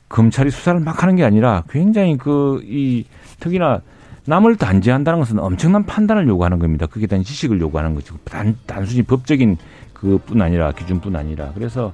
검찰이 0.09 0.51
수사를 0.51 0.81
막 0.81 1.03
하는 1.03 1.17
게 1.17 1.25
아니라 1.25 1.65
굉장히 1.69 2.17
그, 2.17 2.63
이, 2.65 3.05
특히나 3.41 3.83
남을 4.27 4.57
단죄한다는 4.57 5.21
것은 5.21 5.39
엄청난 5.39 5.85
판단을 5.85 6.27
요구하는 6.29 6.59
겁니다. 6.59 6.87
그게 6.87 7.07
대한 7.07 7.25
지식을 7.25 7.61
요구하는 7.61 7.95
거죠. 7.95 8.17
단, 8.25 8.57
단순히 8.67 9.03
법적인 9.03 9.57
그뿐 9.95 10.43
아니라, 10.43 10.73
기준뿐 10.73 11.17
아니라. 11.17 11.53
그래서 11.55 11.93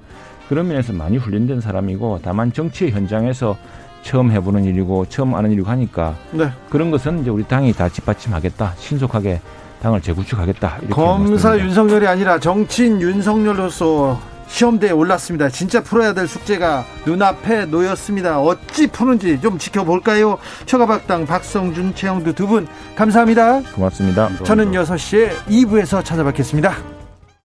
그런 0.49 0.69
면에서 0.69 0.93
많이 0.93 1.17
훈련된 1.17 1.61
사람이고 1.61 2.21
다만 2.23 2.53
정치의 2.53 2.91
현장에서 2.91 3.57
처음 4.03 4.33
해보는 4.33 4.65
일이고 4.65 5.07
처음 5.07 5.35
아는 5.35 5.53
일이고 5.53 5.69
하니까 5.71 6.17
네. 6.33 6.51
그런 6.69 6.91
것은 6.91 7.21
이제 7.21 7.31
우리 7.31 7.45
당이 7.45 7.73
다 7.73 7.89
뒷받침하겠다. 7.89 8.75
신속하게 8.77 9.41
당을 9.81 10.01
재구축하겠다. 10.01 10.81
검사. 10.91 11.59
윤석열이 11.59 12.07
아니라 12.07 12.39
정치인 12.39 13.01
윤석열로서 13.01 14.32
시험대에 14.53 14.91
올랐습니다. 14.91 15.49
진짜 15.49 15.83
풀어야 15.83 16.13
될 16.13 16.29
숙제가 16.29 16.85
눈앞에 17.07 17.65
놓였습니다. 17.67 18.39
어찌 18.41 18.87
푸는지 18.87 19.41
좀 19.41 19.59
지켜볼까요? 19.59 20.39
처가박당 20.67 21.27
박성준, 21.27 21.95
최영두 21.95 22.35
두 22.35 22.47
분 22.47 22.67
감사합니다. 22.95 23.63
고맙습니다. 23.75 24.29
저는 24.45 24.73
6시에 24.73 25.31
2부에서 25.49 26.05
찾아뵙겠습니다. 26.05 27.02